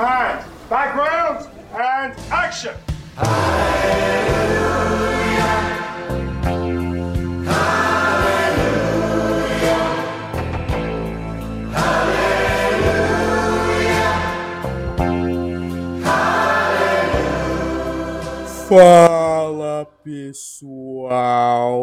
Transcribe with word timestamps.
and 0.00 0.42
background 0.70 1.46
and 1.74 2.14
action. 2.30 2.74
Fala 18.68 19.84
pessoal 20.02 21.82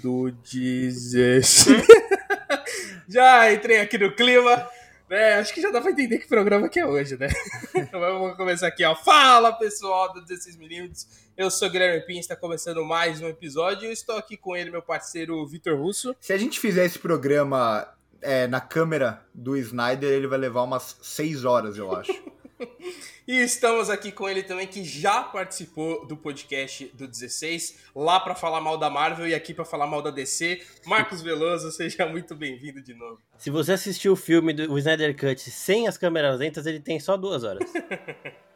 do 0.00 0.30
16. 0.42 1.66
já 3.08 3.52
entrei 3.52 3.80
aqui 3.80 3.98
no 3.98 4.14
clima, 4.14 4.66
né? 5.08 5.34
Acho 5.34 5.52
que 5.54 5.60
já 5.60 5.70
dá 5.70 5.80
pra 5.80 5.90
entender 5.90 6.18
que 6.18 6.28
programa 6.28 6.68
que 6.68 6.78
é 6.78 6.86
hoje, 6.86 7.16
né? 7.16 7.28
Então 7.74 8.00
vamos 8.00 8.36
começar 8.36 8.66
aqui, 8.66 8.84
ó. 8.84 8.94
Fala 8.94 9.52
pessoal 9.52 10.12
do 10.12 10.20
16 10.22 10.56
Minutos. 10.56 11.06
Eu 11.36 11.50
sou 11.50 11.70
Guilherme 11.70 12.04
Pins, 12.04 12.20
está 12.20 12.34
começando 12.34 12.84
mais 12.84 13.20
um 13.20 13.28
episódio 13.28 13.86
eu 13.86 13.92
estou 13.92 14.16
aqui 14.16 14.36
com 14.36 14.56
ele, 14.56 14.70
meu 14.70 14.82
parceiro 14.82 15.46
Vitor 15.46 15.78
Russo. 15.78 16.14
Se 16.20 16.32
a 16.32 16.36
gente 16.36 16.58
fizer 16.58 16.84
esse 16.84 16.98
programa 16.98 17.88
é, 18.20 18.46
na 18.46 18.60
câmera 18.60 19.22
do 19.32 19.56
Snyder, 19.56 20.10
ele 20.10 20.26
vai 20.26 20.38
levar 20.38 20.62
umas 20.62 20.96
6 21.00 21.44
horas, 21.44 21.78
eu 21.78 21.94
acho. 21.94 22.12
E 23.26 23.42
estamos 23.42 23.90
aqui 23.90 24.10
com 24.10 24.26
ele 24.26 24.42
também, 24.42 24.66
que 24.66 24.82
já 24.82 25.22
participou 25.22 26.06
do 26.06 26.16
podcast 26.16 26.86
do 26.94 27.06
16, 27.06 27.78
lá 27.94 28.18
para 28.18 28.34
falar 28.34 28.58
mal 28.60 28.78
da 28.78 28.88
Marvel 28.88 29.28
e 29.28 29.34
aqui 29.34 29.52
para 29.52 29.66
falar 29.66 29.86
mal 29.86 30.00
da 30.00 30.10
DC. 30.10 30.62
Marcos 30.86 31.20
Veloso, 31.20 31.70
seja 31.72 32.06
muito 32.06 32.34
bem-vindo 32.34 32.80
de 32.80 32.94
novo. 32.94 33.20
Se 33.36 33.50
você 33.50 33.72
assistiu 33.72 34.12
o 34.12 34.16
filme 34.16 34.54
do 34.54 34.78
Snyder 34.78 35.14
Cut 35.14 35.38
sem 35.50 35.86
as 35.86 35.98
câmeras 35.98 36.38
lentas, 36.38 36.64
ele 36.64 36.80
tem 36.80 36.98
só 36.98 37.16
duas 37.16 37.44
horas. 37.44 37.70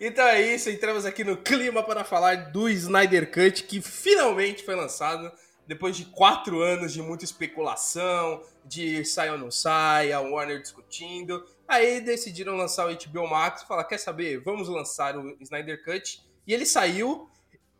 Então 0.00 0.26
é 0.26 0.42
isso, 0.42 0.68
entramos 0.68 1.04
aqui 1.04 1.22
no 1.22 1.36
clima 1.36 1.80
para 1.80 2.02
falar 2.02 2.50
do 2.50 2.68
Snyder 2.68 3.30
Cut, 3.30 3.62
que 3.62 3.80
finalmente 3.80 4.64
foi 4.64 4.74
lançado 4.74 5.30
depois 5.64 5.96
de 5.96 6.06
quatro 6.06 6.60
anos 6.60 6.92
de 6.92 7.00
muita 7.00 7.24
especulação, 7.24 8.42
de 8.64 9.04
sai 9.04 9.30
ou 9.30 9.38
não 9.38 9.52
sai, 9.52 10.12
a 10.12 10.20
Warner 10.20 10.60
discutindo. 10.60 11.44
Aí 11.66 12.00
decidiram 12.00 12.56
lançar 12.56 12.86
o 12.86 12.94
HBO 12.94 13.28
Max 13.28 13.62
e 13.62 13.66
falar: 13.66 13.84
quer 13.84 13.98
saber? 13.98 14.40
Vamos 14.40 14.68
lançar 14.68 15.16
o 15.16 15.36
Snyder 15.40 15.82
Cut. 15.84 16.22
E 16.46 16.52
ele 16.52 16.66
saiu 16.66 17.28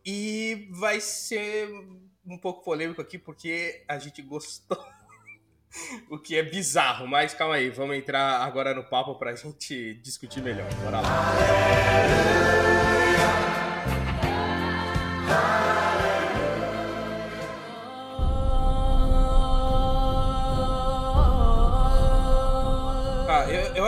e 0.05 0.67
vai 0.71 0.99
ser 0.99 1.69
um 2.25 2.37
pouco 2.37 2.63
polêmico 2.63 3.01
aqui 3.01 3.17
porque 3.17 3.83
a 3.87 3.97
gente 3.99 4.21
gostou. 4.21 4.77
o 6.09 6.17
que 6.17 6.37
é 6.37 6.43
bizarro, 6.43 7.07
mas 7.07 7.33
calma 7.33 7.55
aí, 7.55 7.69
vamos 7.69 7.97
entrar 7.97 8.41
agora 8.41 8.73
no 8.73 8.83
papo 8.83 9.15
pra 9.15 9.35
gente 9.35 9.95
discutir 9.95 10.41
melhor. 10.41 10.73
Bora 10.75 11.01
lá. 11.01 12.74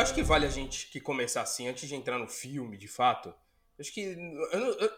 Acho 0.08 0.16
que 0.16 0.24
vale 0.24 0.46
a 0.46 0.50
gente 0.50 0.88
que 0.88 1.02
começar 1.02 1.42
assim, 1.42 1.68
antes 1.68 1.88
de 1.90 1.94
entrar 1.94 2.18
no 2.18 2.30
filme, 2.30 2.78
de 2.78 2.88
fato. 2.88 3.34
Acho 3.78 3.94
que. 3.94 4.04
Eu, 4.04 4.60
não- 4.60 4.68
eu, 4.80 4.92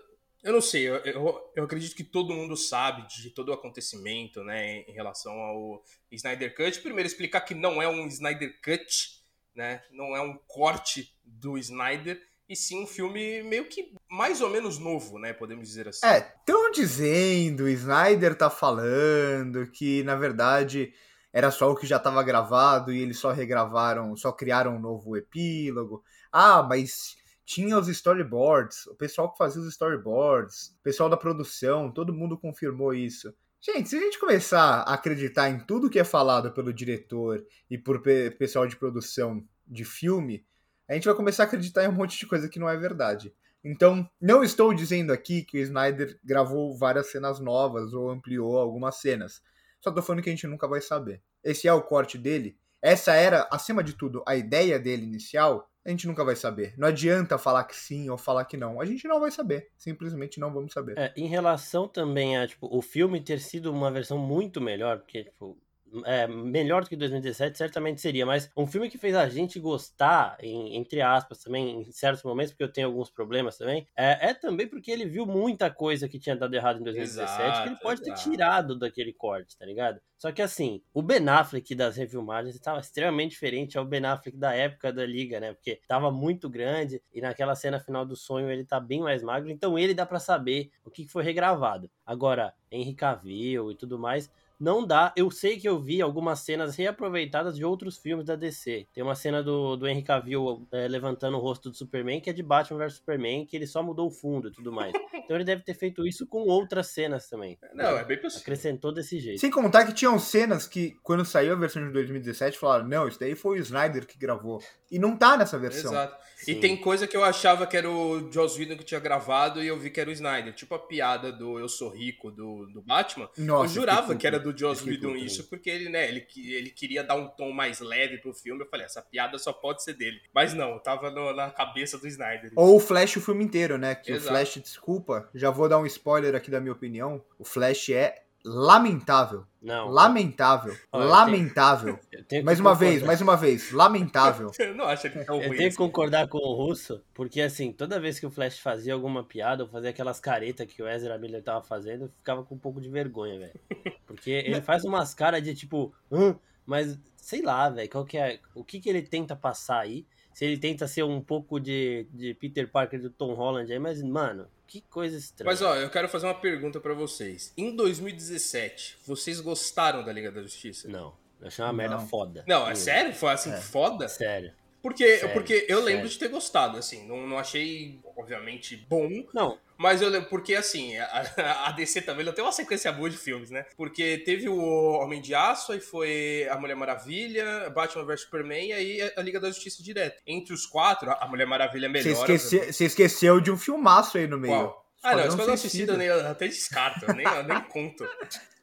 eu 0.44 0.54
não 0.54 0.62
sei, 0.62 0.88
eu, 0.88 0.98
eu, 0.98 1.52
eu 1.56 1.64
acredito 1.64 1.96
que 1.96 2.04
todo 2.04 2.34
mundo 2.34 2.56
sabe 2.56 3.08
de 3.08 3.32
todo 3.32 3.50
o 3.50 3.54
acontecimento, 3.54 4.44
né, 4.44 4.82
em 4.82 4.92
relação 4.92 5.34
ao 5.34 5.84
Snyder 6.12 6.56
Cut. 6.56 6.80
Primeiro, 6.82 7.08
explicar 7.08 7.42
que 7.42 7.56
não 7.56 7.82
é 7.82 7.88
um 7.90 8.06
Snyder 8.08 8.62
Cut, 8.62 9.20
né? 9.56 9.82
Não 9.92 10.16
é 10.16 10.22
um 10.22 10.38
corte 10.48 11.12
do 11.26 11.58
Snyder, 11.58 12.22
e 12.48 12.56
sim 12.56 12.84
um 12.84 12.88
filme 12.88 13.42
meio 13.44 13.66
que 13.66 13.92
mais 14.10 14.42
ou 14.42 14.50
menos 14.50 14.78
novo, 14.78 15.18
né? 15.18 15.34
Podemos 15.34 15.68
dizer 15.68 15.88
assim. 15.88 16.06
É, 16.06 16.20
estão 16.20 16.72
dizendo, 16.72 17.64
o 17.64 17.70
Snyder 17.70 18.36
tá 18.36 18.50
falando 18.50 19.70
que, 19.72 20.04
na 20.04 20.16
verdade, 20.16 20.94
era 21.40 21.52
só 21.52 21.72
o 21.72 21.76
que 21.76 21.88
já 21.88 21.96
estava 21.96 22.22
gravado 22.22 22.92
e 22.92 23.02
eles 23.02 23.18
só 23.18 23.32
regravaram, 23.32 24.14
só 24.18 24.30
criaram 24.32 24.76
um 24.76 24.80
novo 24.80 25.16
epílogo. 25.16 26.04
Ah, 26.32 26.62
mas 26.62 27.16
tinha 27.46 27.78
os 27.80 27.88
storyboards, 27.88 28.86
o 28.88 28.96
pessoal 28.96 29.32
que 29.32 29.38
fazia 29.38 29.62
os 29.62 29.70
storyboards, 29.70 30.76
o 30.80 30.84
pessoal 30.84 31.10
da 31.10 31.16
produção, 31.16 31.90
todo 31.90 32.14
mundo 32.14 32.38
confirmou 32.38 32.94
isso. 32.94 33.34
Gente, 33.62 33.88
se 33.88 33.96
a 33.96 34.02
gente 34.02 34.20
começar 34.20 34.82
a 34.82 34.94
acreditar 34.94 35.50
em 35.50 35.60
tudo 35.60 35.90
que 35.90 35.98
é 35.98 36.04
falado 36.04 36.52
pelo 36.52 36.74
diretor 36.74 37.46
e 37.70 37.78
por 37.78 38.02
pe- 38.02 38.32
pessoal 38.32 38.68
de 38.68 38.76
produção 38.76 39.42
de 39.66 39.86
filme, 39.86 40.46
a 40.90 40.94
gente 40.94 41.06
vai 41.06 41.16
começar 41.16 41.44
a 41.44 41.46
acreditar 41.46 41.86
em 41.86 41.88
um 41.88 41.94
monte 41.94 42.20
de 42.20 42.28
coisa 42.28 42.50
que 42.50 42.60
não 42.60 42.70
é 42.70 42.76
verdade. 42.76 43.34
Então, 43.64 44.10
não 44.20 44.44
estou 44.44 44.74
dizendo 44.74 45.14
aqui 45.14 45.44
que 45.44 45.58
o 45.58 45.62
Snyder 45.62 46.20
gravou 46.24 46.78
várias 46.78 47.12
cenas 47.12 47.40
novas 47.40 47.94
ou 47.94 48.10
ampliou 48.10 48.58
algumas 48.58 48.96
cenas. 48.96 49.42
Só 49.82 49.92
tô 49.92 50.02
falando 50.02 50.22
que 50.22 50.30
a 50.30 50.34
gente 50.34 50.48
nunca 50.48 50.68
vai 50.68 50.82
saber. 50.82 51.22
Esse 51.44 51.68
é 51.68 51.74
o 51.74 51.82
corte 51.82 52.18
dele. 52.18 52.58
Essa 52.82 53.14
era, 53.14 53.48
acima 53.52 53.84
de 53.84 53.94
tudo, 53.94 54.24
a 54.28 54.36
ideia 54.36 54.80
dele 54.80 55.04
inicial. 55.04 55.70
A 55.86 55.90
gente 55.90 56.08
nunca 56.08 56.24
vai 56.24 56.36
saber. 56.36 56.74
Não 56.78 56.88
adianta 56.88 57.38
falar 57.38 57.64
que 57.64 57.76
sim 57.76 58.10
ou 58.10 58.18
falar 58.18 58.46
que 58.46 58.58
não. 58.58 58.80
A 58.80 58.86
gente 58.86 59.08
não 59.08 59.20
vai 59.20 59.32
saber. 59.32 59.70
Simplesmente 59.78 60.40
não 60.40 60.54
vamos 60.54 60.74
saber. 60.74 60.98
É, 60.98 61.14
em 61.16 61.28
relação 61.28 61.88
também 61.88 62.38
a, 62.38 62.48
tipo, 62.48 62.68
o 62.70 62.82
filme 62.82 63.22
ter 63.22 63.40
sido 63.40 63.72
uma 63.72 63.90
versão 63.92 64.18
muito 64.18 64.62
melhor, 64.62 65.00
porque, 65.00 65.24
tipo, 65.24 65.58
é, 66.06 66.28
melhor 66.28 66.84
do 66.84 66.90
que 66.90 66.96
2017 66.96 67.58
certamente 67.58 68.00
seria, 68.02 68.26
mas 68.26 68.50
um 68.56 68.68
filme 68.68 68.90
que 68.90 68.98
fez 68.98 69.16
a 69.16 69.28
gente 69.30 69.60
gostar, 69.60 70.38
em- 70.42 70.76
entre 70.76 71.02
aspas, 71.02 71.40
também, 71.44 71.82
em 71.82 71.92
certos 71.92 72.24
momentos, 72.24 72.52
porque 72.52 72.64
eu 72.64 72.72
tenho 72.72 72.88
alguns 72.88 73.10
problemas 73.10 73.58
também, 73.58 73.88
é, 73.96 74.30
é 74.30 74.34
também 74.34 74.68
porque 74.68 74.92
ele 74.92 75.06
viu 75.06 75.26
muita 75.26 75.70
coisa 75.72 76.08
que 76.08 76.20
tinha 76.20 76.36
dado 76.36 76.54
errado 76.54 76.80
em 76.80 76.84
2017 76.84 77.62
que 77.62 77.68
ele 77.68 77.76
Exato, 77.76 77.82
pode 77.82 78.02
ter 78.02 78.12
exato. 78.12 78.14
tirado 78.14 78.78
daquele 78.78 79.14
corte, 79.14 79.58
tá 79.58 79.66
ligado? 79.66 80.00
Só 80.18 80.32
que 80.32 80.42
assim, 80.42 80.82
o 80.94 81.02
Ben 81.02 81.28
Affleck 81.30 81.74
das 81.76 81.96
refilmagens 81.96 82.54
estava 82.56 82.80
extremamente 82.80 83.32
diferente 83.32 83.78
ao 83.78 83.86
Ben 83.86 84.06
Affleck 84.06 84.38
da 84.38 84.54
época 84.54 84.92
da 84.92 85.06
Liga, 85.06 85.40
né? 85.40 85.54
Porque 85.54 85.80
tava 85.88 86.12
muito 86.12 86.50
grande 86.50 87.02
e 87.14 87.22
naquela 87.22 87.56
cena 87.56 87.80
final 87.80 88.06
do 88.06 88.16
sonho 88.16 88.50
ele 88.52 88.66
tá 88.66 88.80
bem 88.80 89.02
mais 89.02 89.24
magro, 89.24 89.50
então 89.50 89.78
ele 89.80 89.94
dá 89.94 90.06
pra 90.06 90.20
saber 90.20 90.72
o 90.84 90.92
que 90.92 91.06
que 91.06 91.12
foi 91.12 91.24
regravado. 91.24 91.90
Agora, 92.06 92.54
Henry 92.72 92.94
Cavill 92.94 93.72
e 93.72 93.76
tudo 93.76 93.98
mais, 93.98 94.30
não 94.60 94.86
dá. 94.86 95.14
Eu 95.16 95.32
sei 95.32 95.58
que 95.58 95.68
eu 95.68 95.80
vi 95.80 96.02
algumas 96.02 96.40
cenas 96.42 96.76
reaproveitadas 96.76 97.56
de 97.56 97.64
outros 97.64 97.98
filmes 97.98 98.26
da 98.26 98.36
DC. 98.36 98.88
Tem 98.94 99.04
uma 99.04 99.16
cena 99.16 99.42
do, 99.42 99.78
do 99.78 99.88
Henry 99.88 100.04
Cavill 100.04 100.68
é, 100.72 100.88
levantando 100.88 101.38
o 101.38 101.40
rosto 101.40 101.70
do 101.70 101.76
Superman, 101.76 102.20
que 102.20 102.30
é 102.30 102.34
de 102.34 102.44
Batman 102.44 102.80
vs 102.80 102.96
Superman, 102.96 103.46
que 103.46 103.56
ele 103.56 103.66
só 103.66 103.82
mudou 103.82 104.08
o 104.08 104.12
fundo 104.12 104.50
e 104.50 104.52
tudo 104.52 104.72
mais. 104.72 104.92
Então 105.30 105.38
ele 105.38 105.46
deve 105.46 105.62
ter 105.62 105.76
feito 105.76 106.08
isso 106.08 106.26
com 106.26 106.40
outras 106.40 106.88
cenas 106.88 107.30
também. 107.30 107.56
Não, 107.76 107.96
é 107.96 108.04
bem 108.04 108.20
possível. 108.20 108.42
Acrescentou 108.42 108.92
desse 108.92 109.20
jeito. 109.20 109.40
Sem 109.40 109.52
contar 109.52 109.86
que 109.86 109.94
tinham 109.94 110.18
cenas 110.18 110.68
que, 110.68 110.98
quando 111.04 111.24
saiu 111.24 111.54
a 111.54 111.56
versão 111.56 111.86
de 111.86 111.94
2017, 111.94 112.58
falaram: 112.58 112.88
não, 112.88 113.08
isso 113.08 113.20
daí 113.20 113.36
foi 113.36 113.60
o 113.60 113.62
Snyder 113.62 114.08
que 114.08 114.18
gravou. 114.18 114.60
E 114.90 114.98
não 114.98 115.16
tá 115.16 115.38
nessa 115.38 115.60
versão. 115.60 115.92
Exato. 115.92 116.18
E 116.48 116.54
Sim. 116.54 116.60
tem 116.60 116.78
coisa 116.78 117.06
que 117.06 117.16
eu 117.16 117.24
achava 117.24 117.68
que 117.68 117.78
era 117.78 117.88
o 117.88 118.32
Joss 118.32 118.58
Whedon 118.58 118.78
que 118.78 118.84
tinha 118.84 119.00
gravado 119.00 119.62
e 119.62 119.68
eu 119.68 119.78
vi 119.78 119.92
que 119.92 120.00
era 120.00 120.10
o 120.10 120.14
Snyder. 120.14 120.54
Tipo 120.56 120.74
a 120.74 120.80
piada 120.80 121.32
do 121.32 121.60
Eu 121.60 121.70
Sou 121.70 121.90
Rico 121.90 122.32
do, 122.32 122.66
do 122.68 122.82
Batman. 122.82 123.30
Nossa, 123.38 123.66
eu 123.66 123.82
jurava 123.82 124.02
fiquei 124.02 124.18
que 124.18 124.28
era 124.28 124.38
puto. 124.38 124.49
Do 124.52 124.58
Joss 124.58 124.84
Whedon 124.88 125.16
isso, 125.16 125.48
porque 125.50 125.70
ele, 125.70 125.90
né, 125.90 126.08
ele, 126.08 126.22
que- 126.22 126.54
ele 126.54 126.70
queria 126.70 127.04
dar 127.04 127.16
um 127.16 127.28
tom 127.28 127.52
mais 127.52 127.80
leve 127.80 128.18
pro 128.18 128.34
filme. 128.34 128.62
Eu 128.64 128.68
falei, 128.70 128.86
essa 128.86 129.02
piada 129.02 129.38
só 129.38 129.52
pode 129.54 129.84
ser 129.84 129.94
dele. 129.94 130.20
Mas 130.34 130.54
não, 130.54 130.80
tava 130.80 131.10
no- 131.12 131.34
na 131.34 131.50
cabeça 131.52 131.98
do 131.98 132.08
Snyder. 132.08 132.52
Ou 132.56 132.76
o 132.76 132.80
Flash 132.80 133.18
o 133.18 133.22
filme 133.22 133.44
inteiro, 133.44 133.78
né? 133.78 133.96
Que 133.96 134.12
Exato. 134.12 134.26
o 134.26 134.30
Flash, 134.30 134.62
desculpa, 134.62 135.30
já 135.34 135.50
vou 135.50 135.68
dar 135.70 135.80
um 135.80 135.86
spoiler 135.86 136.36
aqui 136.36 136.50
da 136.52 136.60
minha 136.60 136.74
opinião. 136.74 137.24
O 137.38 137.44
Flash 137.44 137.90
é 137.90 138.24
lamentável. 138.44 139.46
Não. 139.62 139.90
Lamentável. 139.90 140.76
Olha, 140.92 141.04
eu 141.04 141.10
lamentável. 141.10 142.00
eu 142.12 142.24
tenho 142.24 142.42
que 142.42 142.46
Mais 142.46 142.60
uma 142.60 142.72
concordar. 142.72 142.92
vez, 142.92 143.04
mais 143.04 143.22
uma 143.22 143.36
vez. 143.36 143.72
Lamentável. 143.72 144.52
Eu 144.60 144.74
não 144.74 144.86
acho 144.86 145.10
tão 145.10 145.22
Eu 145.22 145.26
ruim. 145.36 145.42
tenho 145.42 145.58
que 145.58 145.66
assim. 145.66 145.78
concordar 145.78 146.28
com 146.30 146.38
o 146.38 146.54
Russo, 146.56 147.04
porque 147.14 147.42
assim, 147.42 147.74
toda 147.74 148.00
vez 148.00 148.20
que 148.20 148.26
o 148.26 148.32
Flash 148.32 148.60
fazia 148.60 148.94
alguma 148.94 149.24
piada 149.24 149.64
ou 149.64 149.70
fazia 149.70 149.90
aquelas 149.90 150.20
caretas 150.20 150.66
que 150.66 150.82
o 150.82 150.88
Ezra 150.88 151.18
Miller 151.18 151.44
tava 151.44 151.62
fazendo, 151.62 152.06
eu 152.06 152.10
ficava 152.10 152.44
com 152.44 152.56
um 152.56 152.60
pouco 152.60 152.80
de 152.80 152.88
vergonha, 152.90 153.38
velho. 153.38 153.60
Porque 154.08 154.32
ele 154.46 154.62
faz 154.62 154.86
umas 154.86 155.14
caras 155.14 155.44
de 155.44 155.54
tipo, 155.54 155.94
hã? 156.10 156.38
mas 156.66 156.98
sei 157.18 157.42
lá, 157.42 157.70
velho, 157.70 157.90
qual 157.90 158.06
que 158.06 158.18
é, 158.18 158.40
o 158.56 158.64
que 158.64 158.80
que 158.80 158.90
ele 158.90 159.02
tenta 159.02 159.36
passar 159.36 159.80
aí? 159.82 160.06
Se 160.40 160.46
ele 160.46 160.58
tenta 160.58 160.88
ser 160.88 161.04
um 161.04 161.20
pouco 161.20 161.60
de, 161.60 162.08
de 162.14 162.34
Peter 162.34 162.66
Parker 162.66 163.02
do 163.02 163.10
Tom 163.10 163.34
Holland 163.34 163.70
aí, 163.74 163.78
mas 163.78 164.02
mano, 164.02 164.48
que 164.66 164.80
coisa 164.80 165.18
estranha. 165.18 165.52
Mas 165.52 165.62
ó, 165.62 165.76
eu 165.76 165.90
quero 165.90 166.08
fazer 166.08 166.28
uma 166.28 166.34
pergunta 166.40 166.80
pra 166.80 166.94
vocês. 166.94 167.52
Em 167.58 167.76
2017, 167.76 169.00
vocês 169.06 169.42
gostaram 169.42 170.02
da 170.02 170.14
Liga 170.14 170.32
da 170.32 170.42
Justiça? 170.42 170.88
Não, 170.88 171.14
eu 171.42 171.48
achei 171.48 171.62
uma 171.66 171.74
merda 171.74 171.98
Não. 171.98 172.08
foda. 172.08 172.46
Não, 172.48 172.70
é 172.70 172.74
sério? 172.74 173.14
Foi 173.14 173.34
assim, 173.34 173.52
É. 173.52 173.58
foda? 173.58 174.08
Sério. 174.08 174.54
Porque, 174.82 175.18
Sério, 175.18 175.34
porque 175.34 175.66
eu 175.68 175.80
lembro 175.80 176.04
sério. 176.04 176.10
de 176.12 176.20
ter 176.20 176.30
gostado, 176.30 176.78
assim. 176.78 177.06
Não, 177.06 177.28
não 177.28 177.38
achei, 177.38 178.00
obviamente, 178.16 178.78
bom. 178.90 179.10
Não, 179.34 179.58
Mas 179.80 180.02
eu 180.02 180.10
lembro, 180.10 180.28
porque 180.30 180.56
assim, 180.56 180.98
a, 180.98 181.24
a 181.68 181.72
DC 181.72 182.02
também 182.02 182.26
não 182.26 182.34
tem 182.34 182.44
uma 182.44 182.52
sequência 182.52 182.92
boa 182.92 183.10
de 183.10 183.18
filmes, 183.18 183.50
né? 183.50 183.66
Porque 183.78 184.18
teve 184.18 184.50
o 184.50 184.60
Homem 184.60 185.22
de 185.22 185.34
Aço, 185.34 185.72
aí 185.72 185.80
foi 185.80 186.46
a 186.52 186.58
Mulher 186.58 186.76
Maravilha, 186.76 187.70
Batman 187.70 188.04
vs 188.04 188.22
Superman 188.22 188.68
e 188.68 188.74
aí 188.74 189.12
a 189.16 189.22
Liga 189.22 189.40
da 189.40 189.48
Justiça 189.48 189.82
direto. 189.82 190.22
Entre 190.28 190.54
os 190.54 190.66
quatro, 190.66 191.10
a 191.10 191.28
Mulher 191.28 191.48
Maravilha 191.48 191.86
é 191.86 191.90
melhor. 191.90 192.28
você 192.28 192.86
esqueceu 192.86 193.40
de 193.40 193.50
um 193.50 193.58
filmaço 193.58 194.18
aí 194.18 194.28
no 194.28 194.38
meio. 194.38 194.54
Qual? 194.54 194.79
Ah, 195.02 195.16
não, 195.16 195.28
Esquadrão 195.28 195.56
Suicida 195.56 195.94
eu 195.94 195.98
nem, 195.98 196.08
eu 196.08 196.28
até 196.28 196.48
descarto, 196.48 197.06
eu 197.06 197.16
nem, 197.16 197.26
eu 197.26 197.44
nem 197.44 197.62
conto. 197.62 198.06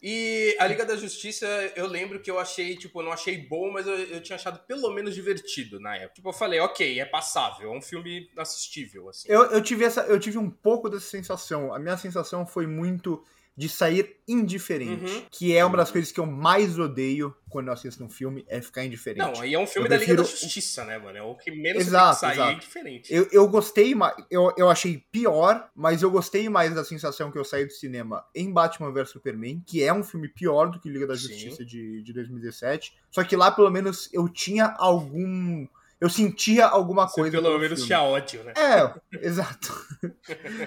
E 0.02 0.54
a 0.60 0.66
Liga 0.66 0.84
da 0.84 0.94
Justiça, 0.94 1.46
eu 1.74 1.86
lembro 1.86 2.20
que 2.20 2.30
eu 2.30 2.38
achei, 2.38 2.76
tipo, 2.76 3.00
eu 3.00 3.04
não 3.04 3.12
achei 3.12 3.38
bom, 3.38 3.72
mas 3.72 3.86
eu, 3.86 3.94
eu 3.94 4.22
tinha 4.22 4.36
achado 4.36 4.60
pelo 4.66 4.92
menos 4.92 5.14
divertido 5.14 5.80
na 5.80 5.96
época. 5.96 6.14
Tipo, 6.16 6.28
eu 6.28 6.32
falei, 6.34 6.60
ok, 6.60 7.00
é 7.00 7.04
passável, 7.04 7.72
é 7.72 7.76
um 7.76 7.80
filme 7.80 8.30
assistível, 8.36 9.08
assim. 9.08 9.26
Eu, 9.28 9.44
eu, 9.50 9.62
tive 9.62 9.84
essa, 9.84 10.02
eu 10.02 10.20
tive 10.20 10.36
um 10.36 10.50
pouco 10.50 10.90
dessa 10.90 11.06
sensação. 11.06 11.72
A 11.72 11.78
minha 11.78 11.96
sensação 11.96 12.46
foi 12.46 12.66
muito 12.66 13.24
de 13.56 13.68
sair 13.68 14.16
indiferente. 14.28 15.04
Uhum. 15.04 15.22
Que 15.30 15.56
é 15.56 15.64
uma 15.64 15.78
das 15.78 15.90
coisas 15.90 16.12
que 16.12 16.20
eu 16.20 16.26
mais 16.26 16.78
odeio 16.78 17.34
quando 17.48 17.68
eu 17.68 17.72
assisto 17.72 18.04
um 18.04 18.10
filme, 18.10 18.44
é 18.48 18.60
ficar 18.60 18.84
indiferente. 18.84 19.24
Não, 19.24 19.40
aí 19.40 19.54
é 19.54 19.58
um 19.58 19.66
filme 19.66 19.86
Eu 19.86 19.90
da 19.90 19.96
Liga 19.96 20.14
da 20.14 20.22
prefiro- 20.22 20.40
Justiça, 20.42 20.84
né, 20.84 20.98
mano? 20.98 21.16
É 21.16 21.22
o 21.22 21.34
que 21.34 21.50
menos 21.50 21.86
Exato, 21.86 22.20
você 22.20 22.26
tem 22.26 22.30
que 22.30 22.36
sair 22.36 22.52
é 22.52 22.58
diferente. 22.58 23.14
Eu, 23.14 23.28
eu 23.32 23.48
gostei 23.48 23.94
mais. 23.94 24.14
Eu, 24.30 24.52
eu 24.58 24.68
achei 24.68 25.02
pior, 25.10 25.70
mas 25.74 26.02
eu 26.02 26.10
gostei 26.10 26.48
mais 26.50 26.74
da 26.74 26.84
sensação 26.84 27.32
que 27.32 27.38
eu 27.38 27.44
saí 27.44 27.64
do 27.64 27.72
cinema 27.72 28.26
em 28.34 28.52
Batman 28.52 28.92
vs 28.92 29.08
Superman, 29.10 29.62
que 29.66 29.82
é 29.82 29.90
um 29.92 30.04
filme 30.04 30.28
pior 30.28 30.66
do 30.70 30.78
que 30.78 30.90
Liga 30.90 31.06
da 31.06 31.16
Sim. 31.16 31.28
Justiça 31.28 31.64
de, 31.64 32.02
de 32.02 32.12
2017. 32.12 32.92
Só 33.10 33.24
que 33.24 33.34
lá, 33.36 33.50
pelo 33.50 33.70
menos, 33.70 34.10
eu 34.12 34.28
tinha 34.28 34.74
algum. 34.78 35.66
Eu 36.00 36.10
sentia 36.10 36.66
alguma 36.66 37.08
Você 37.08 37.14
coisa. 37.22 37.30
pelo 37.38 37.44
pelo 37.48 37.58
menos 37.58 37.84
tinha 37.84 38.02
ódio, 38.02 38.44
né? 38.44 38.52
É, 38.56 38.94
exato. 39.26 39.72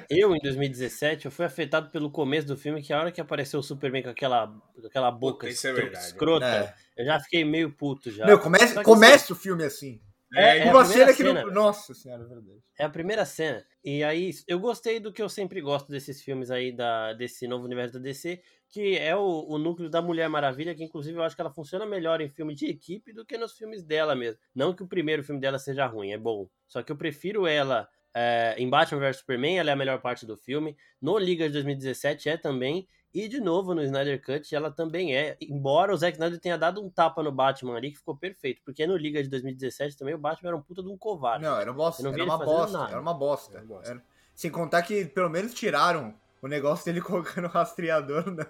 eu 0.09 0.35
em 0.35 0.39
2017 0.39 1.25
eu 1.25 1.31
fui 1.31 1.45
afetado 1.45 1.89
pelo 1.91 2.09
começo 2.09 2.47
do 2.47 2.57
filme, 2.57 2.81
que 2.81 2.91
a 2.91 2.99
hora 2.99 3.11
que 3.11 3.21
apareceu 3.21 3.59
o 3.59 3.63
Superman 3.63 4.03
com 4.03 4.09
aquela, 4.09 4.47
com 4.47 4.87
aquela 4.87 5.11
boca 5.11 5.41
Puta, 5.45 5.49
isso 5.49 5.67
é 5.67 5.69
escro- 5.71 5.83
verdade. 5.85 6.05
escrota, 6.05 6.45
É. 6.45 6.73
eu 6.97 7.05
já 7.05 7.19
fiquei 7.19 7.45
meio 7.45 7.71
puto 7.71 8.09
já. 8.11 8.25
Meu, 8.25 8.39
comece, 8.39 8.81
começa 8.83 9.31
o 9.33 9.35
filme 9.35 9.63
assim. 9.63 10.01
É, 10.33 10.59
É, 10.59 10.67
é 10.67 10.71
uma 10.71 10.85
primeira 10.85 11.13
cena 11.13 11.13
que 11.13 11.43
não. 11.43 11.51
Nossa 11.51 11.93
senhora, 11.93 12.23
é 12.23 12.27
verdade. 12.27 12.59
É 12.77 12.83
a 12.85 12.89
primeira 12.89 13.25
cena. 13.25 13.65
E 13.83 14.03
aí, 14.03 14.31
eu 14.47 14.59
gostei 14.59 14.99
do 14.99 15.11
que 15.11 15.21
eu 15.21 15.29
sempre 15.29 15.61
gosto 15.61 15.89
desses 15.89 16.21
filmes 16.21 16.51
aí, 16.51 16.71
da, 16.71 17.13
desse 17.13 17.47
novo 17.47 17.65
universo 17.65 17.93
da 17.93 17.99
DC, 17.99 18.41
que 18.69 18.97
é 18.97 19.15
o, 19.15 19.45
o 19.47 19.57
núcleo 19.57 19.89
da 19.89 20.01
Mulher 20.01 20.29
Maravilha, 20.29 20.75
que 20.75 20.83
inclusive 20.83 21.17
eu 21.17 21.23
acho 21.23 21.35
que 21.35 21.41
ela 21.41 21.51
funciona 21.51 21.85
melhor 21.85 22.21
em 22.21 22.29
filme 22.29 22.53
de 22.53 22.67
equipe 22.67 23.11
do 23.11 23.25
que 23.25 23.37
nos 23.37 23.53
filmes 23.53 23.83
dela 23.83 24.15
mesmo. 24.15 24.39
Não 24.53 24.73
que 24.73 24.83
o 24.83 24.87
primeiro 24.87 25.23
filme 25.23 25.41
dela 25.41 25.57
seja 25.57 25.85
ruim, 25.87 26.11
é 26.11 26.17
bom. 26.17 26.47
Só 26.67 26.83
que 26.83 26.91
eu 26.91 26.97
prefiro 26.97 27.47
ela 27.47 27.87
é, 28.13 28.55
em 28.57 28.69
Batman 28.69 28.99
vs 28.99 29.17
Superman, 29.17 29.57
ela 29.59 29.69
é 29.69 29.73
a 29.73 29.77
melhor 29.77 30.01
parte 30.01 30.25
do 30.25 30.37
filme. 30.37 30.75
No 31.01 31.17
Liga 31.17 31.47
de 31.47 31.53
2017 31.53 32.29
é 32.29 32.37
também. 32.37 32.87
E 33.13 33.27
de 33.27 33.39
novo 33.39 33.73
no 33.73 33.81
Snyder 33.83 34.21
Cut 34.23 34.53
ela 34.55 34.69
também 34.69 35.15
é. 35.17 35.35
Embora 35.41 35.93
o 35.93 35.97
Zack 35.97 36.13
Snyder 36.17 36.39
tenha 36.39 36.57
dado 36.57 36.83
um 36.83 36.89
tapa 36.89 37.23
no 37.23 37.31
Batman 37.31 37.75
ali, 37.75 37.91
que 37.91 37.97
ficou 37.97 38.15
perfeito. 38.15 38.61
Porque 38.63 38.85
no 38.85 38.95
Liga 38.95 39.21
de 39.23 39.29
2017 39.29 39.97
também 39.97 40.13
o 40.13 40.17
Batman 40.19 40.49
era 40.49 40.57
um 40.57 40.61
puta 40.61 40.83
de 40.83 40.89
um 40.89 40.97
covarde. 40.97 41.43
Não, 41.43 41.59
era 41.59 41.71
uma 41.71 41.77
bosta. 41.77 42.07
Era 42.07 42.23
uma 42.23 42.37
bosta. 42.37 42.77
nada. 42.77 42.91
Era 42.91 43.01
uma 43.01 43.13
bosta. 43.13 43.57
Era 43.57 43.65
uma 43.65 43.75
bosta. 43.75 43.91
Era- 43.91 44.01
Sem 44.35 44.51
contar 44.51 44.81
que 44.83 45.05
pelo 45.05 45.29
menos 45.29 45.53
tiraram 45.53 46.13
o 46.41 46.47
negócio 46.47 46.85
dele 46.85 47.01
colocando 47.01 47.45
o 47.45 47.49
rastreador 47.49 48.25
no, 48.29 48.45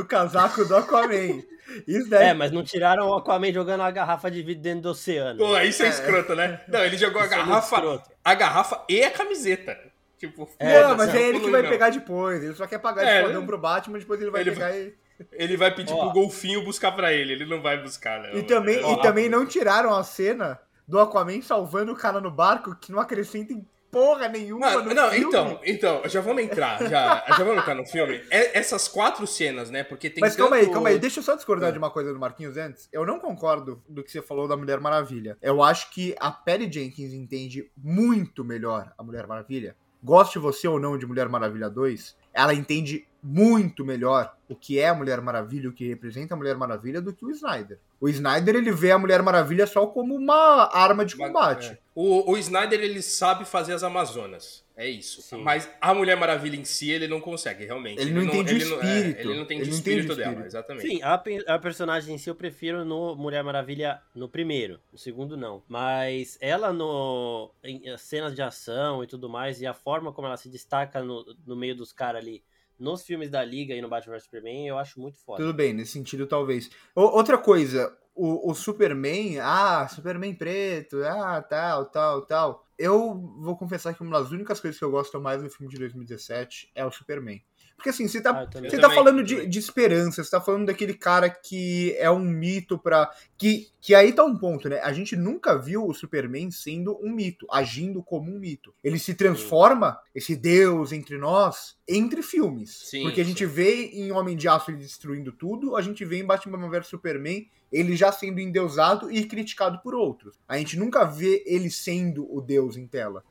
no 0.00 0.04
casaco 0.06 0.64
do 0.64 0.74
Aquaman. 0.74 1.42
Isso 1.86 2.08
daí. 2.08 2.28
É, 2.28 2.34
mas 2.34 2.50
não 2.50 2.64
tiraram 2.64 3.08
o 3.10 3.14
Aquaman 3.14 3.52
jogando 3.52 3.82
a 3.82 3.90
garrafa 3.90 4.30
de 4.30 4.42
vidro 4.42 4.62
dentro 4.62 4.82
do 4.82 4.88
oceano. 4.90 5.38
Pô, 5.38 5.56
isso 5.60 5.82
é 5.82 5.88
escroto, 5.88 6.34
né? 6.34 6.60
Não, 6.66 6.80
ele 6.84 6.96
jogou 6.98 7.20
a 7.20 7.24
Isso 7.26 7.34
é 7.34 7.36
muito 7.36 7.48
garrafa, 7.50 7.76
escroto. 7.76 8.10
a 8.24 8.34
garrafa 8.34 8.84
e 8.88 9.02
a 9.04 9.10
camiseta. 9.10 9.91
Tipo, 10.22 10.48
É, 10.58 10.82
não, 10.84 10.96
mas 10.96 11.12
é 11.12 11.20
ele 11.20 11.40
que 11.40 11.50
vai 11.50 11.62
não. 11.62 11.68
pegar 11.68 11.90
depois. 11.90 12.42
Ele 12.44 12.54
só 12.54 12.64
quer 12.64 12.78
pagar 12.78 13.02
É, 13.04 13.18
de 13.18 13.26
fodão 13.26 13.40
né? 13.40 13.46
pro 13.46 13.58
Batman, 13.58 13.98
depois 13.98 14.20
ele 14.20 14.30
vai 14.30 14.40
Ele 14.42 14.50
pegar 14.52 14.76
e. 14.76 14.94
Ele 15.32 15.56
vai 15.56 15.74
pedir 15.74 15.92
Ó. 15.92 15.98
pro 15.98 16.12
golfinho 16.12 16.64
buscar 16.64 16.92
pra 16.92 17.12
ele, 17.12 17.32
ele 17.32 17.44
não 17.46 17.60
vai 17.60 17.80
buscar, 17.82 18.22
não. 18.22 18.38
E 18.38 18.42
também, 18.44 18.80
mano. 18.80 18.94
e 18.98 19.02
também 19.02 19.28
não 19.28 19.44
tiraram 19.44 19.92
a 19.94 20.04
cena 20.04 20.60
do 20.86 20.98
Aquaman 21.00 21.42
salvando 21.42 21.92
o 21.92 21.96
cara 21.96 22.20
no 22.20 22.30
barco, 22.30 22.74
que 22.76 22.92
não 22.92 23.00
acrescenta 23.00 23.52
em 23.52 23.66
porra 23.90 24.26
nenhuma 24.26 24.70
Mano, 24.70 24.88
no 24.88 24.94
não, 24.94 25.10
filme. 25.10 25.26
então, 25.26 25.60
então, 25.64 26.02
já 26.06 26.20
vamos 26.22 26.42
entrar, 26.42 26.78
já, 26.88 27.22
já 27.28 27.44
vamos 27.44 27.58
entrar 27.58 27.74
no 27.74 27.84
filme. 27.84 28.22
É- 28.30 28.58
essas 28.58 28.88
quatro 28.88 29.26
cenas, 29.26 29.70
né? 29.70 29.84
Porque 29.84 30.08
tem 30.08 30.20
Mas 30.20 30.34
calma 30.34 30.56
aí, 30.56 30.62
tanto- 30.62 30.72
calma 30.74 30.88
aí. 30.88 30.98
Deixa 30.98 31.18
eu 31.20 31.22
só 31.22 31.34
discordar 31.36 31.68
É. 31.68 31.72
de 31.72 31.78
uma 31.78 31.90
coisa 31.90 32.12
do 32.12 32.18
Marquinhos 32.18 32.56
antes. 32.56 32.88
Eu 32.90 33.04
não 33.04 33.18
concordo 33.20 33.82
do 33.88 34.02
que 34.02 34.10
você 34.10 34.22
falou 34.22 34.48
da 34.48 34.56
Mulher 34.56 34.80
Maravilha. 34.80 35.36
Eu 35.42 35.62
acho 35.62 35.90
que 35.90 36.16
a 36.18 36.30
Patty 36.30 36.72
Jenkins 36.72 37.12
entende 37.12 37.70
muito 37.76 38.42
melhor 38.44 38.92
a 38.96 39.02
Mulher 39.02 39.26
Maravilha. 39.26 39.76
Goste 40.02 40.38
você 40.38 40.66
ou 40.66 40.80
não 40.80 40.98
de 40.98 41.06
Mulher 41.06 41.28
Maravilha 41.28 41.70
2, 41.70 42.16
ela 42.32 42.54
entende 42.54 43.06
muito 43.22 43.84
melhor 43.84 44.34
o 44.48 44.56
que 44.56 44.78
é 44.78 44.88
a 44.88 44.94
Mulher 44.94 45.20
Maravilha, 45.20 45.68
o 45.68 45.72
que 45.72 45.88
representa 45.88 46.34
a 46.34 46.36
Mulher 46.36 46.56
Maravilha, 46.56 47.00
do 47.00 47.14
que 47.14 47.24
o 47.24 47.30
Snyder. 47.30 47.78
O 48.00 48.08
Snyder, 48.08 48.56
ele 48.56 48.72
vê 48.72 48.90
a 48.90 48.98
Mulher 48.98 49.22
Maravilha 49.22 49.66
só 49.66 49.86
como 49.86 50.14
uma 50.16 50.68
arma 50.76 51.04
de 51.04 51.16
combate. 51.16 51.70
É. 51.70 51.78
O, 51.94 52.32
o 52.32 52.36
Snyder, 52.36 52.80
ele 52.80 53.00
sabe 53.00 53.44
fazer 53.44 53.74
as 53.74 53.84
Amazonas. 53.84 54.61
É 54.76 54.88
isso. 54.88 55.20
Sim. 55.22 55.42
Mas 55.42 55.68
a 55.80 55.92
Mulher 55.92 56.16
Maravilha 56.16 56.56
em 56.56 56.64
si, 56.64 56.90
ele 56.90 57.06
não 57.06 57.20
consegue, 57.20 57.64
realmente. 57.66 58.00
Ele 58.00 58.10
não 58.10 58.22
entende 58.22 58.54
o 58.54 58.56
ele 58.56 58.64
não- 58.64 58.80
é, 58.82 58.96
espírito. 58.96 59.20
ele 59.20 59.34
não 59.34 59.42
entende 59.42 59.60
Ele 59.62 59.68
o 59.68 59.72
não 59.72 59.78
entende 59.78 59.98
espírito 60.00 60.12
o 60.12 60.16
dela, 60.16 60.28
espírito. 60.30 60.46
exatamente. 60.48 60.88
Sim, 60.88 61.02
a, 61.02 61.54
a 61.54 61.58
personagem 61.58 62.14
em 62.14 62.18
si 62.18 62.30
eu 62.30 62.34
prefiro 62.34 62.84
no 62.84 63.14
Mulher 63.14 63.44
Maravilha 63.44 64.00
no 64.14 64.28
primeiro, 64.28 64.80
no 64.90 64.98
segundo 64.98 65.36
não. 65.36 65.62
Mas 65.68 66.38
ela 66.40 66.72
no 66.72 67.52
em 67.62 67.88
as 67.90 68.00
cenas 68.02 68.34
de 68.34 68.40
ação 68.42 69.04
e 69.04 69.06
tudo 69.06 69.28
mais, 69.28 69.60
e 69.60 69.66
a 69.66 69.74
forma 69.74 70.12
como 70.12 70.26
ela 70.26 70.36
se 70.36 70.48
destaca 70.48 71.02
no, 71.02 71.24
no 71.46 71.54
meio 71.54 71.76
dos 71.76 71.92
caras 71.92 72.22
ali, 72.22 72.42
nos 72.78 73.04
filmes 73.04 73.30
da 73.30 73.44
Liga 73.44 73.74
e 73.74 73.80
no 73.82 73.88
Batman 73.88 74.14
vs 74.14 74.24
Superman, 74.24 74.66
eu 74.66 74.78
acho 74.78 74.98
muito 74.98 75.18
foda. 75.18 75.42
Tudo 75.42 75.54
bem, 75.54 75.72
nesse 75.72 75.92
sentido, 75.92 76.26
talvez. 76.26 76.70
O- 76.96 77.02
outra 77.02 77.38
coisa, 77.38 77.96
o, 78.14 78.50
o 78.50 78.54
Superman, 78.54 79.38
ah, 79.40 79.88
Superman 79.88 80.34
preto, 80.34 81.02
ah, 81.04 81.42
tal, 81.42 81.86
tal, 81.86 82.22
tal. 82.26 82.66
Eu 82.78 83.14
vou 83.38 83.56
confessar 83.56 83.94
que 83.94 84.02
uma 84.02 84.18
das 84.18 84.30
únicas 84.30 84.60
coisas 84.60 84.78
que 84.78 84.84
eu 84.84 84.90
gosto 84.90 85.20
mais 85.20 85.42
no 85.42 85.50
filme 85.50 85.72
de 85.72 85.78
2017 85.78 86.70
é 86.74 86.84
o 86.84 86.90
Superman. 86.90 87.42
Porque 87.82 87.90
assim, 87.90 88.06
você 88.06 88.18
Ah, 88.18 88.22
tá, 88.22 88.46
também. 88.46 88.70
você 88.70 88.76
tá 88.76 88.82
também, 88.82 88.96
falando 88.96 89.24
de, 89.24 89.44
de 89.44 89.58
esperança, 89.58 90.22
você 90.22 90.30
tá 90.30 90.40
falando 90.40 90.66
daquele 90.66 90.94
cara 90.94 91.28
que 91.28 91.96
é 91.98 92.08
um 92.08 92.20
mito 92.20 92.78
pra. 92.78 93.10
Que, 93.36 93.66
que 93.80 93.92
aí 93.92 94.12
tá 94.12 94.24
um 94.24 94.38
ponto, 94.38 94.68
né? 94.68 94.78
A 94.78 94.92
gente 94.92 95.16
nunca 95.16 95.58
viu 95.58 95.84
o 95.84 95.92
Superman 95.92 96.48
sendo 96.52 96.96
um 97.04 97.10
mito, 97.12 97.44
agindo 97.50 98.00
como 98.00 98.30
um 98.32 98.38
mito. 98.38 98.72
Ele 98.84 99.00
se 99.00 99.14
transforma, 99.14 99.98
esse 100.14 100.36
Deus 100.36 100.92
entre 100.92 101.18
nós, 101.18 101.76
entre 101.88 102.22
filmes. 102.22 102.70
Sim, 102.84 103.02
Porque 103.02 103.20
a 103.20 103.24
gente 103.24 103.44
sim. 103.44 103.52
vê 103.52 103.86
em 103.86 104.12
Homem 104.12 104.36
de 104.36 104.46
Aço 104.46 104.70
ele 104.70 104.78
destruindo 104.78 105.32
tudo, 105.32 105.74
a 105.74 105.82
gente 105.82 106.04
vê 106.04 106.18
em 106.18 106.24
Batman 106.24 106.70
vs 106.70 106.86
Superman 106.86 107.48
ele 107.72 107.96
já 107.96 108.12
sendo 108.12 108.38
endeusado 108.38 109.10
e 109.10 109.24
criticado 109.24 109.80
por 109.82 109.92
outros. 109.92 110.38
A 110.46 110.56
gente 110.56 110.78
nunca 110.78 111.04
vê 111.04 111.42
ele 111.44 111.68
sendo 111.68 112.32
o 112.32 112.40
Deus 112.40 112.76
em 112.76 112.86
tela. 112.86 113.24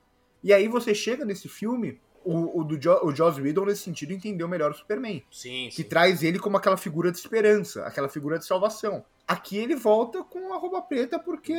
E 0.44 0.52
aí 0.52 0.68
você 0.68 0.94
chega 0.94 1.24
nesse 1.24 1.48
filme, 1.48 2.02
o, 2.24 2.60
o 2.60 2.64
do 2.64 2.80
jo, 2.82 2.94
o 3.04 3.16
Joss 3.16 3.40
Whedon, 3.42 3.66
nesse 3.66 3.84
sentido, 3.84 4.14
entendeu 4.14 4.48
melhor 4.48 4.72
o 4.72 4.76
Superman. 4.76 5.24
Sim, 5.32 5.68
Que 5.70 5.76
sim. 5.78 5.84
traz 5.84 6.24
ele 6.24 6.40
como 6.40 6.58
aquela 6.58 6.78
figura 6.78 7.12
de 7.12 7.18
esperança, 7.18 7.86
aquela 7.86 8.08
figura 8.10 8.38
de 8.40 8.46
salvação. 8.46 9.04
Aqui 9.28 9.58
ele 9.58 9.76
volta 9.76 10.24
com 10.24 10.54
a 10.54 10.58
roupa 10.58 10.82
preta 10.82 11.18
porque 11.20 11.54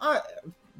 ah, 0.00 0.22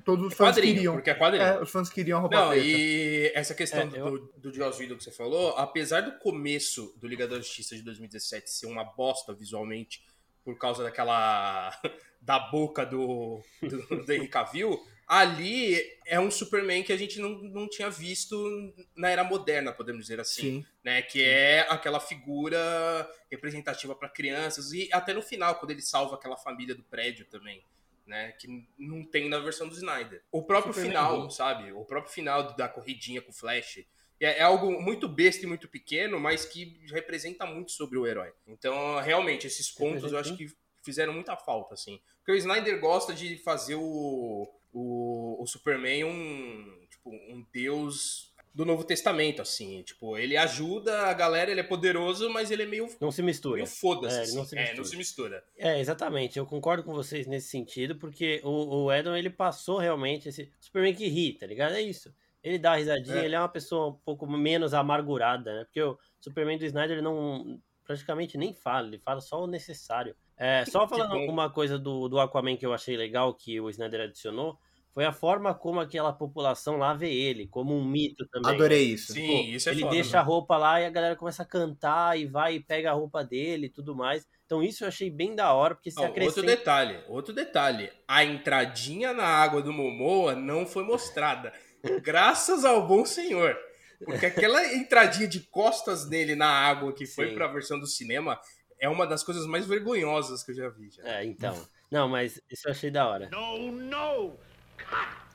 todos 0.05 0.27
os 0.27 0.33
É 0.33 0.37
fãs 0.37 0.55
queriam. 0.57 0.95
porque 0.95 1.11
é 1.11 1.15
quadrinho. 1.15 1.45
É, 1.45 1.63
os 1.63 1.71
fãs 1.71 1.89
queriam 1.89 2.19
a 2.19 2.21
roupa 2.23 2.37
Não, 2.37 2.49
preta. 2.51 2.67
e 2.67 3.33
essa 3.35 3.55
questão 3.55 3.81
É, 3.81 3.99
eu- 4.01 4.11
do, 4.19 4.33
do 4.51 4.53
Joss 4.55 4.81
Whedon 4.81 4.97
que 4.97 5.05
você 5.05 5.13
falou, 5.13 5.51
apesar 5.57 6.01
do 6.03 6.19
começo 6.19 6.93
do 7.01 7.07
Liga 7.07 7.27
da 7.29 7.37
Justiça 7.37 7.77
de 7.77 7.83
2017 7.83 8.51
ser 8.51 8.67
uma 8.67 8.85
bosta 8.85 9.33
visualmente, 9.33 10.03
por 10.45 10.59
causa 10.59 10.83
daquela. 10.83 11.71
da 12.21 12.39
boca 12.39 12.87
do, 12.87 13.39
do, 13.63 14.03
do 14.03 14.11
Henry 14.13 14.29
Cavill, 14.29 14.81
ali 15.07 15.81
é 16.07 16.19
um 16.19 16.31
Superman 16.31 16.83
que 16.83 16.93
a 16.93 16.97
gente 16.97 17.19
não, 17.19 17.31
não 17.31 17.69
tinha 17.69 17.91
visto 17.91 18.75
na 18.97 19.11
era 19.11 19.25
moderna, 19.25 19.73
podemos 19.73 20.03
dizer 20.03 20.21
assim 20.21 20.43
Sim. 20.43 20.67
né? 20.83 21.03
Que 21.03 21.23
é 21.23 21.61
aquela 21.69 22.01
figura 22.01 23.09
representativa 23.31 23.95
para 23.95 24.09
crianças 24.09 24.73
e 24.73 24.89
até 24.93 25.13
no 25.13 25.23
final 25.23 25.57
quando 25.57 25.71
ele 25.71 25.83
salva 25.83 26.17
aquela 26.17 26.37
família 26.37 26.75
do 26.75 26.83
prédio 26.83 27.27
também, 27.27 27.63
né? 28.07 28.33
Que 28.33 28.67
não 28.79 29.05
tem 29.05 29.29
na 29.29 29.39
versão 29.39 29.69
do 29.69 29.75
Snyder. 29.75 30.23
O 30.31 30.43
próprio 30.43 30.73
Superman 30.73 30.93
final, 30.93 31.23
bom. 31.23 31.31
sabe? 31.31 31.73
O 31.73 31.85
próprio 31.85 32.13
final 32.13 32.55
da 32.55 32.69
corridinha 32.69 33.21
com 33.21 33.31
o 33.31 33.35
Flash 33.35 33.85
é, 34.21 34.39
é 34.39 34.43
algo 34.43 34.81
muito 34.81 35.09
besta 35.09 35.45
e 35.45 35.49
muito 35.49 35.69
pequeno, 35.69 36.19
mas 36.19 36.45
que 36.45 36.81
representa 36.91 37.45
muito 37.45 37.73
sobre 37.73 37.99
o 37.99 38.07
herói. 38.07 38.33
Então, 38.47 39.01
realmente, 39.01 39.47
esses 39.47 39.71
pontos 39.71 40.13
eu 40.13 40.19
acho 40.19 40.37
que 40.37 40.51
fizeram 40.83 41.13
muita 41.13 41.37
falta, 41.37 41.75
assim. 41.75 42.01
Porque 42.19 42.33
o 42.33 42.37
Snyder 42.37 42.79
gosta 42.81 43.13
de 43.13 43.37
fazer 43.39 43.75
o, 43.75 44.51
o, 44.75 45.43
o 45.43 45.47
Superman 45.47 46.05
um, 46.05 46.87
tipo, 46.91 47.11
um 47.11 47.47
deus 47.53 48.33
do 48.53 48.65
Novo 48.65 48.85
Testamento, 48.85 49.43
assim. 49.43 49.83
Tipo, 49.83 50.17
ele 50.19 50.37
ajuda 50.37 51.07
a 51.09 51.13
galera, 51.13 51.51
ele 51.51 51.61
é 51.61 51.65
poderoso, 51.65 52.31
mas 52.31 52.51
ele 52.51 52.63
é 52.63 52.67
meio, 52.67 52.87
Não 53.01 53.11
se 53.11 53.23
mistura. 53.23 53.57
meio 53.57 53.67
foda-se. 53.67 54.17
É, 54.19 54.23
assim. 54.23 54.37
não 54.37 54.45
se 54.45 54.57
É, 54.57 54.61
mistura. 54.61 54.77
não 54.79 54.85
se 54.85 54.97
mistura. 54.97 55.45
É, 55.57 55.81
exatamente. 55.81 56.39
Eu 56.39 56.47
concordo 56.47 56.85
com 56.85 56.93
vocês 56.93 57.27
nesse 57.27 57.49
sentido, 57.49 57.97
porque 57.97 58.41
o, 58.45 58.85
o 58.85 58.93
Edon, 58.93 59.17
ele 59.17 59.31
passou 59.31 59.79
realmente 59.79 60.29
esse 60.29 60.53
Superman 60.61 60.95
que 60.95 61.09
ri, 61.09 61.33
tá 61.33 61.47
ligado? 61.47 61.75
É 61.75 61.81
isso. 61.81 62.15
Ele 62.45 62.59
dá 62.59 62.77
risadinha, 62.77 63.17
É. 63.21 63.25
ele 63.25 63.35
é 63.35 63.39
uma 63.41 63.49
pessoa 63.49 63.89
um 63.89 63.95
pouco 64.05 64.27
menos 64.27 64.73
amargurada, 64.75 65.53
né? 65.53 65.65
Porque 65.65 65.83
o 65.83 65.99
Superman 66.21 66.59
do 66.59 66.65
Snyder, 66.67 66.93
ele 66.93 67.03
não 67.03 67.61
praticamente 67.85 68.39
nem 68.39 68.55
fala, 68.55 68.87
ele 68.87 68.99
fala 68.99 69.21
só 69.21 69.43
o 69.43 69.47
necessário. 69.47 70.15
É, 70.37 70.65
só 70.65 70.87
falando 70.89 71.15
uma 71.31 71.51
coisa 71.51 71.79
do, 71.79 72.09
do 72.09 72.19
Aquaman 72.21 72.57
que 72.57 72.65
eu 72.67 72.73
achei 72.73 72.97
legal, 72.97 73.35
que 73.35 73.61
o 73.61 73.69
Snyder 73.71 74.03
adicionou, 74.03 74.59
foi 74.95 75.05
a 75.05 75.13
forma 75.13 75.53
como 75.53 75.81
aquela 75.81 76.13
população 76.13 76.77
lá 76.77 76.95
vê 76.95 77.13
ele, 77.13 77.49
como 77.49 77.77
um 77.77 77.85
mito 77.85 78.25
também. 78.29 78.55
Adorei 78.55 78.85
isso. 78.85 79.13
Sim, 79.13 79.27
Pô, 79.27 79.57
isso 79.57 79.69
é 79.69 79.73
ele 79.73 79.81
foda. 79.81 79.93
deixa 79.93 80.21
a 80.21 80.23
roupa 80.23 80.57
lá 80.57 80.81
e 80.81 80.87
a 80.87 80.91
galera 80.91 81.17
começa 81.17 81.43
a 81.43 81.47
cantar 81.47 82.17
e 82.17 82.27
vai 82.27 82.55
e 82.55 82.63
pega 82.63 82.91
a 82.91 82.95
roupa 82.95 83.25
dele 83.25 83.67
e 83.67 83.71
tudo 83.71 83.97
mais. 83.97 84.25
Então 84.47 84.63
isso 84.63 84.85
eu 84.85 84.89
achei 84.89 85.11
bem 85.11 85.35
da 85.35 85.53
hora, 85.53 85.75
porque 85.75 85.91
se 85.91 85.99
outro 85.99 86.13
acrescenta... 86.13 86.47
detalhe, 86.47 87.01
outro 87.09 87.35
detalhe. 87.35 87.91
A 88.07 88.23
entradinha 88.23 89.13
na 89.13 89.27
água 89.27 89.61
do 89.61 89.73
Momoa 89.73 90.37
não 90.37 90.65
foi 90.65 90.85
mostrada. 90.85 91.53
graças 92.01 92.65
ao 92.65 92.87
bom 92.87 93.05
senhor. 93.05 93.59
Porque 94.05 94.27
aquela 94.27 94.65
entradinha 94.75 95.27
de 95.27 95.41
costas 95.41 96.09
dele 96.09 96.37
na 96.37 96.49
água 96.49 96.93
que 96.93 97.05
foi 97.05 97.31
Sim. 97.31 97.35
pra 97.35 97.49
versão 97.49 97.81
do 97.81 97.87
cinema 97.87 98.39
é 98.79 98.89
uma 98.89 99.07
das 99.07 99.25
coisas 99.25 99.45
mais 99.47 99.67
vergonhosas 99.67 100.45
que 100.45 100.53
eu 100.53 100.57
já 100.57 100.69
vi. 100.69 100.91
Já. 100.91 101.03
É, 101.05 101.25
então. 101.25 101.61
Não, 101.91 102.09
mas 102.09 102.41
isso 102.49 102.69
eu 102.69 102.73
achei 102.73 102.91
da 102.91 103.09
hora. 103.09 103.29
No, 103.31 103.73
no! 103.73 104.39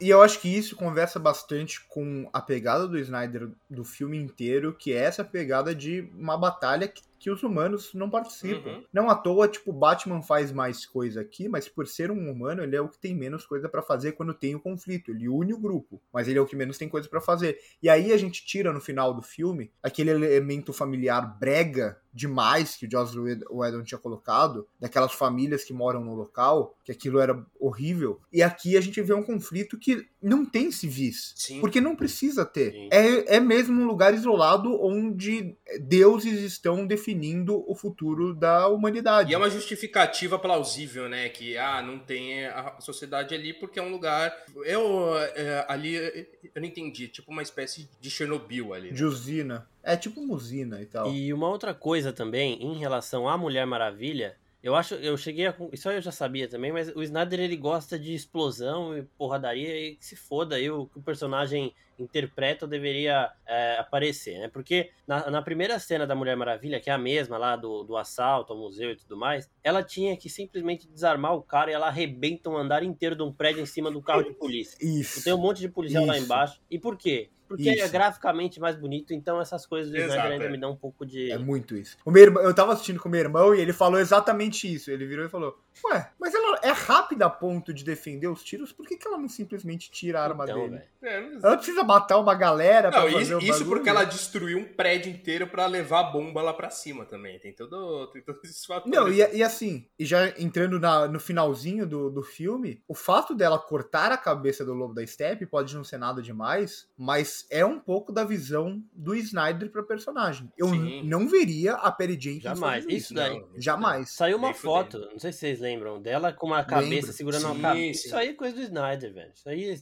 E 0.01 0.09
eu 0.09 0.21
acho 0.21 0.39
que 0.39 0.47
isso 0.47 0.77
conversa 0.77 1.19
bastante 1.19 1.81
com 1.87 2.29
a 2.31 2.41
pegada 2.41 2.87
do 2.87 2.97
Snyder 2.97 3.51
do 3.69 3.83
filme 3.83 4.17
inteiro, 4.17 4.73
que 4.73 4.93
é 4.93 4.97
essa 4.97 5.25
pegada 5.25 5.75
de 5.75 6.09
uma 6.17 6.37
batalha 6.37 6.87
que, 6.87 7.01
que 7.19 7.29
os 7.29 7.43
humanos 7.43 7.93
não 7.93 8.09
participam. 8.09 8.69
Uhum. 8.69 8.83
Não 8.93 9.09
à 9.09 9.15
toa, 9.15 9.47
tipo, 9.47 9.73
Batman 9.73 10.21
faz 10.21 10.51
mais 10.51 10.85
coisa 10.85 11.21
aqui, 11.21 11.49
mas 11.49 11.67
por 11.67 11.85
ser 11.87 12.09
um 12.09 12.31
humano, 12.31 12.63
ele 12.63 12.75
é 12.75 12.81
o 12.81 12.87
que 12.87 12.97
tem 12.97 13.13
menos 13.13 13.45
coisa 13.45 13.67
pra 13.67 13.81
fazer 13.81 14.13
quando 14.13 14.33
tem 14.33 14.55
o 14.55 14.59
conflito. 14.59 15.11
Ele 15.11 15.27
une 15.27 15.53
o 15.53 15.59
grupo, 15.59 16.01
mas 16.13 16.27
ele 16.27 16.39
é 16.39 16.41
o 16.41 16.45
que 16.45 16.55
menos 16.55 16.77
tem 16.77 16.87
coisa 16.87 17.07
pra 17.09 17.21
fazer. 17.21 17.59
E 17.83 17.89
aí 17.89 18.13
a 18.13 18.17
gente 18.17 18.45
tira 18.45 18.71
no 18.71 18.79
final 18.79 19.13
do 19.13 19.21
filme 19.21 19.71
aquele 19.83 20.09
elemento 20.11 20.71
familiar 20.71 21.21
brega 21.39 21.99
demais 22.11 22.75
que 22.75 22.87
o 22.87 22.91
Joss 22.91 23.17
Whed- 23.17 23.45
Whedon 23.51 23.83
tinha 23.83 23.99
colocado, 23.99 24.67
daquelas 24.79 25.11
famílias 25.13 25.63
que 25.63 25.71
moram 25.71 26.03
no 26.03 26.15
local, 26.15 26.75
que 26.83 26.91
aquilo 26.91 27.19
era 27.19 27.45
horrível. 27.59 28.19
E 28.33 28.41
aqui 28.41 28.75
a 28.75 28.81
gente 28.81 28.99
vê 29.01 29.13
um 29.13 29.21
conflito 29.21 29.77
que 29.77 30.05
não 30.21 30.43
tem 30.43 30.71
civis. 30.71 31.33
Sim. 31.35 31.61
Porque 31.61 31.79
não 31.79 31.95
precisa 31.95 32.43
ter. 32.45 32.71
Sim. 32.71 32.89
É, 32.91 33.35
é 33.35 33.39
mesmo 33.39 33.79
um 33.79 33.85
lugar 33.85 34.13
isolado 34.13 34.81
onde 34.83 35.55
deuses 35.81 36.41
estão 36.41 36.85
definindo 37.09 37.63
o 37.67 37.75
futuro 37.75 38.33
da 38.33 38.67
humanidade. 38.67 39.31
E 39.31 39.33
é 39.33 39.37
uma 39.37 39.49
justificativa 39.49 40.37
plausível, 40.37 41.09
né? 41.09 41.29
Que 41.29 41.57
ah, 41.57 41.81
não 41.81 41.99
tem 41.99 42.45
a 42.45 42.79
sociedade 42.79 43.33
ali 43.33 43.53
porque 43.53 43.79
é 43.79 43.83
um 43.83 43.89
lugar. 43.89 44.33
Eu 44.63 45.17
é, 45.17 45.65
ali 45.67 45.95
eu 45.95 46.61
não 46.61 46.67
entendi, 46.67 47.07
tipo 47.07 47.31
uma 47.31 47.41
espécie 47.41 47.89
de 47.99 48.09
Chernobyl 48.09 48.73
ali. 48.73 48.89
né? 48.89 48.93
De 48.93 49.03
usina. 49.03 49.67
É 49.83 49.95
tipo 49.95 50.19
uma 50.19 50.35
usina 50.35 50.81
e 50.81 50.85
tal. 50.85 51.11
E 51.11 51.33
uma 51.33 51.49
outra 51.49 51.73
coisa 51.73 52.13
também, 52.13 52.61
em 52.61 52.77
relação 52.77 53.27
à 53.27 53.37
Mulher 53.37 53.65
Maravilha, 53.65 54.35
eu 54.61 54.75
acho, 54.75 54.95
eu 54.95 55.15
cheguei 55.15 55.47
a. 55.47 55.55
Isso 55.71 55.89
eu 55.89 56.01
já 56.01 56.11
sabia 56.11 56.47
também, 56.47 56.71
mas 56.71 56.89
o 56.93 57.01
Snyder 57.01 57.39
ele 57.39 57.55
gosta 57.55 57.97
de 57.97 58.13
explosão 58.13 58.97
e 58.97 59.03
porradaria 59.03 59.89
e 59.89 59.95
que 59.95 60.05
se 60.05 60.15
foda 60.15 60.55
aí 60.57 60.69
o 60.69 60.85
que 60.85 60.99
o 60.99 61.01
personagem 61.01 61.73
interpreta 61.97 62.65
ou 62.65 62.69
deveria 62.69 63.31
é, 63.45 63.77
aparecer, 63.77 64.37
né? 64.39 64.47
Porque 64.49 64.91
na, 65.07 65.29
na 65.29 65.41
primeira 65.41 65.79
cena 65.79 66.05
da 66.05 66.15
Mulher 66.15 66.35
Maravilha, 66.35 66.79
que 66.79 66.89
é 66.89 66.93
a 66.93 66.97
mesma 66.97 67.37
lá 67.37 67.55
do, 67.55 67.83
do 67.83 67.95
assalto 67.95 68.53
ao 68.53 68.59
museu 68.59 68.91
e 68.91 68.95
tudo 68.95 69.17
mais, 69.17 69.49
ela 69.63 69.83
tinha 69.83 70.15
que 70.15 70.29
simplesmente 70.29 70.87
desarmar 70.87 71.35
o 71.35 71.41
cara 71.41 71.71
e 71.71 71.73
ela 71.73 71.87
arrebenta 71.87 72.49
um 72.49 72.57
andar 72.57 72.83
inteiro 72.83 73.15
de 73.15 73.23
um 73.23 73.31
prédio 73.31 73.61
em 73.61 73.65
cima 73.65 73.89
do 73.89 74.01
carro 74.01 74.23
de 74.23 74.33
polícia. 74.35 74.77
Isso. 74.81 75.23
Tem 75.23 75.33
um 75.33 75.37
monte 75.37 75.59
de 75.59 75.69
policial 75.69 76.05
lá 76.05 76.15
Isso. 76.15 76.25
embaixo. 76.25 76.61
E 76.69 76.77
por 76.77 76.97
quê? 76.97 77.29
Porque 77.49 77.67
é 77.67 77.77
Isso. 77.77 77.91
graficamente 77.91 78.59
mais 78.59 78.75
bonito, 78.75 79.11
então 79.11 79.41
essas 79.41 79.65
coisas 79.65 79.91
do 79.91 79.97
Exato, 79.97 80.11
Snyder 80.11 80.33
ainda 80.33 80.45
é. 80.45 80.49
me 80.51 80.57
dão 80.59 80.71
um 80.71 80.75
pouco 80.75 81.03
de. 81.03 81.31
É 81.31 81.37
muito 81.39 81.75
isso. 81.75 81.97
O 82.05 82.11
meu 82.11 82.21
irmão, 82.21 82.43
eu 82.43 82.53
tava 82.53 82.73
assistindo 82.73 82.99
com 82.99 83.09
meu 83.09 83.19
irmão 83.19 83.55
e 83.55 83.59
ele 83.59 83.73
falou 83.73 83.99
exatamente 83.99 84.71
isso. 84.71 84.91
Ele 84.91 85.07
virou 85.07 85.25
e 85.25 85.29
falou: 85.29 85.57
Ué, 85.85 86.11
mas 86.19 86.33
ela 86.33 86.59
é 86.63 86.71
rápida 86.71 87.25
a 87.25 87.29
ponto 87.29 87.73
de 87.73 87.83
defender 87.83 88.27
os 88.27 88.43
tiros, 88.43 88.71
por 88.71 88.85
que, 88.87 88.97
que 88.97 89.07
ela 89.07 89.17
não 89.17 89.29
simplesmente 89.29 89.89
tira 89.91 90.19
a 90.19 90.23
arma 90.23 90.43
Então, 90.43 90.69
dele? 90.69 90.81
É, 91.01 91.17
Ela 91.41 91.55
precisa 91.55 91.83
matar 91.83 92.17
uma 92.19 92.35
galera 92.35 92.89
pra 92.91 93.01
Não, 93.05 93.11
fazer 93.11 93.23
isso, 93.23 93.37
o 93.37 93.39
isso 93.41 93.65
porque 93.65 93.89
ela 93.89 94.03
destruiu 94.03 94.57
um 94.57 94.65
prédio 94.65 95.11
inteiro 95.11 95.47
pra 95.47 95.65
levar 95.65 95.99
a 96.01 96.03
bomba 96.11 96.41
lá 96.41 96.53
pra 96.53 96.69
cima 96.69 97.05
também. 97.05 97.39
Tem 97.39 97.53
todo, 97.53 98.07
tem 98.07 98.21
todos 98.21 98.43
esses 98.43 98.65
fatores. 98.65 98.91
Não, 98.97 99.07
e, 99.07 99.17
e 99.37 99.41
assim, 99.43 99.85
e 99.97 100.05
já 100.05 100.27
entrando 100.37 100.79
na- 100.79 101.07
no 101.07 101.19
finalzinho 101.19 101.87
do, 101.87 102.09
do 102.09 102.21
filme, 102.21 102.81
o 102.87 102.93
fato 102.93 103.33
dela 103.33 103.57
cortar 103.57 104.11
a 104.11 104.17
cabeça 104.17 104.65
do 104.65 104.73
lobo 104.73 104.93
da 104.93 105.05
Steppe 105.07 105.45
pode 105.45 105.73
não 105.75 105.83
ser 105.85 105.97
nada 105.97 106.21
demais, 106.21 106.87
mas 106.97 107.45
é 107.49 107.63
um 107.65 107.79
pouco 107.79 108.11
da 108.11 108.23
visão 108.25 108.83
do 108.93 109.15
Snyder 109.15 109.71
pra 109.71 109.83
personagem. 109.83 110.51
Eu 110.57 110.67
Sim. 110.69 111.03
não 111.05 111.27
veria 111.27 111.73
a 111.75 111.91
Perry 111.91 112.19
Jenkins 112.19 112.43
Jamais. 112.43 112.85
Isso 112.89 113.13
daí. 113.13 113.39
Não, 113.39 113.47
Jamais. 113.55 114.09
Saiu 114.11 114.37
uma 114.37 114.47
Nem 114.49 114.55
foto, 114.57 114.97
fudendo. 114.97 115.11
não 115.13 115.19
sei 115.19 115.31
se 115.31 115.39
vocês 115.39 115.59
lembram, 115.61 115.68
dela 116.01 116.31
com 116.33 116.47
uma 116.47 116.63
cabeça 116.63 116.89
Lembro. 117.07 117.13
segurando 117.13 117.45
uma 117.45 117.55
Sim, 117.55 117.61
cabeça. 117.61 118.01
sim. 118.01 118.07
Isso 118.07 118.15
aí 118.17 118.29
é 118.29 118.33
coisa 118.33 118.55
do 118.55 118.61
Snyder, 118.61 119.13
velho. 119.13 119.31
Isso 119.33 119.49
aí 119.49 119.69
é 119.71 119.75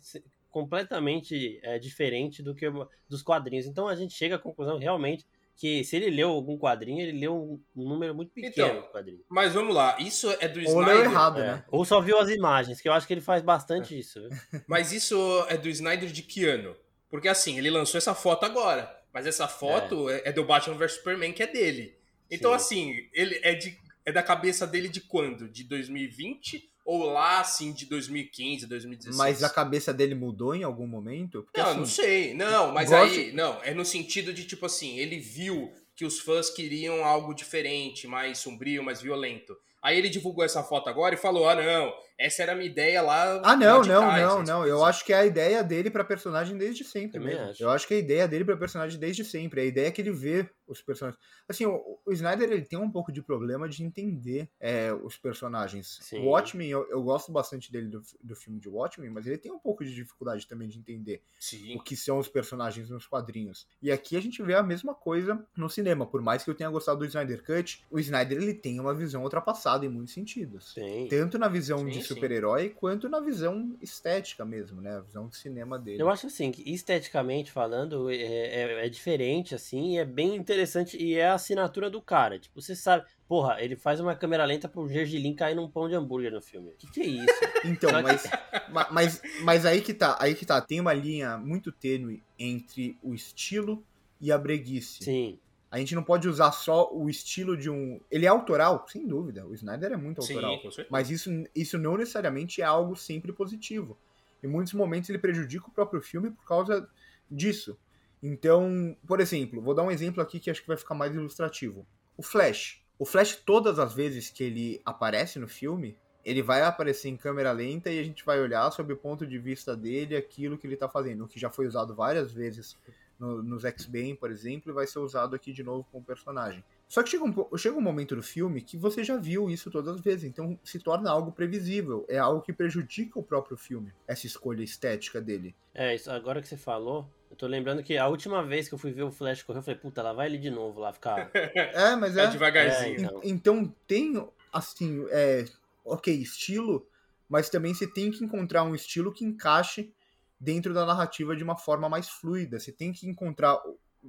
completamente 0.49 1.59
é, 1.63 1.77
diferente 1.79 2.41
do 2.43 2.53
que 2.55 2.65
dos 3.07 3.21
quadrinhos. 3.21 3.65
Então 3.65 3.87
a 3.87 3.95
gente 3.95 4.13
chega 4.13 4.35
à 4.35 4.39
conclusão 4.39 4.77
realmente 4.77 5.25
que 5.55 5.83
se 5.83 5.95
ele 5.95 6.11
leu 6.11 6.29
algum 6.29 6.55
quadrinho, 6.57 7.01
ele 7.01 7.19
leu 7.19 7.35
um, 7.75 7.83
número 7.83 8.13
muito 8.13 8.31
pequeno 8.31 8.53
Então, 8.69 8.81
de 8.81 8.91
quadrinho. 8.91 9.19
Mas 9.27 9.53
vamos 9.53 9.73
lá, 9.73 9.97
isso 9.99 10.29
é 10.39 10.47
do 10.47 10.59
Ou 10.59 10.65
Snyder. 10.65 10.95
leu 10.95 11.03
errado, 11.05 11.39
É. 11.39 11.47
né? 11.53 11.65
Ou 11.69 11.83
só 11.83 11.99
viu 11.99 12.19
as 12.19 12.29
imagens, 12.29 12.79
que 12.79 12.87
eu 12.87 12.93
acho 12.93 13.07
que 13.07 13.13
ele 13.13 13.21
faz 13.21 13.41
bastante 13.41 13.97
isso. 13.97 14.19
viu? 14.21 14.29
Mas 14.67 14.91
isso 14.91 15.17
é 15.49 15.57
do 15.57 15.67
Snyder 15.67 16.09
de 16.09 16.21
que 16.21 16.45
ano? 16.45 16.75
Porque 17.09 17.27
assim, 17.27 17.57
ele 17.57 17.71
lançou 17.71 17.97
essa 17.97 18.13
foto 18.13 18.45
agora. 18.45 18.95
Mas 19.11 19.25
essa 19.25 19.47
foto 19.47 20.09
é, 20.09 20.21
é 20.25 20.31
do 20.31 20.43
Batman 20.43 20.75
vs 20.77 20.91
Superman, 20.93 21.33
que 21.33 21.41
é 21.41 21.47
dele. 21.47 21.97
Então, 22.29 22.51
Sim. 22.51 22.55
assim, 22.91 23.09
ele 23.13 23.39
é, 23.41 23.55
de, 23.55 23.75
é 24.07 24.11
da 24.13 24.23
cabeça 24.23 24.65
dele 24.65 24.87
de 24.87 25.01
quando? 25.01 25.49
De 25.49 25.65
2020? 25.65 26.69
Ou 26.85 27.03
lá, 27.03 27.41
assim, 27.41 27.73
de 27.73 27.85
2015, 27.85 28.65
2016? 28.65 29.17
Mas 29.17 29.43
a 29.43 29.49
cabeça 29.49 29.93
dele 29.93 30.15
mudou 30.15 30.55
em 30.55 30.63
algum 30.63 30.87
momento? 30.87 31.43
Porque, 31.43 31.59
Não, 31.59 31.67
assim, 31.71 31.79
não 31.79 31.85
sei. 31.85 32.33
Não, 32.33 32.71
mas 32.71 32.89
gosto- 32.89 33.13
aí. 33.19 33.33
Não, 33.33 33.61
é 33.61 33.73
no 33.73 33.83
sentido 33.83 34.33
de, 34.33 34.45
tipo 34.45 34.65
assim, 34.65 34.97
ele 34.97 35.19
viu 35.19 35.69
que 35.93 36.05
os 36.05 36.19
fãs 36.21 36.49
queriam 36.49 37.03
algo 37.03 37.33
diferente, 37.33 38.07
mais 38.07 38.37
sombrio, 38.37 38.81
mais 38.81 39.01
violento. 39.01 39.57
Aí 39.81 39.97
ele 39.97 40.07
divulgou 40.09 40.45
essa 40.45 40.63
foto 40.63 40.89
agora 40.89 41.13
e 41.15 41.17
falou: 41.17 41.49
ah, 41.49 41.55
não, 41.55 41.93
essa 42.17 42.41
era 42.41 42.53
a 42.53 42.55
minha 42.55 42.69
ideia 42.69 43.01
lá. 43.01 43.41
Ah, 43.43 43.55
não, 43.55 43.77
não, 43.77 43.83
trás, 43.83 44.21
não, 44.21 44.39
né? 44.39 44.45
não. 44.47 44.65
Eu 44.65 44.83
acho 44.83 45.05
que 45.05 45.13
é 45.13 45.17
a 45.17 45.25
ideia 45.25 45.63
dele 45.63 45.91
pra 45.91 46.03
personagem 46.03 46.57
desde 46.57 46.83
sempre 46.83 47.19
Também 47.19 47.35
mesmo. 47.35 47.51
acho. 47.51 47.63
Eu 47.63 47.69
acho 47.69 47.87
que 47.87 47.93
é 47.93 47.97
a 47.97 47.99
ideia 47.99 48.27
dele 48.27 48.43
pra 48.43 48.57
personagem 48.57 48.99
desde 48.99 49.23
sempre. 49.23 49.61
É 49.61 49.63
a 49.63 49.67
ideia 49.67 49.91
que 49.91 50.01
ele 50.01 50.11
vê 50.11 50.49
os 50.65 50.81
personagens. 50.81 51.21
Assim, 51.47 51.65
o, 51.65 51.99
o 52.05 52.11
Snyder 52.11 52.51
ele 52.51 52.65
tem 52.65 52.79
um 52.79 52.89
pouco 52.89 53.11
de 53.11 53.21
problema 53.21 53.69
de 53.69 53.83
entender 53.83 54.49
é, 54.59 54.91
os 54.91 55.15
personagens. 55.15 55.99
Sim. 56.01 56.19
O 56.19 56.29
Watchmen, 56.29 56.69
eu, 56.69 56.89
eu 56.89 57.03
gosto 57.03 57.31
bastante 57.31 57.71
dele 57.71 57.87
do, 57.87 58.01
do 58.21 58.35
filme 58.35 58.59
de 58.59 58.67
Watchmen, 58.67 59.11
mas 59.11 59.27
ele 59.27 59.37
tem 59.37 59.51
um 59.51 59.59
pouco 59.59 59.85
de 59.85 59.93
dificuldade 59.93 60.47
também 60.47 60.67
de 60.67 60.79
entender 60.79 61.21
Sim. 61.39 61.75
o 61.75 61.83
que 61.83 61.95
são 61.95 62.17
os 62.17 62.27
personagens 62.27 62.89
nos 62.89 63.05
quadrinhos. 63.05 63.67
E 63.81 63.91
aqui 63.91 64.17
a 64.17 64.21
gente 64.21 64.41
vê 64.41 64.55
a 64.55 64.63
mesma 64.63 64.95
coisa 64.95 65.45
no 65.55 65.69
cinema. 65.69 66.05
Por 66.05 66.21
mais 66.21 66.43
que 66.43 66.49
eu 66.49 66.55
tenha 66.55 66.69
gostado 66.69 66.99
do 66.99 67.05
Snyder 67.05 67.43
Cut, 67.43 67.85
o 67.91 67.99
Snyder 67.99 68.41
ele 68.41 68.53
tem 68.55 68.79
uma 68.79 68.93
visão 68.93 69.23
ultrapassada 69.23 69.85
em 69.85 69.89
muitos 69.89 70.13
sentidos. 70.13 70.73
Sim. 70.73 71.07
Tanto 71.09 71.37
na 71.37 71.47
visão 71.47 71.79
Sim, 71.79 71.89
de. 71.89 72.06
Super-herói, 72.07 72.69
quanto 72.69 73.07
na 73.09 73.19
visão 73.19 73.75
estética 73.81 74.43
mesmo, 74.45 74.81
né? 74.81 74.97
A 74.97 75.01
visão 75.01 75.27
de 75.27 75.37
cinema 75.37 75.77
dele. 75.79 76.01
Eu 76.01 76.09
acho 76.09 76.27
assim, 76.27 76.51
que 76.51 76.61
esteticamente 76.71 77.51
falando, 77.51 78.09
é, 78.09 78.15
é, 78.15 78.85
é 78.85 78.89
diferente, 78.89 79.53
assim, 79.55 79.95
e 79.95 79.97
é 79.97 80.05
bem 80.05 80.35
interessante, 80.35 80.97
e 81.01 81.15
é 81.15 81.27
a 81.27 81.33
assinatura 81.33 81.89
do 81.89 82.01
cara. 82.01 82.39
Tipo, 82.39 82.61
você 82.61 82.75
sabe, 82.75 83.05
porra, 83.27 83.61
ele 83.61 83.75
faz 83.75 83.99
uma 83.99 84.15
câmera 84.15 84.45
lenta 84.45 84.67
pro 84.69 84.87
Gergelim 84.87 85.35
cair 85.35 85.55
num 85.55 85.69
pão 85.69 85.87
de 85.87 85.95
hambúrguer 85.95 86.31
no 86.31 86.41
filme. 86.41 86.69
O 86.69 86.75
que, 86.77 86.91
que 86.91 87.01
é 87.01 87.05
isso? 87.05 87.27
Então, 87.65 87.91
mas, 88.01 88.23
ma- 88.69 88.87
mas, 88.91 89.21
mas 89.43 89.65
aí 89.65 89.81
que 89.81 89.93
tá, 89.93 90.17
aí 90.21 90.33
que 90.35 90.45
tá. 90.45 90.61
Tem 90.61 90.79
uma 90.79 90.93
linha 90.93 91.37
muito 91.37 91.71
tênue 91.71 92.23
entre 92.39 92.97
o 93.03 93.13
estilo 93.13 93.85
e 94.21 94.31
a 94.31 94.37
breguice. 94.37 95.03
Sim, 95.03 95.39
A 95.77 95.79
gente 95.79 95.93
não 95.93 96.03
pode 96.03 96.27
usar 96.27 96.51
só 96.51 96.91
o 96.91 97.07
estilo 97.07 97.55
de 97.55 97.69
um. 97.69 98.01
Ele 98.09 98.25
é 98.25 98.29
autoral, 98.29 98.83
sem 98.87 99.05
dúvida. 99.05 99.45
O 99.45 99.53
Snyder 99.53 99.91
é 99.91 99.95
muito 99.95 100.21
autoral. 100.21 100.59
Sim. 100.71 100.85
Mas 100.89 101.11
isso, 101.11 101.29
isso 101.55 101.77
não 101.77 101.95
necessariamente 101.95 102.63
é 102.63 102.65
algo 102.65 102.95
sempre 102.95 103.31
positivo. 103.31 103.95
Em 104.43 104.47
muitos 104.47 104.73
momentos 104.73 105.07
ele 105.07 105.19
prejudica 105.19 105.67
o 105.67 105.71
próprio 105.71 106.01
filme 106.01 106.31
por 106.31 106.45
causa 106.45 106.89
disso. 107.29 107.77
Então, 108.23 108.97
por 109.05 109.19
exemplo, 109.19 109.61
vou 109.61 109.75
dar 109.75 109.83
um 109.83 109.91
exemplo 109.91 110.19
aqui 110.19 110.39
que 110.39 110.49
acho 110.49 110.61
que 110.61 110.67
vai 110.67 110.77
ficar 110.77 110.95
mais 110.95 111.13
ilustrativo. 111.13 111.85
O 112.17 112.23
Flash. 112.23 112.81
O 112.97 113.05
Flash, 113.05 113.35
todas 113.35 113.77
as 113.77 113.93
vezes 113.93 114.31
que 114.31 114.43
ele 114.43 114.81
aparece 114.83 115.37
no 115.37 115.47
filme, 115.47 115.95
ele 116.25 116.41
vai 116.41 116.63
aparecer 116.63 117.09
em 117.09 117.17
câmera 117.17 117.51
lenta 117.51 117.91
e 117.91 117.99
a 117.99 118.03
gente 118.03 118.25
vai 118.25 118.41
olhar 118.41 118.71
sob 118.71 118.91
o 118.93 118.97
ponto 118.97 119.27
de 119.27 119.37
vista 119.37 119.77
dele 119.77 120.15
aquilo 120.15 120.57
que 120.57 120.65
ele 120.65 120.75
tá 120.75 120.89
fazendo, 120.89 121.23
o 121.23 121.27
que 121.27 121.39
já 121.39 121.51
foi 121.51 121.67
usado 121.67 121.93
várias 121.93 122.31
vezes 122.31 122.75
no, 123.19 123.41
nos 123.41 123.65
X-Men, 123.65 124.15
por 124.15 124.31
exemplo, 124.31 124.71
e 124.71 124.73
vai 124.73 124.87
ser 124.87 124.99
usado 124.99 125.35
aqui 125.35 125.51
de 125.51 125.63
novo 125.63 125.87
com 125.91 125.99
o 125.99 126.03
personagem. 126.03 126.63
Só 126.87 127.03
que 127.03 127.09
chega 127.09 127.25
um, 127.25 127.57
chega 127.57 127.75
um 127.75 127.81
momento 127.81 128.15
do 128.15 128.23
filme 128.23 128.61
que 128.61 128.77
você 128.77 129.03
já 129.03 129.17
viu 129.17 129.49
isso 129.49 129.69
todas 129.69 129.95
as 129.95 130.01
vezes, 130.01 130.23
então 130.23 130.57
se 130.63 130.79
torna 130.79 131.11
algo 131.11 131.31
previsível. 131.31 132.05
É 132.07 132.17
algo 132.17 132.41
que 132.41 132.53
prejudica 132.53 133.19
o 133.19 133.23
próprio 133.23 133.57
filme, 133.57 133.91
essa 134.07 134.25
escolha 134.25 134.63
estética 134.63 135.19
dele. 135.19 135.53
É, 135.73 135.93
isso, 135.93 136.09
agora 136.09 136.41
que 136.41 136.47
você 136.47 136.57
falou, 136.57 137.09
eu 137.29 137.35
tô 137.35 137.45
lembrando 137.45 137.83
que 137.83 137.97
a 137.97 138.07
última 138.07 138.43
vez 138.43 138.69
que 138.69 138.73
eu 138.73 138.79
fui 138.79 138.91
ver 138.91 139.03
o 139.03 139.11
Flash 139.11 139.43
correr, 139.43 139.59
eu 139.59 139.63
falei, 139.63 139.79
puta, 139.79 140.01
lá 140.01 140.13
vai 140.13 140.27
ele 140.27 140.37
de 140.37 140.49
novo 140.49 140.79
lá 140.79 140.93
ficar. 140.93 141.29
é, 141.35 141.95
mas 141.95 142.15
é. 142.15 142.23
é 142.23 142.27
devagarzinho. 142.27 142.95
É, 142.95 143.01
então. 143.01 143.21
então 143.23 143.75
tem, 143.85 144.27
assim, 144.53 145.05
é, 145.09 145.43
ok, 145.83 146.13
estilo, 146.13 146.87
mas 147.27 147.49
também 147.49 147.73
você 147.73 147.85
tem 147.85 148.11
que 148.11 148.23
encontrar 148.23 148.63
um 148.63 148.73
estilo 148.73 149.11
que 149.11 149.25
encaixe 149.25 149.93
dentro 150.39 150.73
da 150.73 150.85
narrativa 150.85 151.35
de 151.35 151.43
uma 151.43 151.57
forma 151.57 151.89
mais 151.89 152.09
fluida. 152.09 152.59
Você 152.59 152.71
tem 152.71 152.93
que 152.93 153.07
encontrar, 153.07 153.59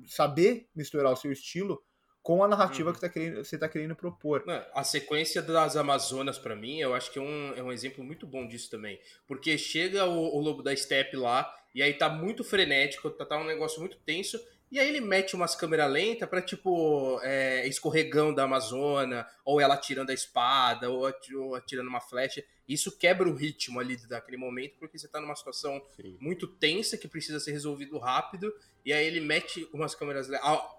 saber 0.06 0.68
misturar 0.74 1.12
o 1.12 1.16
seu 1.16 1.32
estilo 1.32 1.82
com 2.22 2.44
a 2.44 2.48
narrativa 2.48 2.90
uhum. 2.90 2.94
que 2.94 3.00
tá 3.00 3.08
querendo, 3.08 3.42
você 3.42 3.54
está 3.56 3.68
querendo 3.68 3.96
propor. 3.96 4.44
A 4.74 4.84
sequência 4.84 5.40
das 5.40 5.76
Amazonas, 5.76 6.38
para 6.38 6.54
mim, 6.54 6.78
eu 6.78 6.94
acho 6.94 7.10
que 7.10 7.18
é 7.18 7.22
um, 7.22 7.54
é 7.54 7.62
um 7.62 7.72
exemplo 7.72 8.04
muito 8.04 8.26
bom 8.26 8.46
disso 8.46 8.70
também. 8.70 9.00
Porque 9.26 9.56
chega 9.56 10.04
o, 10.04 10.36
o 10.36 10.40
Lobo 10.40 10.62
da 10.62 10.76
Steppe 10.76 11.16
lá, 11.16 11.50
e 11.74 11.82
aí 11.82 11.94
tá 11.94 12.08
muito 12.08 12.44
frenético, 12.44 13.08
tá, 13.08 13.24
tá 13.24 13.38
um 13.38 13.46
negócio 13.46 13.80
muito 13.80 13.96
tenso, 13.98 14.38
e 14.70 14.78
aí 14.78 14.88
ele 14.88 15.00
mete 15.00 15.34
umas 15.34 15.54
câmeras 15.54 15.90
lentas 15.90 16.28
pra, 16.28 16.42
tipo, 16.42 17.18
é, 17.22 17.66
escorregão 17.66 18.34
da 18.34 18.44
Amazônia, 18.44 19.26
ou 19.44 19.60
ela 19.60 19.74
atirando 19.74 20.10
a 20.10 20.14
espada, 20.14 20.90
ou 20.90 21.06
atirando 21.54 21.88
uma 21.88 22.00
flecha. 22.00 22.44
Isso 22.68 22.96
quebra 22.98 23.28
o 23.28 23.34
ritmo 23.34 23.80
ali 23.80 23.96
daquele 24.06 24.36
momento, 24.36 24.76
porque 24.78 24.98
você 24.98 25.08
tá 25.08 25.20
numa 25.20 25.34
situação 25.34 25.82
Sim. 25.96 26.18
muito 26.20 26.46
tensa 26.46 26.98
que 26.98 27.08
precisa 27.08 27.40
ser 27.40 27.52
resolvido 27.52 27.98
rápido, 27.98 28.52
e 28.84 28.92
aí 28.92 29.06
ele 29.06 29.20
mete 29.20 29.66
umas 29.72 29.94
câmeras 29.94 30.28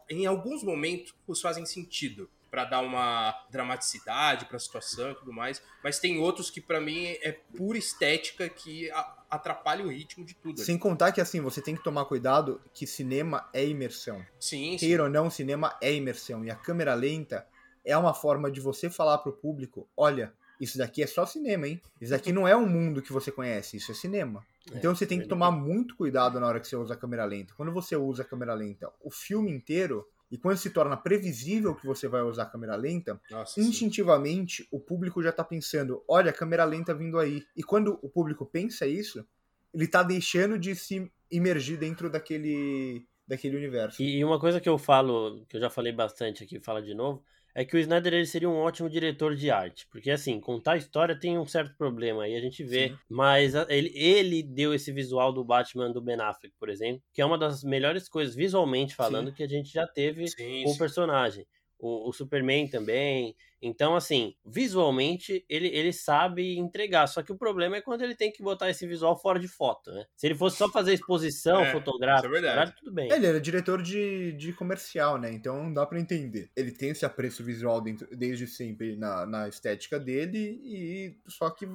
Em 0.10 0.25
alguns 0.25 0.63
momentos, 0.63 1.13
fazem 1.41 1.65
sentido 1.65 2.29
para 2.50 2.65
dar 2.65 2.81
uma 2.81 3.46
dramaticidade 3.51 4.46
para 4.46 4.58
a 4.58 4.60
situação 4.60 5.12
e 5.12 5.15
tudo 5.15 5.31
mais, 5.31 5.62
mas 5.84 6.00
tem 6.00 6.19
outros 6.19 6.50
que 6.50 6.60
para 6.60 6.81
mim 6.81 7.05
é 7.05 7.31
pura 7.55 7.77
estética 7.77 8.50
que 8.50 8.89
atrapalha 9.29 9.86
o 9.86 9.89
ritmo 9.89 10.25
de 10.25 10.33
tudo. 10.33 10.59
Sem 10.59 10.77
contar 10.77 11.12
que 11.12 11.21
assim, 11.21 11.41
você 11.41 11.62
tem 11.62 11.75
que 11.75 11.83
tomar 11.83 12.05
cuidado 12.05 12.62
que 12.74 12.88
cinema 12.88 13.48
é 13.53 13.65
imersão. 13.65 14.25
Sim, 14.39 14.75
Queira 14.77 15.03
ou 15.03 15.09
não, 15.09 15.29
cinema 15.29 15.77
é 15.81 15.93
imersão 15.93 16.43
e 16.43 16.50
a 16.50 16.55
câmera 16.55 16.93
lenta 16.93 17.45
é 17.86 17.98
uma 17.98 18.13
forma 18.13 18.51
de 18.51 18.59
você 18.59 18.89
falar 18.89 19.19
pro 19.19 19.33
público, 19.33 19.88
olha, 19.95 20.33
isso 20.59 20.77
daqui 20.77 21.01
é 21.01 21.07
só 21.07 21.25
cinema, 21.25 21.67
hein? 21.67 21.81
Isso 22.01 22.12
daqui 22.12 22.33
não 22.33 22.48
é 22.48 22.55
um 22.55 22.67
mundo 22.67 23.01
que 23.01 23.13
você 23.13 23.31
conhece, 23.31 23.77
isso 23.77 23.91
é 23.91 23.95
cinema. 23.95 24.45
É, 24.71 24.77
então 24.77 24.93
você 24.93 25.05
tem 25.05 25.19
que 25.19 25.27
tomar 25.27 25.51
muito 25.51 25.95
cuidado 25.95 26.39
na 26.39 26.48
hora 26.48 26.59
que 26.59 26.67
você 26.67 26.75
usa 26.75 26.93
a 26.93 26.98
câmera 26.98 27.24
lenta. 27.24 27.53
Quando 27.55 27.71
você 27.71 27.95
usa 27.95 28.24
a 28.24 28.25
câmera 28.25 28.53
lenta, 28.53 28.91
o 29.01 29.09
filme 29.09 29.50
inteiro 29.51 30.05
e 30.31 30.38
quando 30.38 30.57
se 30.57 30.69
torna 30.69 30.95
previsível 30.95 31.75
que 31.75 31.86
você 31.86 32.07
vai 32.07 32.21
usar 32.21 32.43
a 32.43 32.50
câmera 32.50 32.75
lenta, 32.75 33.19
Nossa, 33.31 33.59
instintivamente 33.59 34.63
sim. 34.63 34.69
o 34.71 34.79
público 34.79 35.24
já 35.24 35.29
está 35.29 35.43
pensando: 35.43 36.03
olha, 36.07 36.29
a 36.29 36.33
câmera 36.33 36.63
lenta 36.65 36.93
vindo 36.93 37.17
aí. 37.17 37.43
E 37.55 37.63
quando 37.63 38.00
o 38.01 38.09
público 38.09 38.45
pensa 38.45 38.86
isso, 38.86 39.25
ele 39.74 39.86
está 39.86 40.03
deixando 40.03 40.57
de 40.59 40.75
se 40.75 41.12
imergir 41.31 41.77
dentro 41.77 42.09
daquele, 42.09 43.07
daquele 43.27 43.57
universo. 43.57 44.01
E 44.01 44.24
uma 44.24 44.39
coisa 44.39 44.59
que 44.62 44.69
eu 44.69 44.77
falo, 44.77 45.45
que 45.48 45.57
eu 45.57 45.62
já 45.62 45.69
falei 45.69 45.91
bastante 45.91 46.43
aqui, 46.43 46.59
fala 46.59 46.81
de 46.81 46.93
novo, 46.93 47.24
é 47.60 47.66
que 47.66 47.75
o 47.75 47.80
Snyder 47.80 48.13
ele 48.13 48.25
seria 48.25 48.50
um 48.50 48.56
ótimo 48.56 48.89
diretor 48.89 49.36
de 49.36 49.51
arte. 49.51 49.86
Porque, 49.92 50.10
assim, 50.10 50.39
contar 50.39 50.78
história 50.78 51.20
tem 51.20 51.38
um 51.38 51.46
certo 51.46 51.75
problema 51.78 52.24
aí, 52.24 52.34
a 52.34 52.39
gente 52.39 52.63
vê. 52.63 52.88
Sim. 52.88 52.98
Mas 53.10 53.54
ele, 53.68 53.92
ele 53.94 54.42
deu 54.42 54.74
esse 54.74 54.94
visual 54.94 55.34
do 55.34 55.44
Batman 55.44 55.92
do 55.92 56.01
Ben 56.01 56.22
Affleck, 56.22 56.56
por 56.58 56.70
exemplo, 56.70 57.04
que 57.13 57.22
é 57.22 57.25
uma 57.25 57.38
das 57.38 57.62
melhores 57.62 58.08
coisas, 58.08 58.34
visualmente 58.34 58.96
falando, 58.96 59.28
sim. 59.28 59.34
que 59.36 59.44
a 59.44 59.48
gente 59.48 59.74
já 59.74 59.86
teve 59.86 60.30
sim, 60.30 60.63
com 60.63 60.72
o 60.72 60.78
personagem 60.78 61.46
o, 61.79 62.09
o, 62.09 62.13
Superman 62.13 62.67
também. 62.67 63.36
Então, 63.62 63.95
assim, 63.95 64.36
visualmente 64.45 65.45
ele, 65.50 65.67
ele 65.67 65.93
sabe 65.93 66.57
entregar. 66.57 67.07
Só 67.07 67.24
que 67.24 67.31
o 67.31 67.38
problema 67.38 67.77
é 67.77 67.81
quando 67.81 68.01
ele 68.03 68.15
tem 68.15 68.31
que 68.31 68.43
botar 68.43 68.69
esse 68.69 68.86
visual 68.86 69.17
fora 69.19 69.39
de 69.39 69.48
foto, 69.48 69.91
né? 69.91 70.05
Se 70.15 70.27
ele 70.27 70.36
fosse 70.36 70.57
só 70.57 70.69
fazer 70.69 70.93
exposição 70.93 71.62
é, 71.62 71.71
fotográfica, 71.71 72.27
é 72.27 72.41
verdade. 72.41 72.75
tudo 72.77 72.91
bem. 72.91 73.12
Ele 73.12 73.25
era 73.25 73.39
diretor 73.39 73.81
de, 73.81 74.33
de 74.33 74.53
comercial, 74.53 75.17
né? 75.17 75.31
Então 75.31 75.63
não 75.63 75.74
dá 75.74 75.86
para 75.86 76.00
entender. 76.00 76.51
Ele 76.55 76.71
tem 76.71 76.89
esse 76.89 77.05
apreço 77.05 77.43
visual 77.43 77.81
dentro, 77.81 78.07
desde 78.15 78.45
sempre 78.45 78.95
na, 78.98 79.25
na 79.25 79.48
estética 79.48 80.00
dele, 80.00 80.59
e 80.63 81.17
só 81.27 81.50
que 81.50 81.65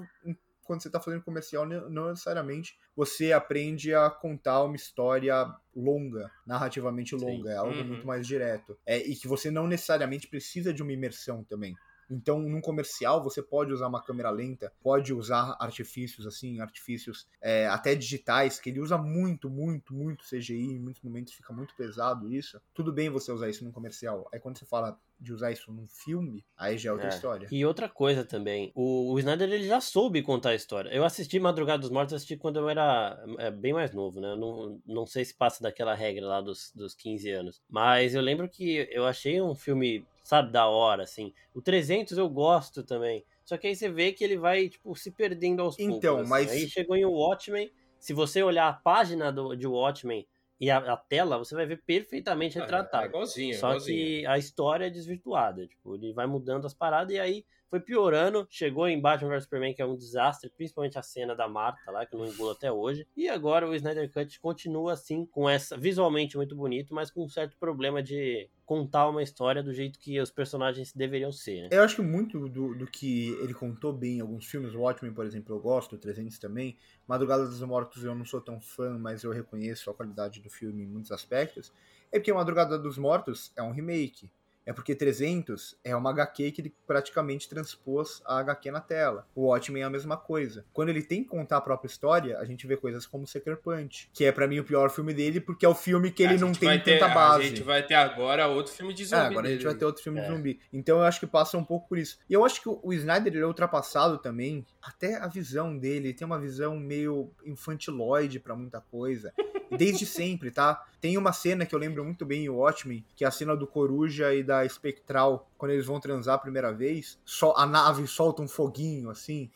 quando 0.65 0.83
você 0.83 0.89
está 0.89 0.99
fazendo 1.01 1.23
comercial, 1.23 1.67
não 1.67 2.09
necessariamente 2.09 2.77
você 2.97 3.33
aprende 3.33 3.95
a 3.95 4.11
contar 4.11 4.65
uma 4.65 4.77
história 4.77 5.47
longa, 5.75 6.31
narrativamente 6.47 7.15
longa, 7.15 7.49
Sim. 7.49 7.55
é 7.55 7.57
algo 7.57 7.75
uhum. 7.75 7.85
muito 7.85 8.07
mais 8.07 8.27
direto. 8.27 8.77
É, 8.87 8.99
e 8.99 9.15
que 9.15 9.29
você 9.29 9.51
não 9.51 9.67
necessariamente 9.67 10.27
precisa 10.27 10.73
de 10.73 10.83
uma 10.83 10.93
imersão 10.93 11.45
também. 11.45 11.77
Então, 12.11 12.41
num 12.41 12.61
comercial, 12.61 13.23
você 13.23 13.43
pode 13.43 13.73
usar 13.73 13.89
uma 13.89 14.03
câmera 14.03 14.31
lenta, 14.31 14.73
pode 14.83 15.13
usar 15.13 15.57
artifícios 15.61 16.27
assim, 16.27 16.61
artifícios 16.61 17.27
é, 17.41 17.67
até 17.67 17.95
digitais, 17.95 18.59
que 18.59 18.71
ele 18.71 18.81
usa 18.81 18.99
muito, 18.99 19.51
muito, 19.51 19.95
muito 19.95 20.25
CGI, 20.25 20.75
em 20.75 20.79
muitos 20.79 21.03
momentos 21.03 21.33
fica 21.33 21.53
muito 21.53 21.75
pesado 21.77 22.33
isso. 22.33 22.61
Tudo 22.73 22.93
bem 22.93 23.11
você 23.11 23.33
usar 23.33 23.49
isso 23.49 23.65
num 23.65 23.73
comercial. 23.73 24.29
Aí 24.33 24.41
quando 24.41 24.59
você 24.59 24.65
fala 24.65 24.99
de 25.19 25.33
usar 25.33 25.51
isso 25.53 25.73
num 25.73 25.87
filme, 25.87 26.45
aí 26.57 26.77
já 26.77 26.91
é 26.91 26.93
outra 26.93 27.09
é. 27.09 27.11
história. 27.11 27.49
E 27.51 27.65
outra 27.65 27.89
coisa 27.89 28.25
também, 28.25 28.73
o, 28.75 29.13
o, 29.13 29.19
Snyder 29.19 29.51
ele 29.51 29.67
já 29.67 29.81
soube 29.81 30.23
contar 30.23 30.51
a 30.51 30.55
história. 30.55 30.91
Eu 30.91 31.05
assisti 31.05 31.39
Madrugada 31.39 31.81
dos 31.81 31.91
Mortos, 31.91 32.15
assisti 32.15 32.37
quando 32.37 32.59
eu 32.59 32.69
era 32.69 33.19
é, 33.39 33.51
bem 33.51 33.73
mais 33.73 33.93
novo, 33.93 34.21
né? 34.21 34.35
Não, 34.37 34.81
não 34.87 35.07
sei 35.07 35.25
se 35.25 35.35
passa 35.35 35.63
daquela 35.63 35.95
regra 35.95 36.27
lá 36.27 36.41
dos, 36.41 36.73
dos 36.75 36.95
15 36.95 37.31
anos. 37.31 37.63
Mas 37.69 38.15
eu 38.15 38.21
lembro 38.21 38.49
que 38.49 38.89
eu 38.91 39.07
achei 39.07 39.41
um 39.41 39.55
filme 39.55 40.05
sabe, 40.25 40.51
da 40.51 40.67
hora, 40.67 41.05
assim. 41.05 41.33
O 41.55 41.61
300 41.61 42.17
eu 42.19 42.29
gosto 42.29 42.83
também. 42.83 43.25
Só 43.45 43.59
que 43.59 43.67
aí 43.67 43.77
você 43.77 43.91
vê 43.91 44.11
que 44.11 44.25
ele 44.25 44.39
vai, 44.39 44.71
tipo, 44.71 44.97
se 44.97 45.11
perdendo 45.11 45.61
aos 45.61 45.79
então, 45.79 46.01
poucos. 46.01 46.05
Então, 46.05 46.21
assim. 46.21 46.31
mas... 46.31 46.51
Aí 46.51 46.69
chegou 46.69 46.97
em 46.97 47.05
Watchmen, 47.05 47.71
se 47.99 48.15
você 48.15 48.43
olhar 48.43 48.69
a 48.69 48.73
página 48.73 49.31
do, 49.31 49.55
de 49.55 49.67
Watchmen 49.67 50.27
e 50.59 50.71
a, 50.71 50.79
a 50.79 50.97
tela, 50.97 51.37
você 51.37 51.55
vai 51.55 51.67
ver 51.67 51.83
perfeitamente 51.85 52.59
retratado. 52.59 53.05
Ah, 53.05 53.07
é 53.07 53.09
igualzinho, 53.09 53.55
Só 53.55 53.69
igualzinho. 53.69 53.99
que 53.99 54.27
a 54.27 54.39
história 54.39 54.87
é 54.87 54.91
desvirtuada. 54.91 55.67
Tipo, 55.67 55.95
ele 55.95 56.13
vai 56.15 56.27
mudando 56.27 56.67
as 56.67 56.73
paradas 56.73 57.15
e 57.15 57.21
aí 57.21 57.45
foi 57.69 57.81
piorando. 57.81 58.47
Chegou 58.49 58.89
em 58.89 59.01
Batman 59.01 59.31
vs 59.31 59.45
Superman, 59.45 59.75
que 59.75 59.83
é 59.83 59.87
um 59.87 59.97
desastre, 59.97 60.49
principalmente 60.49 60.99
a 60.99 61.03
cena 61.03 61.35
da 61.35 61.47
Marta 61.47 61.91
lá, 61.91 62.07
que 62.07 62.15
eu 62.15 62.19
não 62.21 62.27
engulo 62.27 62.51
até 62.51 62.73
hoje. 62.73 63.07
E 63.15 63.29
agora 63.29 63.69
o 63.69 63.75
Snyder 63.75 64.11
Cut 64.11 64.41
continua 64.41 64.95
assim, 64.95 65.27
com 65.27 65.51
essa. 65.51 65.77
visualmente 65.77 66.37
muito 66.37 66.57
bonito, 66.57 66.95
mas 66.95 67.11
com 67.11 67.25
um 67.25 67.29
certo 67.29 67.59
problema 67.59 68.03
de 68.03 68.49
contar 68.65 69.09
uma 69.09 69.23
história 69.23 69.63
do 69.63 69.73
jeito 69.73 69.99
que 69.99 70.19
os 70.21 70.31
personagens 70.31 70.93
deveriam 70.93 71.31
ser. 71.31 71.63
Né? 71.63 71.69
Eu 71.71 71.83
acho 71.83 71.97
que 71.97 72.03
muito 72.03 72.49
do, 72.49 72.75
do 72.75 72.87
que 72.87 73.29
ele 73.41 73.53
contou 73.53 73.93
bem 73.93 74.19
em 74.19 74.21
alguns 74.21 74.47
filmes, 74.47 74.75
o 74.75 74.81
Watchmen, 74.81 75.13
por 75.13 75.27
exemplo, 75.27 75.55
eu 75.55 75.61
gosto, 75.61 75.97
o 75.97 75.99
300 75.99 76.39
também. 76.39 76.77
Madrugada 77.07 77.47
dos 77.47 77.61
Mortos 77.61 78.03
eu 78.05 78.15
não 78.15 78.25
sou 78.25 78.41
tão 78.41 78.61
fã, 78.61 78.99
mas 78.99 79.23
eu 79.23 79.31
reconheço 79.31 79.91
a 79.91 79.95
qualidade 79.95 80.41
do 80.41 80.49
filme 80.49 80.83
em 80.83 80.87
muitos 80.87 81.13
aspectos. 81.13 81.73
É 82.11 82.19
porque 82.19 82.33
Madrugada 82.33 82.79
dos 82.79 82.97
Mortos 82.97 83.53
é 83.57 83.63
um 83.63 83.73
remake. 83.73 84.31
É 84.67 84.73
porque 84.73 84.95
300 84.95 85.77
é 85.85 85.95
uma 85.95 86.11
HQ 86.11 86.51
que 86.53 86.61
ele 86.63 86.75
praticamente 86.87 87.49
transpôs 87.49 88.23
a 88.25 88.39
HQ 88.39 88.71
na 88.71 88.81
tela. 88.81 89.27
O 89.35 89.43
Watchmen 89.43 89.83
é 89.83 89.87
a 89.87 89.91
mesma 89.91 90.17
coisa. 90.17 90.65
Quando 90.73 90.89
ele 90.89 91.03
tem 91.03 91.23
que 91.23 91.29
contar 91.29 91.59
a 91.59 91.61
própria 91.61 91.89
história, 91.89 92.39
a 92.39 92.45
gente 92.45 92.67
vê 92.67 92.77
coisas 92.77 93.07
como 93.07 93.27
Sucker 93.27 93.57
Punch, 93.59 94.11
que 94.13 94.25
é 94.25 94.33
para 94.33 94.47
mim 94.47 94.59
o 94.59 94.65
pior 94.65 94.91
filme 94.91 95.13
dele, 95.13 95.41
porque 95.41 95.67
é 95.67 95.69
o 95.69 95.75
filme 95.75 96.11
que 96.11 96.23
ele 96.23 96.39
não 96.39 96.53
tem 96.53 96.81
ter, 96.81 96.99
tanta 96.99 97.15
base. 97.15 97.45
A 97.45 97.49
gente 97.49 97.63
vai 97.63 97.83
ter 97.83 97.95
agora 97.95 98.47
outro 98.47 98.73
filme 98.73 98.95
de 98.95 99.05
zumbi. 99.05 99.23
É, 99.23 99.27
agora 99.27 99.43
dele. 99.43 99.49
a 99.49 99.57
gente 99.57 99.67
vai 99.67 99.75
ter 99.75 99.85
outro 99.85 100.03
filme 100.03 100.21
é. 100.21 100.23
de 100.23 100.29
zumbi. 100.29 100.61
Então 100.73 100.99
eu 100.99 101.05
acho 101.05 101.21
que 101.21 101.27
passa 101.27 101.59
um 101.59 101.65
pouco 101.65 101.89
por 101.89 101.99
isso. 101.99 102.19
E 102.29 102.33
eu 102.33 102.45
acho 102.45 102.61
que 102.61 102.69
o 102.69 102.93
Snyder 102.93 103.33
ele 103.33 103.43
é 103.43 103.47
ultrapassado 103.47 104.19
também, 104.19 104.65
até 104.83 105.17
a 105.17 105.27
visão 105.27 105.77
dele, 105.77 106.09
ele 106.09 106.15
tem 106.15 106.27
uma 106.27 106.39
visão 106.39 106.77
meio 106.77 107.31
infantiloide 107.45 108.39
para 108.41 108.57
muita 108.57 108.81
coisa. 108.81 109.33
Desde 109.77 110.07
sempre, 110.07 110.51
tá? 110.51 110.85
Tem 111.01 111.19
uma 111.19 111.33
cena 111.33 111.67
que 111.67 111.75
eu 111.75 111.79
lembro 111.79 112.05
muito 112.05 112.25
bem 112.25 112.45
em 112.45 112.49
Watchmen, 112.49 113.05
que 113.15 113.25
é 113.25 113.29
a 113.29 113.31
cena 113.31 113.57
do 113.57 113.67
Coruja 113.67 114.35
e 114.35 114.43
da 114.43 114.65
Espectral, 114.65 115.51
quando 115.59 115.73
eles 115.73 115.87
vão 115.87 116.01
transar 116.01 116.37
a 116.37 116.39
primeira 116.39 116.73
vez, 116.73 117.19
só 117.25 117.55
a 117.57 117.67
nave 117.67 118.07
solta 118.07 118.43
um 118.43 118.49
foguinho, 118.49 119.11
assim. 119.11 119.51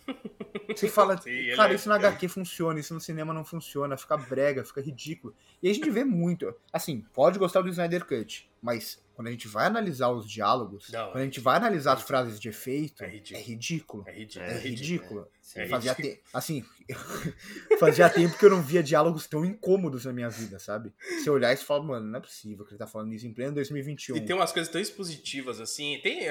Você 0.69 0.89
fala, 0.89 1.17
Sim, 1.17 1.55
cara, 1.57 1.73
é... 1.73 1.77
isso 1.77 1.89
na 1.89 1.95
HQ 1.97 2.29
funciona, 2.29 2.79
isso 2.79 2.93
no 2.93 3.01
cinema 3.01 3.33
não 3.33 3.45
funciona, 3.45 3.97
fica 3.97 4.17
brega, 4.17 4.65
fica 4.65 4.81
ridículo. 4.81 5.35
E 5.63 5.71
a 5.71 5.73
gente 5.73 5.89
vê 5.91 6.05
muito. 6.05 6.55
Assim, 6.73 7.05
pode 7.15 7.39
gostar 7.39 7.63
do 7.63 7.69
Snyder 7.69 8.05
Cut, 8.05 8.51
mas 8.61 9.03
quando 9.15 9.29
a 9.29 9.31
gente 9.31 9.49
vai 9.49 9.67
analisar 9.67 10.11
os 10.11 10.31
diálogos, 10.31 10.91
não, 10.93 11.11
quando 11.11 11.23
a 11.23 11.25
gente 11.25 11.41
vai 11.41 11.57
analisar 11.57 11.95
as 11.95 12.03
frases 12.03 12.39
de 12.39 12.51
efeito, 12.51 13.03
é 13.03 13.09
ridículo. 13.09 13.41
É 13.41 13.43
ridículo. 13.43 14.05
É 14.07 14.13
ridículo. 14.13 14.47
É 14.47 14.59
ridículo. 14.59 15.21
É 15.21 15.38
fazia 15.69 15.95
te... 15.95 16.21
Assim, 16.33 16.65
fazia 17.79 18.11
tempo 18.11 18.37
que 18.39 18.45
eu 18.45 18.51
não 18.51 18.63
via 18.63 18.83
diálogos 18.83 19.27
tão 19.27 19.45
incômodos 19.45 20.05
na 20.05 20.13
minha 20.13 20.29
vida, 20.29 20.59
sabe? 20.59 20.93
Você 21.01 21.31
olhar 21.31 21.53
e 21.53 21.57
fala, 21.57 21.83
mano, 21.83 22.07
não 22.07 22.19
é 22.19 22.23
possível 22.23 22.65
que 22.65 22.73
ele 22.73 22.79
tá 22.79 22.87
falando 22.87 23.13
isso 23.15 23.27
em 23.27 23.33
pleno 23.33 23.55
2021. 23.55 24.17
E 24.17 24.21
tem 24.21 24.37
umas 24.37 24.53
coisas 24.53 24.71
tão 24.71 24.81
expositivas, 24.81 25.61
assim. 25.61 25.99
Tem. 26.03 26.29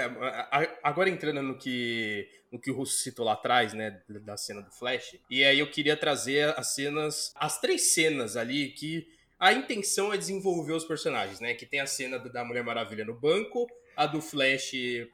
Agora 0.83 1.09
entrando 1.09 1.41
no 1.41 1.57
que, 1.57 2.27
no 2.51 2.59
que 2.59 2.69
o 2.69 2.75
Russo 2.75 2.97
citou 2.99 3.25
lá 3.25 3.33
atrás, 3.33 3.73
né? 3.73 4.01
Da 4.07 4.37
cena 4.37 4.61
do 4.61 4.71
Flash. 4.71 5.17
E 5.29 5.43
aí 5.43 5.59
eu 5.59 5.69
queria 5.69 5.97
trazer 5.97 6.57
as 6.57 6.73
cenas. 6.73 7.31
As 7.35 7.59
três 7.59 7.93
cenas 7.93 8.37
ali 8.37 8.69
que 8.69 9.07
a 9.39 9.53
intenção 9.53 10.13
é 10.13 10.17
desenvolver 10.17 10.73
os 10.73 10.85
personagens, 10.85 11.39
né? 11.39 11.53
Que 11.53 11.65
tem 11.65 11.79
a 11.79 11.87
cena 11.87 12.17
da 12.17 12.43
Mulher 12.43 12.63
Maravilha 12.63 13.05
no 13.05 13.13
banco, 13.13 13.67
a 13.97 14.05
do 14.05 14.21
Flash 14.21 14.71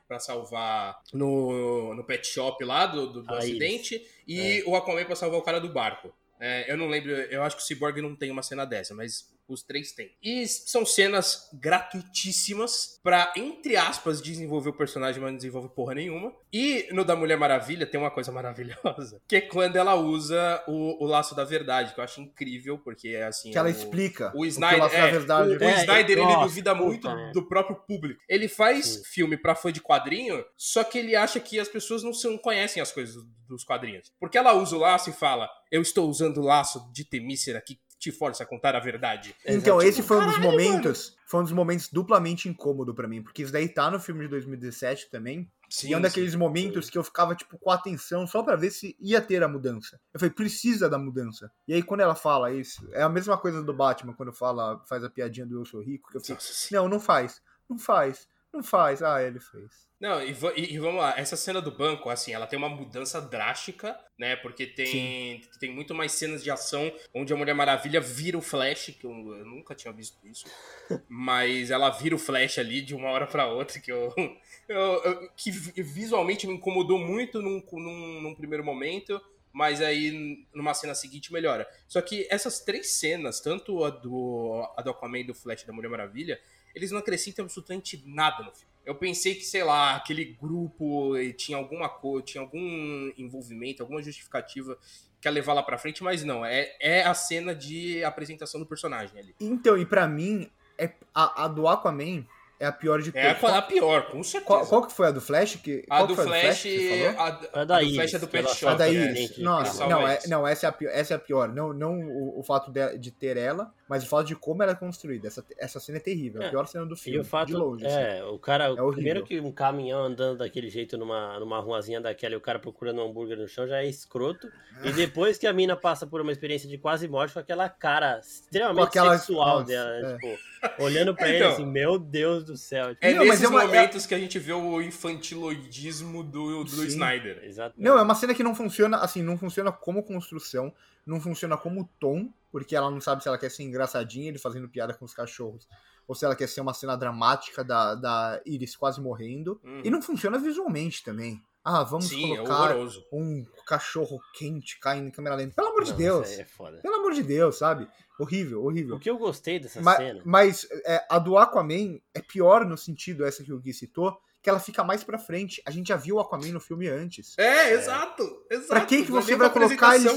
pra 0.08 0.20
salvar 0.20 1.02
no, 1.14 1.96
no 1.96 2.04
pet 2.04 2.28
shop 2.28 2.64
lá 2.66 2.86
do, 2.86 3.08
do, 3.08 3.24
do 3.24 3.34
A 3.34 3.38
acidente, 3.38 4.06
e 4.28 4.62
o 4.68 4.76
Aquaman 4.76 5.06
pra 5.06 5.16
salvar 5.16 5.40
o 5.40 5.44
cara 5.44 5.60
do 5.60 5.70
barco. 5.70 6.14
É, 6.40 6.70
eu 6.70 6.76
não 6.76 6.90
lembro, 6.90 7.12
eu 7.12 7.42
acho 7.42 7.56
que 7.56 7.64
o 7.64 7.66
Cyborg 7.66 8.02
não 8.02 8.16
tem 8.16 8.30
uma 8.30 8.44
cena 8.44 8.66
dessa, 8.66 8.94
mas 8.94 9.33
os 9.48 9.64
três 9.64 9.92
têm. 9.92 10.10
E 10.22 10.48
são 10.48 10.86
cenas 10.86 11.50
gratuitíssimas 11.54 13.00
pra, 13.04 13.34
entre 13.36 13.76
aspas, 13.76 14.22
desenvolver 14.22 14.70
o 14.70 14.78
personagem, 14.78 15.22
mas 15.22 15.32
não 15.32 15.38
desenvolve 15.38 15.70
porra 15.70 15.96
nenhuma. 15.96 16.34
E 16.52 16.88
no 16.92 17.04
da 17.04 17.16
Mulher 17.16 17.38
Maravilha 17.38 17.86
tem 17.86 18.00
uma 18.00 18.12
coisa 18.12 18.32
maravilhosa, 18.34 19.22
que 19.28 19.36
é 19.38 19.42
quando 19.42 19.76
ela 19.76 19.96
usa 19.96 20.64
o, 20.68 21.04
o 21.04 21.08
laço 21.08 21.36
da 21.36 21.44
verdade, 21.44 21.94
que 21.94 22.00
eu 22.00 22.04
acho 22.04 22.22
incrível, 22.22 22.78
porque 22.80 23.10
é 23.10 23.24
assim. 23.26 23.52
Que 23.52 23.58
ela 23.58 23.68
o- 23.68 23.72
explica. 23.72 24.32
o 24.36 24.42
que 24.42 24.48
Snyder, 24.48 24.80
faz 24.90 24.94
é, 24.94 25.12
verdade. 25.12 25.50
o, 25.50 25.60
o 25.60 25.64
É, 25.64 25.80
Snyder 25.82 26.18
ele 26.18 26.22
nossa, 26.28 26.42
duvida 26.48 26.76
muito 26.76 27.08
do 27.34 27.48
próprio 27.48 27.76
público. 27.88 28.22
Ele 28.30 28.48
faz 28.48 28.86
Sim. 28.86 29.04
filme 29.06 29.38
pra 29.38 29.56
fã 29.56 29.72
de 29.72 29.82
quadrinho, 29.82 30.44
só 30.58 30.84
que 30.84 30.98
ele 30.98 31.16
acha 31.16 31.40
que 31.40 31.60
as 31.60 31.68
pessoas 31.68 32.04
não, 32.04 32.14
são, 32.14 32.38
conhecem 32.38 32.82
as 32.82 32.92
coisas 32.92 33.16
dos 33.48 33.64
quadrinhos. 33.64 34.12
Porque 34.20 34.38
ela 34.38 34.54
usa 34.54 34.76
o 34.76 34.80
laço 34.80 35.10
e 35.10 35.14
fala: 35.14 35.50
Eu 35.72 35.82
estou 35.82 36.10
usando 36.10 36.38
o 36.38 36.44
laço 36.46 36.92
de 36.94 37.04
Temícera 37.06 37.62
que 37.62 37.80
te 38.04 38.12
força 38.12 38.44
a 38.44 38.46
contar 38.46 38.76
a 38.76 38.80
verdade. 38.80 39.34
Então, 39.46 39.82
esse 39.82 40.04
foi 40.04 40.18
um 40.18 40.26
dos 40.26 40.36
Caralho, 40.36 40.52
momentos. 40.52 41.16
Foi 41.26 41.40
um 41.40 41.44
dos 41.44 41.54
momentos 41.54 41.88
duplamente 41.88 42.50
incômodo 42.50 42.94
pra 42.94 43.08
mim. 43.08 43.24
Porque 43.24 43.44
isso 43.44 43.54
daí 43.54 43.70
tá 43.70 43.90
no 43.90 44.00
filme 44.00 44.26
de 44.26 44.28
2017 44.28 45.10
também. 45.10 45.50
Sim, 45.70 45.90
e 45.90 45.94
é 45.94 45.98
um 45.98 46.02
daqueles 46.02 46.34
sim. 46.34 46.38
momentos 46.38 46.90
que 46.90 46.98
eu 46.98 47.04
ficava, 47.04 47.34
tipo, 47.34 47.58
com 47.58 47.72
atenção 47.72 48.28
só 48.28 48.44
pra 48.44 48.58
ver 48.58 48.72
se 48.72 48.96
ia 49.00 49.22
ter 49.22 49.42
a 49.42 49.48
mudança. 49.48 50.00
Eu 50.14 50.20
falei, 50.20 50.36
precisa 50.36 50.90
da 50.90 51.00
mudança. 51.00 51.50
E 51.66 51.74
aí, 51.74 51.82
quando 51.82 52.02
ela 52.02 52.14
fala 52.14 52.52
isso, 52.52 52.86
é 52.92 53.02
a 53.02 53.10
mesma 53.10 53.38
coisa 53.38 53.64
do 53.64 53.74
Batman, 53.74 54.14
quando 54.14 54.34
fala, 54.34 54.84
faz 54.86 55.04
a 55.04 55.10
piadinha 55.10 55.46
do 55.46 55.62
eu 55.62 55.66
sou 55.66 55.82
rico, 55.82 56.12
que 56.12 56.18
eu 56.18 56.40
sim. 56.40 56.76
não, 56.76 56.90
não 56.90 57.00
faz, 57.00 57.42
não 57.70 57.80
faz, 57.80 58.28
não 58.54 58.64
faz. 58.64 59.02
Ah, 59.02 59.22
ele 59.24 59.40
fez. 59.40 59.88
Não, 60.00 60.22
e, 60.22 60.32
e- 60.58 60.74
e 60.74 60.80
vamos 60.80 61.02
lá, 61.02 61.14
essa 61.18 61.38
cena 61.38 61.62
do 61.62 61.72
banco, 61.72 62.10
assim, 62.10 62.34
ela 62.34 62.46
tem 62.46 62.58
uma 62.60 62.68
mudança 62.68 63.22
drástica, 63.22 63.98
né? 64.20 64.36
Porque 64.36 64.66
tem, 64.68 65.42
tem 65.60 65.72
muito 65.74 65.96
mais 65.96 66.12
cenas 66.12 66.44
de 66.44 66.52
ação 66.52 66.92
onde 67.14 67.32
a 67.32 67.36
Mulher 67.38 67.54
Maravilha 67.54 68.02
vira 68.02 68.38
o 68.38 68.42
Flash, 68.42 68.96
que 69.00 69.06
eu, 69.06 69.12
eu 69.12 69.46
nunca 69.46 69.74
tinha 69.74 69.94
visto 69.94 70.18
isso. 70.28 70.46
mas 71.08 71.72
ela 71.72 71.90
vira 71.90 72.16
o 72.16 72.20
Flash 72.20 72.60
ali 72.60 72.82
de 72.82 72.94
uma 72.94 73.10
hora 73.12 73.26
pra 73.28 73.48
outra, 73.48 73.80
que 73.80 73.92
eu. 73.92 74.14
eu- 74.68 74.78
eu- 75.04 75.30
que 75.38 75.50
vi- 75.52 75.82
visualmente 75.82 76.46
me 76.48 76.54
incomodou 76.54 77.00
muito 77.00 77.42
num, 77.42 77.64
num, 77.72 78.22
num 78.22 78.36
primeiro 78.36 78.64
momento. 78.64 79.22
Mas 79.56 79.82
aí, 79.82 80.48
numa 80.52 80.74
cena 80.74 80.96
seguinte, 80.96 81.32
melhora. 81.32 81.68
Só 81.88 82.02
que 82.02 82.28
essas 82.32 82.62
três 82.62 82.94
cenas, 82.94 83.40
tanto 83.40 83.84
a 83.84 83.92
do, 83.92 84.68
a 84.76 84.82
do 84.82 84.90
Aquaman 84.90 85.20
e 85.20 85.24
do 85.26 85.36
Flash 85.36 85.62
da 85.64 85.72
Mulher 85.72 85.90
Maravilha, 85.90 86.42
eles 86.74 86.92
não 86.92 87.00
acrescentam 87.00 87.44
absolutamente 87.46 88.04
nada 88.06 88.44
no 88.44 88.52
filme. 88.52 88.72
Eu 88.86 88.96
pensei 88.96 89.36
que, 89.36 89.46
sei 89.46 89.64
lá, 89.64 89.96
aquele 89.96 90.26
grupo 90.26 91.16
eh, 91.16 91.32
tinha 91.32 91.58
alguma 91.58 91.88
coisa, 91.88 92.26
tinha 92.26 92.42
algum 92.42 93.12
envolvimento, 93.18 93.82
alguma 93.82 94.02
justificativa 94.04 94.78
que 95.22 95.28
ia 95.28 95.32
levar 95.32 95.54
lá 95.54 95.64
pra 95.64 95.78
frente, 95.78 96.04
mas 96.04 96.24
não. 96.26 96.46
É, 96.46 96.70
é 96.82 97.04
a 97.04 97.14
cena 97.14 97.56
de 97.56 98.04
apresentação 98.04 98.60
do 98.60 98.66
personagem 98.66 99.18
ali. 99.18 99.34
Então, 99.40 99.78
e 99.78 99.86
pra 99.86 100.06
mim, 100.06 100.50
é, 100.78 100.92
a, 101.16 101.46
a 101.46 101.48
do 101.48 101.66
Aquaman 101.66 102.26
é 102.60 102.66
a 102.66 102.72
pior 102.74 103.02
de 103.02 103.10
É 103.18 103.34
todas. 103.34 103.56
a, 103.56 103.58
a 103.58 103.62
pior, 103.62 104.08
com 104.12 104.22
certeza. 104.22 104.46
Qual, 104.46 104.66
qual 104.66 104.86
que 104.88 104.94
foi 104.94 105.08
a 105.08 105.12
do 105.12 105.22
Flash? 105.22 105.56
Que, 105.58 105.86
a 105.90 105.98
qual 105.98 106.08
do 106.08 106.16
foi 106.16 106.26
Flash, 106.26 106.62
que 106.64 106.78
você 106.78 107.14
falou? 107.14 107.22
a, 107.22 107.24
A 107.24 107.62
a 107.62 107.66
da 107.66 107.78
do 107.80 107.84
Iris, 107.84 107.96
Flash 107.96 108.14
é 108.14 108.20
do 108.20 108.28
Pet 108.28 108.50
Shop. 108.56 108.74
A 108.74 108.76
da 108.76 108.86
né? 108.86 108.94
Iris. 108.94 109.38
Nossa, 109.38 109.88
não, 109.88 110.08
é, 110.08 110.14
eles. 110.16 110.30
não 110.30 110.48
essa, 110.48 110.66
é 110.66 110.70
a 110.70 110.72
pior, 110.74 110.92
essa 110.94 111.14
é 111.14 111.18
a 111.18 111.20
pior. 111.20 111.48
Não, 111.50 111.74
não 111.74 112.00
o, 112.02 112.40
o 112.40 112.44
fato 112.44 112.70
de, 112.72 112.98
de 112.98 113.12
ter 113.12 113.38
ela, 113.38 113.74
mas 113.88 114.04
o 114.04 114.08
fato 114.08 114.28
de 114.28 114.36
como 114.36 114.64
ela 114.64 114.72
é 114.72 114.76
construída. 114.76 115.28
Essa, 115.28 115.46
essa 115.58 115.80
cena 115.80 115.98
é 115.98 116.02
terrível. 116.02 116.42
É 116.42 116.46
a 116.46 116.48
É, 116.48 116.52
pior 116.52 116.66
cena 116.68 116.86
do 116.86 116.96
E 116.96 116.98
filme. 116.98 117.20
o 117.20 117.24
fato 117.26 117.48
de 117.48 117.54
longe. 117.54 117.86
assim. 117.86 117.96
é, 117.96 118.24
o 118.24 118.40
cara, 118.40 118.70
horrível. 118.72 118.92
primeiro 118.94 119.24
que 119.24 119.40
um 119.40 119.52
caminhão 119.52 120.04
andando 120.04 120.38
daquele 120.40 120.70
jeito 120.70 120.98
numa, 120.98 121.40
numa 121.40 121.60
ruazinha 121.60 122.00
daquela 122.02 122.34
e 122.34 122.38
o 122.38 122.42
cara 122.42 122.60
procurando 122.60 123.02
um 123.02 123.10
hambúrguer 123.10 123.38
no 123.38 123.48
chão 123.48 123.68
já 123.68 123.78
é 123.84 123.86
escroto. 123.88 124.50
E 124.84 124.92
depois 124.92 125.38
que 125.38 125.46
a 125.46 125.54
mina 125.54 125.76
passa 125.76 126.08
por 126.08 126.22
uma 126.22 126.32
experiência 126.32 126.68
de 126.70 126.78
quase 126.78 127.08
morte 127.08 127.34
com 127.34 127.40
aquela 127.40 127.68
cara 127.70 128.20
extremamente 128.20 128.78
Com 128.78 128.84
aquela- 128.88 129.18
sexual 129.18 129.60
nossa, 129.60 129.66
dela, 129.66 129.90
é. 129.96 130.14
tipo, 130.18 130.84
olhando 130.84 131.14
pra 131.16 131.28
ele 131.28 131.38
Então. 131.38 131.52
assim, 131.52 131.66
meu 131.66 132.00
Deus 132.00 132.44
do 132.44 132.56
céu. 132.58 132.96
Tipo, 132.96 133.06
É 133.06 133.12
Não, 133.12 133.20
mas 133.20 133.28
nesses 133.30 133.44
é 133.44 133.48
uma- 133.50 133.66
momentos 133.66 134.06
que 134.06 134.16
a 134.16 134.20
gente 134.20 134.40
vê 134.40 134.54
o 134.54 134.82
infantiloidismo 134.82 136.24
do, 136.24 136.64
do 136.64 136.70
Sim. 136.70 136.88
Snyder. 136.88 137.42
exato. 137.44 137.76
Não, 137.78 137.98
é 137.98 138.02
uma 138.02 138.16
cena 138.16 138.34
que 138.34 138.44
não 138.44 138.56
funciona, 138.56 138.98
assim, 138.98 139.22
não 139.22 139.38
funciona 139.38 139.72
como 139.72 140.04
construção, 140.04 140.74
não 141.06 141.20
funciona 141.20 141.58
como 141.58 141.90
tom, 142.00 142.32
porque 142.52 142.76
ela 142.76 142.90
não 142.92 143.02
sabe 143.02 143.22
se 143.22 143.28
ela 143.28 143.38
quer 143.38 143.50
ser 143.50 143.64
engraçadinha, 143.64 144.30
ele 144.30 144.38
fazendo 144.40 144.70
piada 144.70 144.94
com 144.94 145.06
os 145.06 145.14
cachorros, 145.14 145.68
ou 146.08 146.14
se 146.16 146.24
ela 146.26 146.36
quer 146.36 146.48
ser 146.48 146.62
uma 146.62 146.74
cena 146.74 146.96
dramática 146.96 147.64
da, 147.64 147.96
da 147.96 148.42
Iris 148.46 148.76
quase 148.76 149.02
morrendo. 149.02 149.60
Uhum. 149.64 149.82
E 149.84 149.90
não 149.90 150.02
funciona 150.02 150.38
visualmente 150.38 151.04
também. 151.04 151.42
Ah, 151.66 151.82
vamos 151.84 152.10
Sim, 152.10 152.34
é 152.34 152.36
colocar 152.38 152.72
horroroso. 152.72 153.06
um 153.12 153.46
cachorro 153.66 154.20
quente 154.34 154.78
caindo 154.80 155.08
em 155.08 155.12
câmera 155.12 155.36
lenta. 155.36 155.56
Pelo 155.56 155.70
amor 155.70 155.84
de 155.86 155.92
Não, 155.92 155.98
Deus. 155.98 156.28
isso 156.30 156.36
aí 156.40 156.42
é 156.42 156.46
foda. 156.46 156.78
Pelo 156.82 156.96
amor 156.96 157.14
de 157.14 157.24
Deus, 157.24 157.58
sabe? 157.58 157.88
Horrível, 158.20 158.62
O 158.62 158.66
horrível. 158.66 159.00
que 159.00 159.10
eu 159.10 159.18
gostei 159.18 159.60
dessa 159.60 159.82
Ma- 159.82 159.96
cena. 159.96 160.22
Mas, 160.26 160.68
é, 160.86 161.06
a 161.10 161.18
do 161.18 161.38
Aquaman 161.38 162.00
é 162.14 162.22
pior 162.22 162.66
no 162.66 162.78
sentido, 162.78 163.26
essa 163.26 163.42
que 163.44 163.54
o 163.54 163.60
Gui 163.60 163.74
citou, 163.74 164.18
que 164.42 164.50
ela 164.50 164.60
fica 164.60 164.84
mais 164.84 165.06
pra 165.06 165.18
frente. 165.18 165.62
A 165.66 165.72
gente 165.72 165.88
já 165.88 165.96
viu 165.96 166.18
o 166.18 166.20
Aquaman 166.20 166.52
no 166.52 166.60
filme 166.60 166.90
antes. 166.90 167.34
É, 167.40 167.72
exato, 167.72 168.24
exato. 168.52 168.68
Pra 168.68 168.86
que, 168.86 168.98
que 169.04 169.08
é 169.10 169.12
você 169.12 169.36
vai 169.38 169.50
colocar 169.50 169.96
eles, 169.96 170.12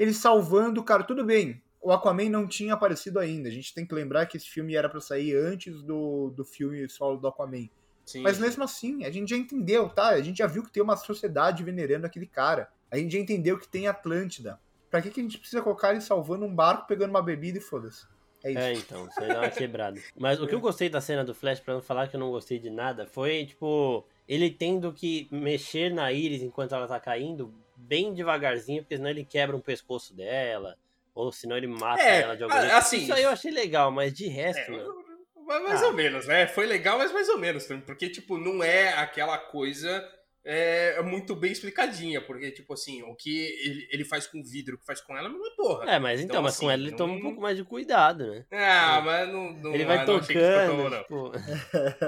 eles 0.00 0.16
salvando 0.16 0.80
o 0.80 0.84
cara? 0.84 1.04
Tudo 1.04 1.22
bem, 1.22 1.62
o 1.78 1.92
Aquaman 1.92 2.30
não 2.30 2.46
tinha 2.46 2.72
aparecido 2.72 3.18
ainda. 3.18 3.50
A 3.50 3.52
gente 3.52 3.74
tem 3.74 3.84
que 3.84 3.94
lembrar 3.94 4.24
que 4.24 4.38
esse 4.38 4.48
filme 4.48 4.74
era 4.74 4.88
pra 4.88 4.98
sair 4.98 5.36
antes 5.36 5.82
do, 5.82 6.30
do 6.30 6.42
filme 6.42 6.88
solo 6.88 7.18
do 7.18 7.28
Aquaman. 7.28 7.68
Sim, 8.06 8.22
Mas 8.22 8.38
mesmo 8.38 8.64
assim, 8.64 9.04
a 9.04 9.10
gente 9.10 9.28
já 9.28 9.36
entendeu, 9.36 9.90
tá? 9.90 10.08
A 10.08 10.22
gente 10.22 10.38
já 10.38 10.46
viu 10.46 10.64
que 10.64 10.72
tem 10.72 10.82
uma 10.82 10.96
sociedade 10.96 11.62
venerando 11.62 12.06
aquele 12.06 12.26
cara. 12.26 12.70
A 12.90 12.96
gente 12.96 13.12
já 13.12 13.18
entendeu 13.18 13.58
que 13.58 13.68
tem 13.68 13.88
Atlântida. 13.88 14.58
Pra 14.90 15.02
que, 15.02 15.10
que 15.10 15.20
a 15.20 15.22
gente 15.22 15.36
precisa 15.36 15.60
colocar 15.60 15.90
ele 15.90 16.00
salvando 16.00 16.46
um 16.46 16.52
barco, 16.52 16.88
pegando 16.88 17.10
uma 17.10 17.22
bebida 17.22 17.58
e 17.58 17.60
foda-se? 17.60 18.06
É 18.42 18.50
isso. 18.52 18.58
É, 18.58 18.72
então, 18.72 19.06
isso 19.06 19.20
aí 19.20 19.28
dá 19.28 19.40
uma 19.40 19.50
quebrada. 19.52 20.00
Mas 20.18 20.40
o 20.40 20.46
que 20.46 20.54
eu 20.54 20.60
gostei 20.60 20.88
da 20.88 21.00
cena 21.02 21.22
do 21.22 21.34
Flash, 21.34 21.60
pra 21.60 21.74
não 21.74 21.82
falar 21.82 22.08
que 22.08 22.16
eu 22.16 22.20
não 22.20 22.30
gostei 22.30 22.58
de 22.58 22.70
nada, 22.70 23.06
foi, 23.06 23.44
tipo, 23.44 24.04
ele 24.26 24.50
tendo 24.50 24.92
que 24.94 25.28
mexer 25.30 25.92
na 25.92 26.10
Iris 26.10 26.42
enquanto 26.42 26.74
ela 26.74 26.88
tá 26.88 26.98
caindo, 26.98 27.52
bem 27.86 28.12
devagarzinho, 28.14 28.82
porque 28.82 28.96
senão 28.96 29.10
ele 29.10 29.24
quebra 29.24 29.56
um 29.56 29.60
pescoço 29.60 30.14
dela, 30.14 30.76
ou 31.14 31.32
senão 31.32 31.56
ele 31.56 31.66
mata 31.66 32.02
É, 32.02 32.22
ela 32.22 32.36
de 32.36 32.42
algum 32.44 32.54
a- 32.54 32.60
jeito. 32.60 32.74
assim, 32.76 32.98
Isso 33.02 33.12
aí 33.14 33.22
eu 33.22 33.30
achei 33.30 33.50
legal, 33.50 33.90
mas 33.90 34.12
de 34.12 34.26
resto, 34.28 34.72
É, 34.72 35.60
mais 35.62 35.82
Ah. 35.82 35.86
ou 35.86 35.92
menos, 35.92 36.26
né? 36.26 36.46
Foi 36.46 36.64
legal, 36.66 36.96
mas 36.98 37.10
mais 37.12 37.28
ou 37.28 37.36
menos 37.38 37.64
também. 37.66 37.82
Porque, 37.84 38.08
tipo, 38.08 38.38
não 38.38 38.62
é 38.62 38.92
aquela 38.94 39.36
coisa 39.38 40.08
é, 40.42 41.02
muito 41.02 41.36
bem 41.36 41.52
explicadinha. 41.52 42.18
Porque, 42.20 42.50
tipo 42.50 42.72
assim, 42.72 43.02
o 43.02 43.14
que 43.14 43.38
ele, 43.62 43.88
ele 43.92 44.04
faz 44.06 44.26
com 44.26 44.40
o 44.40 44.42
vidro, 44.44 44.76
o 44.76 44.78
que 44.78 44.86
faz 44.86 44.98
com 45.00 45.14
ela, 45.14 45.28
não 45.28 45.46
é 45.46 45.50
porra. 45.54 45.90
É, 45.90 45.98
mas 45.98 46.18
então, 46.20 46.30
Então, 46.36 46.42
mas 46.42 46.54
assim, 46.54 46.64
com 46.64 46.70
ela 46.70 46.80
ele 46.80 46.90
não- 46.92 46.96
toma 46.96 47.12
um 47.12 47.20
pouco 47.20 47.40
mais 47.42 47.56
de 47.58 47.64
cuidado, 47.64 48.26
né? 48.30 48.46
Ah, 48.50 49.02
mas 49.04 49.28
não, 49.28 49.52
não 49.52 49.74
ele 49.74 49.84
vai 49.84 49.98
ah, 49.98 50.00
ficou 50.00 50.18
tão 50.18 50.26
tocando, 50.26 50.88
não. 50.90 51.02
tipo... 51.02 51.32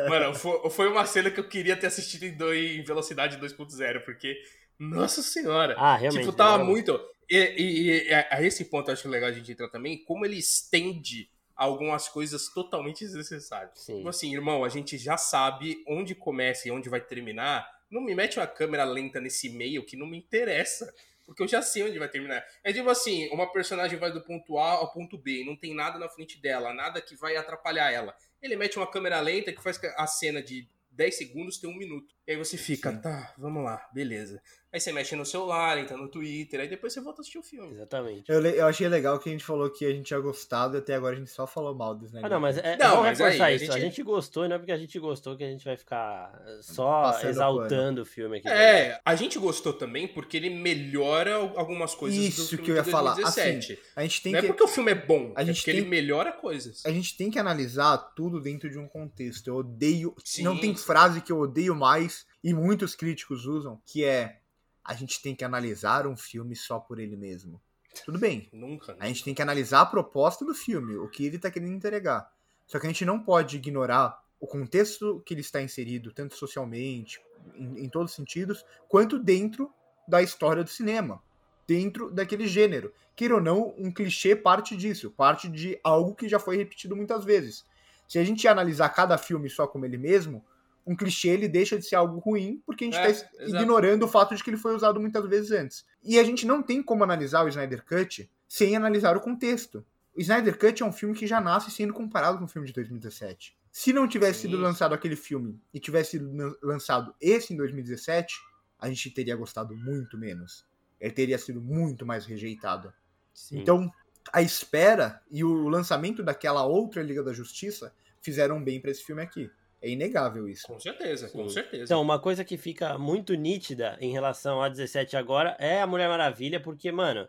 Mano, 0.09 0.35
foi, 0.35 0.71
foi 0.71 0.89
uma 0.89 1.05
cena 1.05 1.31
que 1.31 1.41
eu 1.41 1.49
queria 1.49 1.77
ter 1.77 1.89
assistido 1.89 2.23
em, 2.25 2.33
dois, 2.35 2.71
em 2.79 2.83
velocidade 2.83 3.37
2.0, 3.37 4.01
porque, 4.05 4.41
nossa 4.79 5.23
senhora, 5.23 5.75
Ah, 5.79 5.97
realmente. 5.97 6.25
tipo, 6.25 6.37
tava 6.37 6.63
muito. 6.65 6.99
E, 7.31 7.37
e- 7.37 8.09
e 8.09 8.15
a, 8.15 8.27
a 8.37 8.43
esse 8.43 8.65
ponto 8.67 8.89
eu 8.89 8.95
acho 8.95 9.09
legal 9.09 9.31
a 9.31 9.33
gente 9.33 9.51
entrar 9.53 9.69
também, 9.69 10.05
como 10.05 10.25
ele 10.27 10.37
estende 10.37 11.31
algumas 11.55 12.09
coisas 12.09 12.49
totalmente 12.53 13.05
desnecessárias. 13.05 13.79
Sim. 13.79 13.97
Tipo 13.99 14.09
assim, 14.09 14.33
irmão, 14.33 14.65
a 14.65 14.69
gente 14.69 14.99
já 14.99 15.17
sabe 15.17 15.83
onde 15.87 16.15
começa 16.15 16.67
e 16.67 16.71
onde 16.71 16.89
vai 16.89 17.01
terminar. 17.01 17.67
Não 17.91 18.01
me 18.01 18.15
mete 18.15 18.39
uma 18.39 18.47
câmera 18.47 18.85
lenta 18.85 19.21
nesse 19.21 19.51
meio 19.51 19.85
que 19.85 19.97
não 19.97 20.07
me 20.07 20.19
interessa. 20.19 20.93
Porque 21.25 21.43
eu 21.43 21.49
já 21.49 21.63
sei 21.63 21.85
onde 21.85 21.99
vai 21.99 22.09
terminar. 22.09 22.45
É 22.65 22.73
tipo 22.73 22.91
assim, 22.91 23.29
uma 23.31 23.51
personagem 23.53 23.97
vai 23.99 24.11
do 24.13 24.21
ponto 24.21 24.59
A 24.59 24.73
ao 24.73 24.93
ponto 24.93 25.17
B, 25.17 25.45
não 25.47 25.57
tem 25.57 25.73
nada 25.73 25.99
na 25.99 26.09
frente 26.09 26.41
dela, 26.41 26.75
nada 26.75 27.01
que 27.01 27.15
vai 27.15 27.37
atrapalhar 27.37 27.93
ela. 27.93 28.15
Ele 28.43 28.57
mete 28.57 28.77
uma 28.77 28.91
câmera 28.91 29.21
lenta 29.21 29.53
que 29.53 29.63
faz 29.63 29.79
a 29.97 30.07
cena 30.09 30.43
de 30.43 30.67
10 30.91 31.17
segundos 31.17 31.59
ter 31.59 31.69
um 31.69 31.77
minuto. 31.79 32.13
E 32.27 32.33
aí 32.33 32.37
você 32.37 32.59
fica, 32.59 32.91
Sim. 32.91 33.01
tá, 33.01 33.33
vamos 33.39 33.63
lá, 33.65 33.89
beleza. 33.95 34.43
Aí 34.73 34.81
você 34.81 34.91
mexe 34.91 35.15
no 35.15 35.27
celular, 35.27 35.77
entra 35.79 35.97
no 35.99 36.09
Twitter, 36.09 36.61
aí 36.61 36.67
depois 36.69 36.93
você 36.95 37.01
volta 37.03 37.21
a 37.21 37.23
assistir 37.23 37.39
o 37.39 37.43
filme. 37.43 37.75
Exatamente. 37.75 38.25
Eu, 38.33 38.41
eu 38.41 38.67
achei 38.67 38.89
legal 38.89 39.19
que 39.19 39.29
a 39.29 39.33
gente 39.33 39.45
falou 39.45 39.69
que 39.71 39.85
a 39.85 39.91
gente 39.91 40.07
tinha 40.07 40.19
gostado 40.19 40.77
e 40.77 40.79
até 40.79 40.95
agora 40.95 41.15
a 41.15 41.19
gente 41.19 41.31
só 41.31 41.47
falou 41.47 41.75
mal 41.75 41.95
dos 41.95 42.15
Ah, 42.15 42.27
não, 42.29 42.41
mas 42.41 42.57
é, 42.57 42.77
Não, 42.79 42.89
vamos 42.97 43.03
mas 43.05 43.19
reforçar 43.19 43.45
aí, 43.45 43.53
a 43.53 43.57
isso. 43.57 43.71
A 43.71 43.75
gente- 43.79 43.83
gente 43.97 44.03
gostou, 44.03 44.45
e 44.45 44.49
não 44.49 44.57
é 44.57 44.59
porque 44.59 44.73
a 44.73 44.79
gente 44.79 44.99
gostou 44.99 45.37
que 45.37 45.45
a 45.45 45.51
gente 45.51 45.65
vai 45.65 45.77
ficar 45.77 46.33
só 46.63 47.03
Passando 47.03 47.29
exaltando 47.31 48.03
o 48.03 48.07
filme 48.07 48.39
aqui. 48.39 48.49
É, 48.49 48.99
a 49.05 49.15
gente 49.15 49.39
gostou 49.39 49.73
também 49.75 50.09
porque 50.09 50.37
ele 50.39 50.49
melhora 50.51 51.35
algumas 51.35 51.95
coisas 51.95 52.19
Isso 52.19 52.43
do 52.43 52.49
filme 52.49 52.65
que 52.65 52.71
eu 52.71 52.77
ia 52.77 52.85
falar. 52.85 53.15
2017. 53.15 53.79
A 53.95 54.03
gente 54.03 54.23
tem 54.23 54.33
não 54.33 54.41
que. 54.41 54.47
é 54.47 54.49
porque 54.49 54.65
o 54.65 54.69
filme 54.69 54.91
é 54.93 54.95
bom, 54.95 55.33
A 55.37 55.43
é 55.43 55.45
gente 55.45 55.57
porque 55.57 55.73
tem- 55.73 55.81
ele 55.81 55.89
melhora 55.89 56.33
coisas. 56.33 56.85
A 56.87 56.91
gente 56.91 57.17
tem 57.17 57.31
que 57.31 57.39
analisar 57.39 57.99
tudo 58.17 58.41
dentro 58.41 58.71
de 58.71 58.79
um 58.79 58.89
contexto. 58.89 59.49
Eu 59.49 59.57
odeio. 59.57 60.15
Sim. 60.25 60.45
Não 60.45 60.59
tem 60.59 60.75
frase 60.75 61.21
que 61.21 61.31
eu 61.31 61.39
odeio 61.41 61.75
mais, 61.75 62.25
e 62.43 62.55
muitos 62.55 62.95
críticos 62.95 63.45
usam, 63.47 63.81
que 63.87 64.05
é 64.05 64.39
a 64.85 64.95
gente 64.95 65.23
tem 65.23 65.35
que 65.35 65.45
analisar 65.45 66.07
um 66.07 66.17
filme 66.17 66.57
só 66.57 66.79
por 66.79 66.99
ele 66.99 67.17
mesmo. 67.17 67.61
Tudo 68.05 68.19
bem. 68.19 68.49
Nunca. 68.53 68.97
A 68.99 69.07
gente 69.07 69.25
tem 69.25 69.35
que 69.35 69.43
analisar 69.43 69.83
a 69.83 69.87
proposta 69.87 70.45
do 70.45 70.55
filme, 70.55 70.97
o 70.97 71.09
que 71.09 71.27
ele 71.27 71.39
tá 71.39 71.51
querendo 71.51 71.73
entregar. 71.73 72.31
Só 72.67 72.79
que 72.79 72.87
a 72.87 72.91
gente 72.91 73.05
não 73.05 73.21
pode 73.21 73.57
ignorar 73.57 74.23
o 74.41 74.47
contexto 74.47 75.23
que 75.25 75.35
ele 75.35 75.41
está 75.41 75.63
inserido, 75.63 76.13
tanto 76.13 76.37
socialmente, 76.37 77.21
em, 77.55 77.85
em 77.85 77.89
todos 77.89 78.11
os 78.11 78.17
sentidos, 78.17 78.65
quanto 78.89 79.19
dentro 79.19 79.71
da 80.09 80.23
história 80.23 80.65
do 80.65 80.71
cinema. 80.71 81.23
Dentro 81.67 82.11
daquele 82.11 82.49
gênero. 82.49 82.93
Queira 83.15 83.35
ou 83.35 83.41
não, 83.41 83.75
um 83.79 83.93
clichê 83.93 84.35
parte 84.35 84.77
disso, 84.77 85.11
parte 85.11 85.49
de 85.49 85.79
algo 85.85 86.15
que 86.15 86.29
já 86.29 86.39
foi 86.39 86.57
repetido 86.57 86.97
muitas 86.97 87.25
vezes. 87.25 87.65
Se 88.09 88.19
a 88.19 88.25
gente 88.25 88.49
analisar 88.49 88.89
cada 88.89 89.17
filme 89.17 89.49
só 89.49 89.67
como 89.67 89.85
ele 89.85 89.97
mesmo, 89.97 90.45
um 90.87 90.97
clichê 90.97 91.29
ele 91.29 91.49
deixa 91.49 91.79
de 91.79 91.85
ser 91.87 91.95
algo 91.97 92.19
ruim 92.19 92.63
porque 92.67 92.85
a 92.85 92.87
gente 92.87 92.97
É, 92.99 93.11
está 93.11 93.29
exato. 93.43 93.63
ignorando 93.63 94.05
o 94.05 94.09
fato 94.09 94.35
de 94.35 94.43
que 94.43 94.51
ele 94.51 94.57
foi 94.57 94.75
usado 94.75 95.01
muitas 95.01 95.27
vezes 95.29 95.51
antes. 95.53 95.85
E 96.03 96.19
a 96.19 96.25
gente 96.25 96.47
não 96.47 96.63
tem 96.63 96.83
como 96.83 97.05
analisar 97.05 97.45
o 97.45 97.49
Snyder 97.49 97.85
Cut 97.85 98.31
sem 98.49 98.77
analisar 98.77 99.17
o 99.17 99.21
contexto. 99.21 99.85
O 100.15 100.21
Snyder 100.21 100.59
Cut 100.59 100.83
é 100.83 100.87
um 100.87 100.93
filme 100.93 101.15
que 101.15 101.27
já 101.27 101.41
nasce 101.41 101.71
sendo 101.71 101.93
comparado 101.95 102.39
com 102.39 102.45
o 102.45 102.49
filme 102.49 102.67
de 102.67 102.75
2017. 102.75 103.57
Se 103.71 103.93
não 103.93 104.07
tivesse 104.07 104.41
Sim. 104.41 104.49
sido 104.51 104.61
lançado 104.61 104.93
aquele 104.95 105.17
filme 105.17 105.59
e 105.73 105.81
tivesse 105.81 106.11
sido 106.13 106.31
lan- 106.37 106.55
lançado 106.63 107.15
esse 107.21 107.55
em 107.55 107.57
2017, 107.57 108.35
a 108.79 108.89
gente 108.89 109.11
teria 109.11 109.35
gostado 109.37 109.75
muito 109.75 110.19
menos. 110.19 110.67
Ele 111.01 111.13
teria 111.13 111.39
sido 111.39 111.61
muito 111.61 112.05
mais 112.05 112.27
rejeitado. 112.27 112.93
Sim. 113.33 113.61
Então, 113.61 113.91
a 114.33 114.43
espera 114.43 115.23
e 115.31 115.43
o 115.43 115.69
lançamento 115.69 116.23
daquela 116.23 116.65
outra 116.67 117.03
Liga 117.03 117.23
da 117.23 117.33
Justiça 117.33 117.95
fizeram 118.21 118.63
bem 118.63 118.81
pra 118.81 118.91
esse 118.91 119.03
filme 119.03 119.23
aqui. 119.23 119.51
É 119.83 119.91
inegável 119.91 120.49
isso. 120.49 120.69
Com 120.69 120.79
certeza, 120.79 121.29
com 121.29 121.49
Sim. 121.49 121.55
certeza. 121.55 121.85
Então, 121.85 122.01
uma 122.01 122.19
coisa 122.21 122.45
que 122.45 122.57
fica 122.57 122.97
muito 122.97 123.35
nítida 123.35 123.99
em 124.01 124.13
relação 124.13 124.63
a 124.63 124.69
17 124.69 125.17
agora 125.17 125.57
é 125.59 125.83
a 125.83 125.87
Mulher 125.87 126.09
Maravilha, 126.09 126.61
porque, 126.61 126.93
mano, 126.93 127.29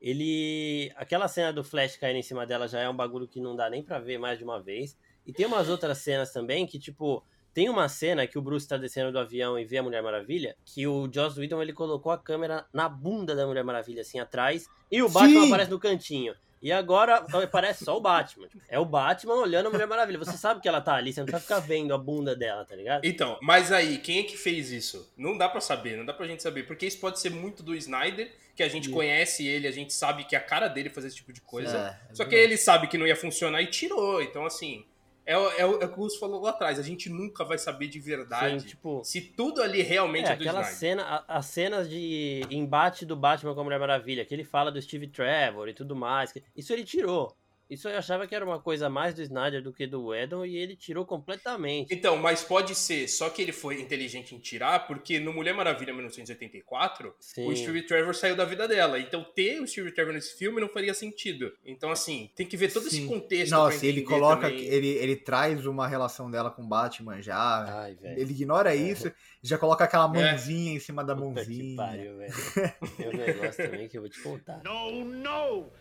ele. 0.00 0.92
Aquela 0.96 1.26
cena 1.28 1.50
do 1.50 1.64
Flash 1.64 1.96
caindo 1.96 2.18
em 2.18 2.22
cima 2.22 2.46
dela 2.46 2.68
já 2.68 2.80
é 2.80 2.88
um 2.88 2.94
bagulho 2.94 3.26
que 3.26 3.40
não 3.40 3.56
dá 3.56 3.70
nem 3.70 3.82
pra 3.82 3.98
ver 3.98 4.18
mais 4.18 4.36
de 4.36 4.44
uma 4.44 4.62
vez. 4.62 4.98
E 5.26 5.32
tem 5.32 5.46
umas 5.46 5.70
outras 5.70 5.98
cenas 5.98 6.30
também 6.30 6.66
que, 6.66 6.78
tipo. 6.78 7.24
Tem 7.54 7.68
uma 7.68 7.88
cena 7.88 8.26
que 8.26 8.36
o 8.36 8.42
Bruce 8.42 8.66
tá 8.66 8.76
descendo 8.76 9.12
do 9.12 9.18
avião 9.20 9.56
e 9.56 9.64
vê 9.64 9.78
a 9.78 9.82
Mulher 9.82 10.02
Maravilha, 10.02 10.56
que 10.64 10.88
o 10.88 11.08
Joss 11.08 11.38
Whedon 11.38 11.62
ele 11.62 11.72
colocou 11.72 12.10
a 12.10 12.18
câmera 12.18 12.66
na 12.72 12.88
bunda 12.88 13.32
da 13.32 13.46
Mulher 13.46 13.62
Maravilha, 13.62 14.00
assim, 14.00 14.18
atrás, 14.18 14.66
e 14.90 15.00
o 15.00 15.08
Batman 15.08 15.42
Sim! 15.42 15.46
aparece 15.46 15.70
no 15.70 15.78
cantinho. 15.78 16.34
E 16.64 16.72
agora 16.72 17.16
aparece 17.16 17.84
só 17.84 17.94
o 17.94 18.00
Batman. 18.00 18.48
Tipo, 18.48 18.64
É 18.70 18.78
o 18.78 18.86
Batman 18.86 19.34
olhando 19.34 19.66
a 19.66 19.70
Mulher 19.70 19.86
Maravilha. 19.86 20.18
Você 20.18 20.38
sabe 20.38 20.62
que 20.62 20.66
ela 20.66 20.80
tá 20.80 20.94
ali, 20.94 21.12
você 21.12 21.20
não 21.20 21.26
precisa 21.26 21.42
ficar 21.42 21.60
vendo 21.60 21.92
a 21.92 21.98
bunda 21.98 22.34
dela, 22.34 22.64
tá 22.64 22.74
ligado? 22.74 23.04
Então, 23.04 23.38
mas 23.42 23.70
aí, 23.70 23.98
quem 23.98 24.20
é 24.20 24.22
que 24.22 24.34
fez 24.34 24.70
isso? 24.70 25.12
Não 25.14 25.36
dá 25.36 25.46
pra 25.46 25.60
saber, 25.60 25.94
não 25.94 26.06
dá 26.06 26.14
pra 26.14 26.26
gente 26.26 26.42
saber, 26.42 26.62
porque 26.66 26.86
isso 26.86 26.98
pode 26.98 27.20
ser 27.20 27.28
muito 27.28 27.62
do 27.62 27.74
Snyder, 27.74 28.32
que 28.56 28.62
a 28.62 28.68
gente 28.68 28.84
Isso. 28.84 28.94
conhece 28.94 29.46
ele, 29.46 29.68
a 29.68 29.70
gente 29.70 29.92
sabe 29.92 30.24
que 30.24 30.34
é 30.34 30.38
a 30.38 30.42
cara 30.42 30.68
dele 30.68 30.88
fazer 30.88 31.08
esse 31.08 31.16
tipo 31.16 31.34
de 31.34 31.42
coisa. 31.42 31.98
É, 32.08 32.12
é 32.12 32.14
Só 32.14 32.24
que 32.24 32.34
ele 32.34 32.56
sabe 32.56 32.86
que 32.86 32.96
não 32.96 33.06
ia 33.06 33.16
funcionar 33.16 33.60
e 33.60 33.66
tirou. 33.66 34.22
Então, 34.22 34.46
assim, 34.46 34.86
é, 35.26 35.36
o- 35.36 35.50
é, 35.52 35.60
é 35.60 35.66
o 35.66 35.78
que 35.78 35.84
o 35.98 36.02
Russo 36.02 36.18
falou 36.18 36.40
lá 36.42 36.50
atrás, 36.50 36.78
a 36.78 36.82
gente 36.82 37.08
nunca 37.08 37.44
vai 37.44 37.56
saber 37.58 37.88
de 37.88 37.98
verdade 38.00 38.60
Sim, 38.60 38.66
tipo, 38.68 39.02
se 39.04 39.20
tudo 39.20 39.62
ali 39.62 39.82
realmente 39.82 40.28
É, 40.28 40.32
é, 40.32 40.36
do 40.36 40.42
aquela 40.42 40.60
Snyder. 40.60 40.78
cena, 40.78 41.24
as 41.26 41.46
cenas 41.46 41.88
de 41.88 42.42
embate 42.50 43.06
do 43.06 43.16
Batman 43.16 43.54
com 43.54 43.60
a 43.60 43.64
Mulher 43.64 43.78
Maravilha, 43.80 44.24
que 44.24 44.34
ele 44.34 44.44
fala 44.44 44.70
do 44.70 44.80
Steve 44.82 45.06
Trevor 45.08 45.68
e 45.68 45.74
tudo 45.74 45.94
mais, 45.96 46.32
que- 46.32 46.42
isso 46.56 46.72
ele 46.72 46.84
tirou. 46.84 47.34
Isso 47.68 47.88
eu 47.88 47.96
achava 47.98 48.26
que 48.26 48.34
era 48.34 48.44
uma 48.44 48.60
coisa 48.60 48.88
mais 48.90 49.14
do 49.14 49.22
Snyder 49.22 49.62
do 49.62 49.72
que 49.72 49.86
do 49.86 50.06
Whedon 50.08 50.44
e 50.44 50.56
ele 50.56 50.76
tirou 50.76 51.04
completamente. 51.06 51.92
Então, 51.94 52.16
mas 52.16 52.42
pode 52.42 52.74
ser, 52.74 53.08
só 53.08 53.30
que 53.30 53.40
ele 53.40 53.52
foi 53.52 53.80
inteligente 53.80 54.34
em 54.34 54.38
tirar, 54.38 54.86
porque 54.86 55.18
no 55.18 55.32
Mulher 55.32 55.54
Maravilha 55.54 55.92
1984, 55.94 57.14
Sim. 57.20 57.46
o 57.48 57.56
Steve 57.56 57.82
Trevor 57.82 58.14
saiu 58.14 58.36
da 58.36 58.44
vida 58.44 58.68
dela. 58.68 58.98
Então, 58.98 59.24
ter 59.24 59.60
o 59.60 59.66
Steve 59.66 59.90
Trevor 59.92 60.12
nesse 60.12 60.36
filme 60.36 60.60
não 60.60 60.68
faria 60.68 60.92
sentido. 60.94 61.52
Então, 61.64 61.90
assim, 61.90 62.30
tem 62.36 62.46
que 62.46 62.56
ver 62.56 62.72
todo 62.72 62.86
esse 62.86 62.96
Sim. 62.96 63.06
contexto. 63.08 63.50
pra 63.50 63.58
Nossa, 63.58 63.86
ele 63.86 64.00
entender 64.00 64.14
coloca, 64.14 64.48
também. 64.50 64.64
ele, 64.64 64.88
ele 64.88 65.16
traz 65.16 65.66
uma 65.66 65.86
relação 65.88 66.30
dela 66.30 66.50
com 66.50 66.62
o 66.62 66.68
Batman 66.68 67.20
já. 67.22 67.64
Ai, 67.82 67.94
velho. 67.94 68.18
Ele 68.20 68.30
ignora 68.32 68.74
isso, 68.74 69.10
já 69.42 69.56
coloca 69.58 69.84
aquela 69.84 70.04
É. 70.04 70.08
mãozinha 70.08 70.72
em 70.74 70.80
cima 70.80 71.04
da 71.04 71.14
Puta 71.14 71.44
que 71.44 71.48
mãozinha. 71.50 71.76
pariu, 71.76 72.16
velho. 72.18 72.32
Tem 72.96 73.08
um 73.08 73.16
negócio 73.16 73.70
também 73.70 73.88
que 73.88 73.96
eu 73.96 74.02
vou 74.02 74.10
te 74.10 74.20
contar. 74.20 74.60
No, 74.64 75.04
no! 75.04 75.72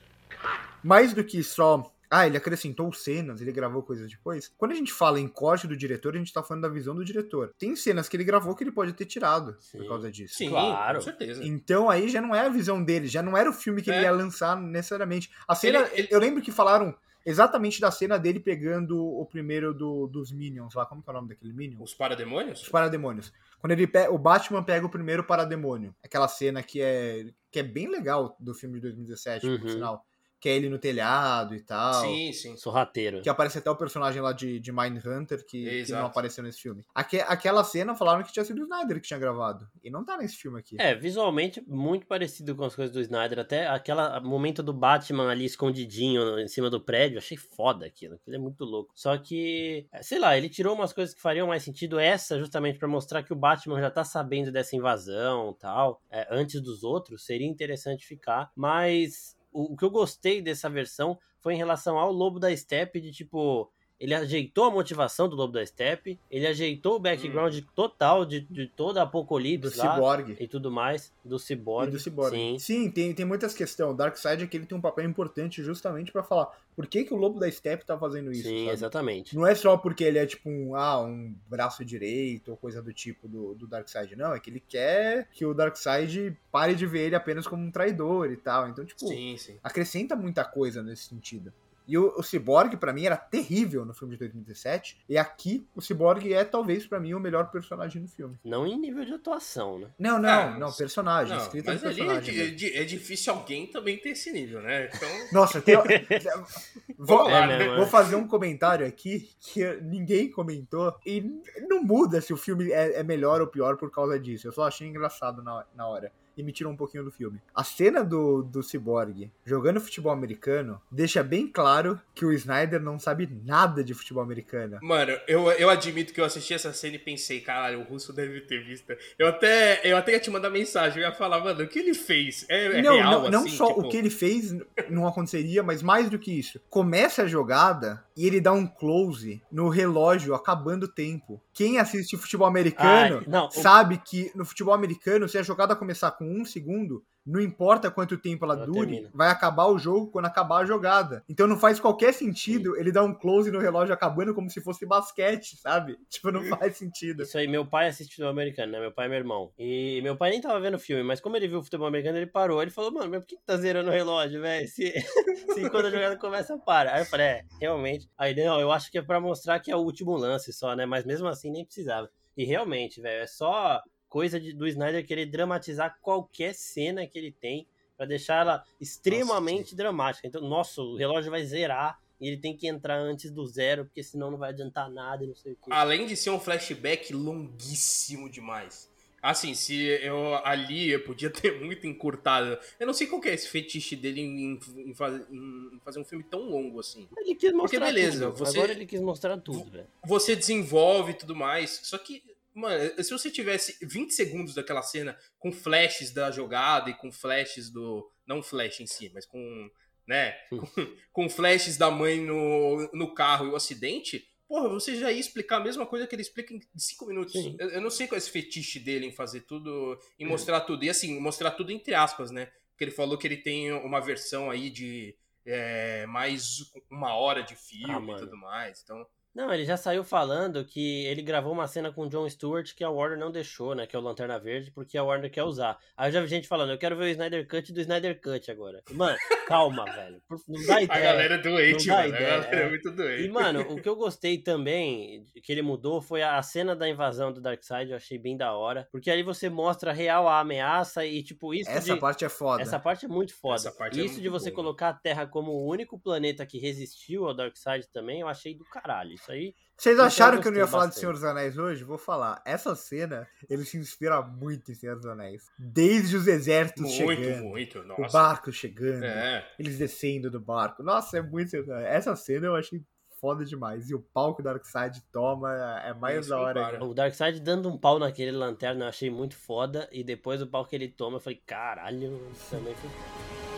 Mais 0.84 1.13
do 1.13 1.24
que 1.24 1.43
só. 1.43 1.89
Ah, 2.15 2.28
ele 2.28 2.38
acrescentou 2.38 2.93
cenas, 2.93 3.41
ele 3.41 3.52
gravou 3.52 3.82
coisas 3.82 4.08
depois. 4.08 4.48
Quando 4.56 4.72
a 4.72 4.76
gente 4.76 4.93
fala 4.93 5.19
em 5.19 5.28
corte 5.28 5.65
do 5.67 5.76
diretor, 5.76 6.13
a 6.13 6.19
gente 6.19 6.32
tá 6.32 6.43
falando 6.43 6.62
da 6.62 6.69
visão 6.69 6.93
do 6.93 7.04
diretor. 7.04 7.52
Tem 7.58 7.76
cenas 7.76 8.08
que 8.08 8.15
ele 8.15 8.24
gravou 8.24 8.56
que 8.56 8.63
ele 8.63 8.72
pode 8.72 8.93
ter 8.93 9.06
tirado 9.06 9.56
Sim. 9.60 9.80
por 9.80 9.88
causa 9.88 10.12
disso. 10.12 10.36
Sim, 10.36 10.50
Claro. 10.50 11.00
com 11.00 11.04
certeza. 11.06 11.43
Então 11.43 11.89
aí 11.89 12.08
já 12.08 12.22
não 12.22 12.36
é 12.36 12.41
a 12.41 12.50
visão 12.50 12.84
dele, 12.84 13.08
já 13.08 13.24
não 13.24 13.36
era 13.36 13.50
o 13.50 13.54
filme 13.54 13.82
que 13.82 13.89
ele 13.89 13.98
É. 13.98 14.04
ia 14.04 14.12
lançar 14.12 14.56
necessariamente. 14.62 15.32
A 15.48 15.56
cena, 15.56 15.80
Ele- 15.80 15.89
ele- 16.02 16.08
eu 16.12 16.19
lembro 16.19 16.39
que 16.43 16.52
falaram 16.52 16.93
exatamente 17.26 17.82
da 17.82 17.89
cena 17.89 18.19
dele 18.19 18.39
pegando 18.39 18.96
o 19.04 19.26
primeiro 19.26 19.74
do- 19.74 20.06
dos 20.06 20.32
Minions 20.32 20.76
lá, 20.76 20.86
como 20.86 21.02
que 21.02 21.10
é 21.10 21.13
o 21.13 21.15
nome 21.15 21.30
daquele 21.30 21.52
Minion? 21.54 21.82
Os 21.82 21.96
parademônios? 21.96 22.62
Os 22.62 22.69
parademônios. 22.69 23.34
Quando 23.60 23.72
ele 23.72 23.88
pe- 23.88 24.10
o 24.10 24.19
Batman 24.19 24.62
pega 24.62 24.86
o 24.86 24.89
primeiro 24.89 25.24
parademônio, 25.24 25.96
aquela 26.04 26.28
cena 26.28 26.62
que 26.62 26.80
é 26.80 27.26
que 27.50 27.58
é 27.60 27.63
bem 27.63 27.88
legal 27.88 28.36
do 28.39 28.54
filme 28.54 28.76
de 28.76 28.82
2017, 28.82 29.48
por 29.48 29.62
Uhum. 29.65 29.69
sinal, 29.69 30.06
que 30.43 30.49
é 30.49 30.58
ele 30.58 30.67
no 30.67 30.77
telhado 30.77 31.56
e 31.56 31.62
tal. 31.62 32.01
Sim, 32.01 32.34
sim. 32.34 32.58
Sorrateiro. 32.58 33.21
Que 33.21 33.29
aparece 33.29 33.60
até 33.60 33.71
o 33.71 33.77
personagem 33.77 34.21
lá 34.21 34.34
de, 34.34 34.60
de 34.60 34.73
Mindhunter, 34.73 35.45
que, 35.45 35.86
que 35.86 35.91
não 35.93 36.06
apareceu 36.08 36.43
nesse 36.43 36.60
filme. 36.62 36.84
Aque- 36.93 37.21
aquela 37.21 37.63
cena 37.63 37.95
falaram 37.95 38.21
que 38.23 38.34
tinha 38.34 38.43
sido 38.43 38.60
o 38.60 38.63
Snyder 38.63 38.99
que 38.99 39.08
tinha 39.08 39.17
gravado. 39.17 39.65
E 39.82 39.89
não 39.89 40.03
tá 40.03 40.17
nesse 40.17 40.36
filme 40.36 40.60
aqui. 40.60 40.75
É, 40.77 40.93
visualmente 40.93 41.63
muito 41.65 42.06
parecido 42.06 42.53
com 42.58 42.65
as 42.65 42.75
coisas 42.75 42.93
do 42.93 42.99
Snyder. 42.99 43.39
Até 43.39 43.67
aquela 43.67 44.19
momento 44.19 44.62
do 44.62 44.73
Batman 44.73 45.29
ali 45.32 45.45
escondidinho 45.45 46.38
em 46.38 46.47
cima 46.49 46.69
do 46.69 46.82
prédio, 46.82 47.19
achei 47.19 47.38
foda 47.38 47.86
aquilo. 47.86 48.15
Aquilo 48.15 48.36
é 48.36 48.39
muito 48.39 48.65
louco. 48.65 48.91
Só 48.95 49.17
que, 49.17 49.88
é, 49.93 50.03
sei 50.03 50.19
lá, 50.19 50.38
ele 50.38 50.49
tirou 50.49 50.75
umas 50.75 50.91
coisas 50.91 51.15
que 51.15 51.21
fariam 51.21 51.47
mais 51.47 51.63
sentido. 51.63 51.97
Essa, 51.97 52.38
justamente 52.38 52.77
pra 52.77 52.88
mostrar 52.89 53.23
que 53.23 53.32
o 53.32 53.36
Batman 53.38 53.79
já 53.79 53.89
tá 53.89 54.03
sabendo 54.03 54.51
dessa 54.51 54.75
invasão 54.75 55.53
tal, 55.58 56.01
é, 56.12 56.27
antes 56.29 56.60
dos 56.62 56.84
outros, 56.84 57.25
seria 57.25 57.47
interessante 57.47 58.06
ficar. 58.06 58.51
Mas 58.58 59.41
o, 59.54 59.78
que 59.78 59.86
eu 59.86 59.89
gostei 59.89 60.42
dessa 60.42 60.70
versão 60.70 61.18
foi 61.39 61.54
em 61.54 61.58
relação 61.58 61.98
ao 61.98 62.12
Lobo 62.12 62.39
da 62.39 62.56
Steppe, 62.56 63.02
de 63.02 63.12
tipo. 63.12 63.72
Ele 64.04 64.13
ajeitou 64.13 64.66
a 64.66 64.70
motivação 64.70 65.30
do 65.30 65.36
Lobo 65.38 65.54
da 65.54 65.66
Steppe, 65.66 66.20
ele 66.30 66.46
ajeitou 66.46 66.98
o 66.98 67.00
background 67.00 67.58
total 67.74 68.26
de, 68.26 68.42
de 68.42 68.68
toda 68.68 69.02
a 69.02 69.06
do 69.06 69.08
Apocalipse 69.08 69.78
lá 69.78 69.96
Cyborg. 69.96 70.36
e 70.38 70.46
tudo 70.46 70.70
mais 70.70 71.10
do 71.24 71.38
E 71.38 71.39
Cyborg. 71.39 71.89
do 71.89 71.98
Cyborg. 71.98 72.36
Sim. 72.36 72.60
Sim, 72.60 72.92
tem, 72.92 73.13
tem 73.13 73.26
muitas 73.26 73.54
questões. 73.54 73.92
O 73.92 73.94
Darkseid 73.94 74.44
aqui 74.44 74.58
ele 74.58 74.66
tem 74.66 74.78
um 74.78 74.82
papel 74.82 75.06
importante 75.06 75.63
justamente 75.63 76.12
pra 76.12 76.22
falar 76.22 76.52
por 76.76 76.86
que, 76.86 77.06
que 77.06 77.13
o 77.13 77.18
Lobo 77.18 77.39
da 77.39 77.50
Steppe 77.50 77.86
tá 77.86 77.98
fazendo 77.98 78.30
isso. 78.32 78.44
Sim, 78.44 78.66
sabe? 78.66 78.72
exatamente. 78.74 79.36
Não 79.38 79.48
é 79.48 79.56
só 79.56 79.78
porque 79.78 80.04
ele 80.04 80.18
é 80.18 80.26
tipo 80.26 80.50
um, 80.50 80.76
ah, 80.76 81.02
um 81.02 81.34
braço 81.48 81.86
direito 81.86 82.52
ou 82.52 82.58
coisa 82.58 82.82
do 82.82 82.92
tipo 82.92 83.26
do, 83.30 83.56
do 83.56 83.68
Darkseid. 83.68 84.18
Não, 84.18 84.34
é 84.34 84.39
que 84.42 84.50
ele 84.50 84.60
quer 84.68 85.30
que 85.32 85.46
o 85.46 85.54
Darkseid 85.54 86.38
pare 86.52 86.76
de 86.76 86.86
ver 86.86 87.06
ele 87.06 87.16
apenas 87.16 87.48
como 87.48 87.63
um 87.63 87.72
traidor 87.72 88.30
e 88.32 88.36
tal. 88.36 88.68
Então, 88.68 88.84
tipo, 88.84 89.08
Sim, 89.08 89.38
sim. 89.38 89.58
acrescenta 89.63 90.13
muita 90.13 90.44
coisa 90.44 90.84
nesse 90.84 91.04
sentido. 91.04 91.54
E 91.88 91.98
o, 91.98 92.13
o 92.17 92.24
Cyborg, 92.24 92.78
pra 92.78 92.93
mim, 92.93 93.06
era 93.06 93.17
terrível 93.17 93.84
no 93.86 93.93
filme 93.93 94.13
de 94.15 94.19
2017. 94.19 95.04
E 95.10 95.17
aqui, 95.17 95.67
o 95.76 95.82
Cyborg 95.82 96.32
é, 96.34 96.43
talvez, 96.46 96.86
pra 96.88 97.00
mim, 97.00 97.13
o 97.13 97.19
melhor 97.19 97.52
personagem 97.52 98.02
do 98.02 98.08
filme. 98.08 98.39
Não 98.43 98.65
em 98.65 98.80
nível 98.80 99.04
de 99.04 99.13
atuação, 99.13 99.80
né? 99.80 99.88
Não, 100.00 100.17
não, 100.19 100.30
Ah, 100.30 100.58
não, 100.58 100.72
personagem, 100.72 101.36
Não, 101.36 101.43
escrita 101.43 101.72
mas 101.74 101.84
ali 101.84 101.93
é, 101.93 102.04
personagem. 102.06 102.34
di- 102.34 102.39
mesmo. 102.39 102.56
di- 102.56 102.78
é 102.78 102.84
difícil 102.84 103.34
alguém 103.34 103.67
também 103.67 103.98
ter 103.98 104.10
esse 104.10 104.32
nível, 104.32 104.62
né? 104.62 104.89
Então, 104.93 105.10
Nossa, 105.34 105.62
tem... 105.62 105.76
vou, 106.98 107.30
É 107.30 107.48
mesmo, 107.48 107.76
vou 107.76 107.86
é. 107.86 107.89
fazer 107.89 108.15
um 108.15 108.28
comentário 108.28 108.86
aqui 108.86 109.30
que 109.39 109.63
ninguém 109.82 110.30
comentou. 110.32 110.96
E 111.06 111.22
não 111.67 111.84
muda 111.84 112.22
se 112.22 112.34
o 112.34 112.38
filme 112.38 112.72
é, 112.72 113.00
é 113.00 113.04
melhor 113.04 113.41
ou 113.41 113.48
pior 113.48 113.78
por 113.78 113.91
causa 113.91 114.19
disso. 114.19 114.48
Eu 114.48 114.52
só 114.52 114.67
achei 114.67 114.88
engraçado 114.88 115.41
na, 115.43 115.65
na 115.76 115.88
hora. 115.88 116.12
E 116.36 116.43
me 116.43 116.52
tirou 116.52 116.72
um 116.72 116.76
pouquinho 116.76 117.04
do 117.04 117.12
filme. 117.12 117.39
A 117.54 117.63
cena 117.63 118.04
do, 118.04 118.43
do 118.43 118.63
Cyborg 118.63 119.32
jogando 119.46 119.80
futebol 119.80 120.12
americano 120.12 120.82
deixa 120.91 121.24
bem 121.24 121.48
claro 121.48 122.00
que 122.15 122.26
o 122.26 122.32
Snyder 122.32 122.82
não 122.82 122.98
sabe 122.98 123.30
nada 123.43 123.84
de 123.84 123.93
futebol 123.93 124.24
americano. 124.24 124.80
mano, 124.82 125.12
eu, 125.28 125.52
eu 125.52 125.69
admito 125.69 126.13
que 126.13 126.19
eu 126.19 126.26
assisti 126.26 126.54
essa 126.54 126.74
cena 126.74 126.96
e 126.96 127.00
pensei, 127.00 127.41
caralho, 127.41 127.82
o 127.82 127.84
russo 127.84 128.13
deve 128.13 128.41
ter 128.41 128.63
visto. 128.63 128.93
Eu 129.17 129.28
até, 129.28 129.82
eu 129.84 129.98
até 129.98 130.13
ia 130.13 130.19
te 130.19 130.30
mandar 130.30 130.50
mensagem, 130.50 131.02
eu 131.02 131.08
ia 131.08 131.13
falar, 131.13 131.39
mano, 131.39 131.63
o 131.63 131.67
que 131.67 131.80
ele 131.80 131.93
fez? 131.93 132.46
É, 132.50 132.80
é 132.80 132.82
não, 132.82 132.96
real, 132.96 133.22
não, 133.24 133.32
não 133.32 133.39
assim? 133.41 133.50
só 133.50 133.67
Tipo, 133.67 133.82
o 133.82 133.89
que 133.89 133.98
ele 133.98 134.10
fez 134.10 134.56
não 134.89 135.08
aconteceria, 135.08 135.63
mas 135.63 135.82
mais 135.82 136.10
do 136.10 136.19
que 136.19 136.32
isso. 136.32 136.60
Começa 136.69 137.24
a 137.24 137.28
jogada 137.28 138.04
e 138.15 138.26
ele 138.26 138.39
dá 138.39 138.52
um 138.52 138.67
close 138.67 139.41
no 139.52 139.69
relógio 139.69 140.34
acabando 140.34 140.84
o 140.84 140.88
tempo. 140.88 141.41
Quem 141.54 141.78
assiste 141.80 142.18
futebol 142.18 142.48
americano 142.48 143.18
Ai, 143.20 143.24
não, 143.28 143.48
o- 143.48 143.52
sabe 143.52 143.98
que 144.00 144.32
no 144.36 144.44
futebol 144.46 144.74
americano, 144.74 145.30
se 145.30 145.38
a 145.38 145.44
jogada 145.44 145.76
começar 145.76 146.12
com 146.12 146.24
com 146.24 146.26
um 146.42 146.44
segundo, 146.46 147.04
não 147.26 147.40
importa 147.40 147.90
quanto 147.90 148.18
tempo 148.18 148.44
ela, 148.46 148.56
Ela 148.56 148.66
dure, 148.66 148.88
termina. 148.88 149.10
vai 149.14 149.30
acabar 149.30 149.68
o 149.68 149.78
jogo 149.78 150.08
quando 150.12 150.26
acabar 150.26 150.60
a 150.62 150.66
jogada. 150.66 151.24
Então 151.30 151.48
não 151.48 151.58
faz 151.58 151.80
qualquer 151.80 152.14
sentido 152.14 152.76
ele 152.78 152.92
dar 152.92 153.04
um 153.04 153.14
close 153.14 153.50
no 153.50 153.60
relógio 153.60 153.94
acabando 153.94 154.34
como 154.34 154.50
se 154.50 154.62
fosse 154.62 154.86
basquete, 154.86 155.58
sabe? 155.58 155.98
Tipo, 156.10 156.32
não 156.32 156.44
faz 156.46 156.78
sentido. 156.78 157.24
Isso 157.24 157.38
aí, 157.38 157.48
meu 157.48 157.66
pai 157.66 157.88
assiste 157.88 158.12
futebol 158.12 158.32
americano, 158.32 158.72
né? 158.72 158.80
Meu 158.80 158.92
pai 158.92 159.06
é 159.06 159.10
meu 159.10 159.18
irmão. 159.18 159.52
E 159.58 160.00
meu 160.02 160.16
pai 160.16 160.32
nem 160.32 160.42
tava 160.42 160.60
vendo 160.60 160.76
o 160.76 160.80
filme, 160.80 161.04
mas 161.04 161.20
como 161.20 161.36
ele 161.36 161.48
viu 161.48 161.60
o 161.60 161.64
futebol 161.64 161.88
americano, 161.88 162.18
ele 162.18 162.28
parou. 162.28 162.62
Ele 162.62 162.72
falou, 162.72 162.92
mano, 162.92 163.10
mas 163.10 163.20
por 163.22 163.28
que 163.28 163.38
que 163.38 163.46
tá 163.46 163.58
zerando 163.58 163.90
o 163.90 163.94
relógio, 163.94 164.42
velho? 164.42 164.68
Se, 164.68 164.92
se 165.54 165.70
quando 165.70 165.88
a 165.88 165.92
jogada 165.92 166.18
começa, 166.18 166.58
para. 166.58 166.94
Aí 166.94 167.02
eu 167.02 167.06
falei, 167.06 167.26
é, 167.26 167.46
realmente. 167.60 168.10
Aí, 168.18 168.36
não, 168.36 168.60
eu 168.60 168.72
acho 168.72 168.92
que 168.92 168.98
é 168.98 169.02
pra 169.02 169.20
mostrar 169.20 169.60
que 169.60 169.72
é 169.72 169.76
o 169.76 169.80
último 169.80 170.16
lance 170.16 170.52
só, 170.54 170.76
né? 170.76 170.86
Mas 170.86 171.06
mesmo 171.06 171.28
assim, 171.28 171.52
nem 171.52 171.66
precisava. 171.66 172.10
E 172.36 172.46
realmente, 172.46 173.00
velho, 173.02 173.22
é 173.22 173.28
só 173.28 173.82
coisa 174.13 174.39
de- 174.39 174.54
do 174.54 174.67
Snyder 174.67 175.04
querer 175.04 175.26
dramatizar 175.26 175.97
qualquer 175.99 176.54
cena 176.54 177.08
que 177.08 177.17
ele 177.17 177.32
tem 177.32 177.65
pra 177.97 178.06
deixar 178.06 178.41
ela 178.41 178.63
extremamente 178.80 179.76
dramática. 179.76 180.28
Então, 180.28 180.39
nossa, 180.47 180.80
o 180.84 180.95
relógio 180.95 181.32
vai 181.32 181.43
zerar 181.43 181.99
e 182.21 182.28
ele 182.28 182.38
tem 182.38 182.56
que 182.56 182.67
entrar 182.67 182.95
antes 182.99 183.32
do 183.32 183.43
zero, 183.47 183.86
porque 183.86 184.04
senão 184.04 184.30
não 184.30 184.38
vai 184.38 184.52
adiantar 184.52 184.88
nada 184.88 185.23
e 185.23 185.28
não 185.28 185.36
sei 185.36 185.54
o 185.54 185.56
quê. 185.56 185.71
Além 185.71 186.06
de 186.06 186.15
ser 186.15 186.30
um 186.30 186.39
flashback 186.39 187.12
longuíssimo 187.12 188.30
demais. 188.30 188.88
Assim, 189.19 189.56
se 189.56 189.76
eu 190.04 190.36
ali 190.45 190.91
eu 190.91 191.02
podia 191.04 191.30
ter 191.49 191.60
muito 191.60 191.88
encurtado. 191.88 192.56
Eu 192.80 192.86
não 192.86 192.93
sei 192.93 193.08
qual 193.08 193.19
que 193.21 193.30
é 193.30 193.34
esse 193.34 193.47
fetiche 193.47 193.95
dele 193.95 194.21
em, 194.21 194.60
em 194.89 194.93
faz- 194.93 195.21
em 195.32 195.80
fazer 195.84 195.99
um 195.99 196.04
filme 196.06 196.23
tão 196.23 196.41
longo 196.41 196.80
assim. 196.80 197.08
Ele 197.17 197.34
quis 197.34 197.52
mostrar 197.54 197.86
beleza, 197.88 198.26
tudo. 198.28 198.38
você- 198.38 198.58
Agora 198.58 198.71
ele 198.73 198.86
quis 198.86 199.02
mostrar 199.02 199.38
tudo, 199.39 199.71
velho. 199.71 199.88
Você 200.06 200.36
desenvolve 200.36 201.12
e 201.12 201.15
tudo 201.15 201.36
mais. 201.36 201.80
Só 201.84 201.97
que, 201.97 202.21
mano, 202.54 203.04
se 203.04 203.12
você 203.12 203.30
tivesse 203.30 203.78
20 203.86 204.12
segundos 204.12 204.54
daquela 204.54 204.82
cena 204.82 205.18
com 205.39 205.52
flashes 205.52 206.12
da 206.12 206.32
jogada 206.32 206.89
e 206.89 206.94
com 206.94 207.12
flashes 207.12 207.70
do. 207.70 208.10
Não 208.26 208.42
flash 208.42 208.80
em 208.80 208.88
si, 208.88 209.12
mas 209.13 209.26
com. 209.26 209.70
Né? 210.08 210.32
Com, 210.50 210.60
com 211.12 211.30
flashes 211.30 211.78
da 211.78 211.89
mãe 211.89 212.20
no, 212.20 212.89
no 212.94 213.13
carro 213.13 213.46
e 213.46 213.50
o 213.50 213.56
acidente. 213.56 214.28
Porra, 214.48 214.70
você 214.70 214.96
já 214.96 215.12
ia 215.12 215.20
explicar 215.20 215.58
a 215.58 215.63
mesma 215.63 215.86
coisa 215.86 216.06
que 216.06 216.13
ele 216.13 216.22
explica 216.22 216.54
em 216.54 216.62
5 216.76 217.06
minutos. 217.08 217.34
Eu, 217.58 217.70
eu 217.70 217.82
não 217.82 217.89
sei 217.89 218.08
qual 218.08 218.16
é 218.16 218.20
esse 218.20 218.30
fetiche 218.30 218.80
dele 218.80 219.08
em 219.08 219.12
fazer 219.12 219.42
tudo, 219.42 219.98
em 220.20 220.26
mostrar 220.26 220.62
tudo. 220.62 220.84
E 220.84 220.89
assim, 220.89 221.20
mostrar 221.20 221.52
tudo 221.52 221.72
entre 221.72 221.96
aspas, 221.96 222.30
né? 222.30 222.52
Porque 222.70 222.84
ele 222.84 222.92
falou 222.92 223.18
que 223.18 223.26
ele 223.26 223.38
tem 223.38 223.72
uma 223.72 224.00
versão 224.00 224.52
aí 224.52 224.70
de 224.70 225.16
é, 225.46 226.06
mais 226.06 226.72
uma 226.89 227.16
hora 227.16 227.42
de 227.42 227.56
filme 227.56 228.12
Ah, 228.12 228.16
e 228.16 228.20
tudo 228.20 228.38
mais. 228.38 228.82
Então. 228.84 229.06
Não, 229.34 229.52
ele 229.52 229.65
já 229.65 229.76
saiu 229.76 230.04
falando 230.04 230.63
que 230.63 231.06
ele 231.06 231.22
gravou 231.22 231.52
uma 231.52 231.67
cena 231.67 231.91
com 231.91 232.04
o 232.04 232.10
John 232.10 232.30
Stewart 232.30 232.74
que 232.76 232.84
a 232.84 232.89
Warner 232.89 233.17
não 233.17 233.32
deixou, 233.32 233.74
né? 233.74 233.88
Que 233.88 233.96
é 233.96 234.00
o 234.00 234.02
Lanterna 234.02 234.38
Verde, 234.38 234.69
porque 234.72 234.98
a 234.98 235.04
Warner 235.04 235.32
quer 235.32 235.43
usar. 235.43 235.78
Aí 235.98 236.10
eu 236.10 236.13
já 236.13 236.22
vi 236.22 236.28
gente 236.28 236.48
falando, 236.48 236.72
eu 236.72 236.78
quero 236.78 236.96
ver 236.96 237.06
o 237.06 237.08
Snyder 237.10 237.48
Cut 237.48 237.74
do 237.74 237.82
Snyder 237.82 238.22
Cut 238.22 238.52
agora. 238.52 238.84
Mano, 238.91 239.17
calma, 239.48 239.86
velho. 239.91 240.22
Não 240.48 240.65
dá 240.67 240.76
A 240.76 240.82
ideia. 240.84 241.02
galera 241.02 241.34
é 241.36 241.38
doente, 241.39 241.88
não 241.88 241.96
dá 241.96 242.02
mano. 242.04 242.15
ideia, 242.15 242.34
a 242.34 242.39
galera 242.41 242.56
é, 242.56 242.65
é. 242.65 242.69
muito 242.69 242.91
doente. 242.91 243.24
E, 243.24 243.30
mano, 243.30 243.62
o 243.62 243.82
que 243.82 243.89
eu 243.89 243.96
gostei 243.96 244.38
também 244.38 245.26
que 245.41 245.52
ele 245.52 245.62
mudou 245.63 246.00
foi 246.00 246.22
a 246.22 246.41
cena 246.43 246.76
da 246.76 246.88
invasão 246.88 247.34
do 247.34 247.41
Darkseid, 247.41 247.89
eu 247.89 247.98
achei 247.98 248.19
bem 248.19 248.38
da 248.38 248.54
hora. 248.54 248.88
Porque 248.91 249.10
ali 249.10 249.24
você 249.24 249.50
mostra 249.50 249.91
real 249.91 250.28
a 250.28 250.39
ameaça 250.39 251.06
e, 251.06 251.24
tipo, 251.24 251.54
isso 251.54 251.72
Essa 251.72 251.96
de... 251.96 252.00
parte 252.00 252.24
é 252.24 252.30
foda. 252.30 252.62
Essa 252.62 252.80
parte 252.80 253.06
é 253.06 253.08
muito 253.08 253.34
foda. 253.34 253.56
Essa 253.56 253.72
parte 253.72 254.00
é 254.00 254.04
Isso 254.06 254.22
de 254.22 254.30
muito 254.30 254.39
você 254.39 254.52
boa. 254.52 254.63
colocar 254.63 254.89
a 254.89 254.93
Terra 254.93 255.26
como 255.26 255.52
o 255.52 255.67
único 255.67 256.00
planeta 256.00 256.46
que 256.46 256.60
resistiu 256.60 257.28
ao 257.28 257.34
Darkseid 257.34 257.88
também, 257.91 258.22
eu 258.22 258.28
achei 258.28 258.54
do 258.54 258.63
caralho. 258.65 259.23
Isso 259.24 259.32
aí. 259.32 259.56
Vocês 259.76 259.96
Então, 259.96 260.06
acharam 260.06 260.40
que 260.42 260.48
eu 260.48 260.52
não 260.52 260.60
ia 260.60 260.68
falar 260.68 260.84
de 260.84 260.88
bastante. 260.90 261.00
Senhor 261.02 261.14
dos 261.14 261.24
Anéis 261.24 261.58
hoje? 261.58 261.84
Vou 261.84 261.98
falar. 261.98 262.42
Essa 262.46 262.76
cena, 262.76 263.28
ele 263.50 263.66
se 263.66 263.78
inspira 263.78 264.22
muito 264.22 264.72
em 264.72 264.76
Senhor 264.76 264.96
dos 264.96 265.06
Anéis. 265.08 265.44
Desde 265.58 266.16
os 266.16 266.28
exércitos 266.28 266.84
Muito, 266.84 267.22
chegando. 267.24 267.44
muito. 267.46 267.80
O 267.80 267.84
Nossa. 267.86 268.12
barco 268.18 268.52
chegando. 268.52 269.04
É. 269.04 269.48
Eles 269.58 269.78
descendo 269.78 270.30
do 270.30 270.40
barco. 270.40 270.84
Nossa, 270.84 271.18
é 271.18 271.22
muito. 271.22 271.56
Essa 271.88 272.16
cena 272.16 272.46
eu 272.48 272.56
achei 272.56 272.84
foda 273.20 273.44
demais. 273.46 273.90
E 273.90 273.96
o 273.96 274.00
palco 274.00 274.42
do 274.44 274.46
Darkseid 274.46 275.02
toma 275.12 275.52
é 275.84 275.94
mais 275.94 276.20
Isso 276.20 276.30
da 276.30 276.40
hora. 276.40 276.84
O 276.84 276.94
Darkseid 276.94 277.40
dando 277.40 277.70
um 277.70 277.78
pau 277.78 277.98
naquele 277.98 278.32
lanterna 278.32 278.86
eu 278.86 278.90
achei 278.90 279.10
muito 279.10 279.36
foda. 279.36 279.88
E 279.92 280.04
depois 280.04 280.42
o 280.42 280.48
pau 280.48 280.66
que 280.66 280.76
ele 280.76 280.90
toma, 280.90 281.16
eu 281.18 281.22
falei, 281.22 281.42
caralho, 281.46 282.22
também 282.50 282.76
foi. 282.76 283.53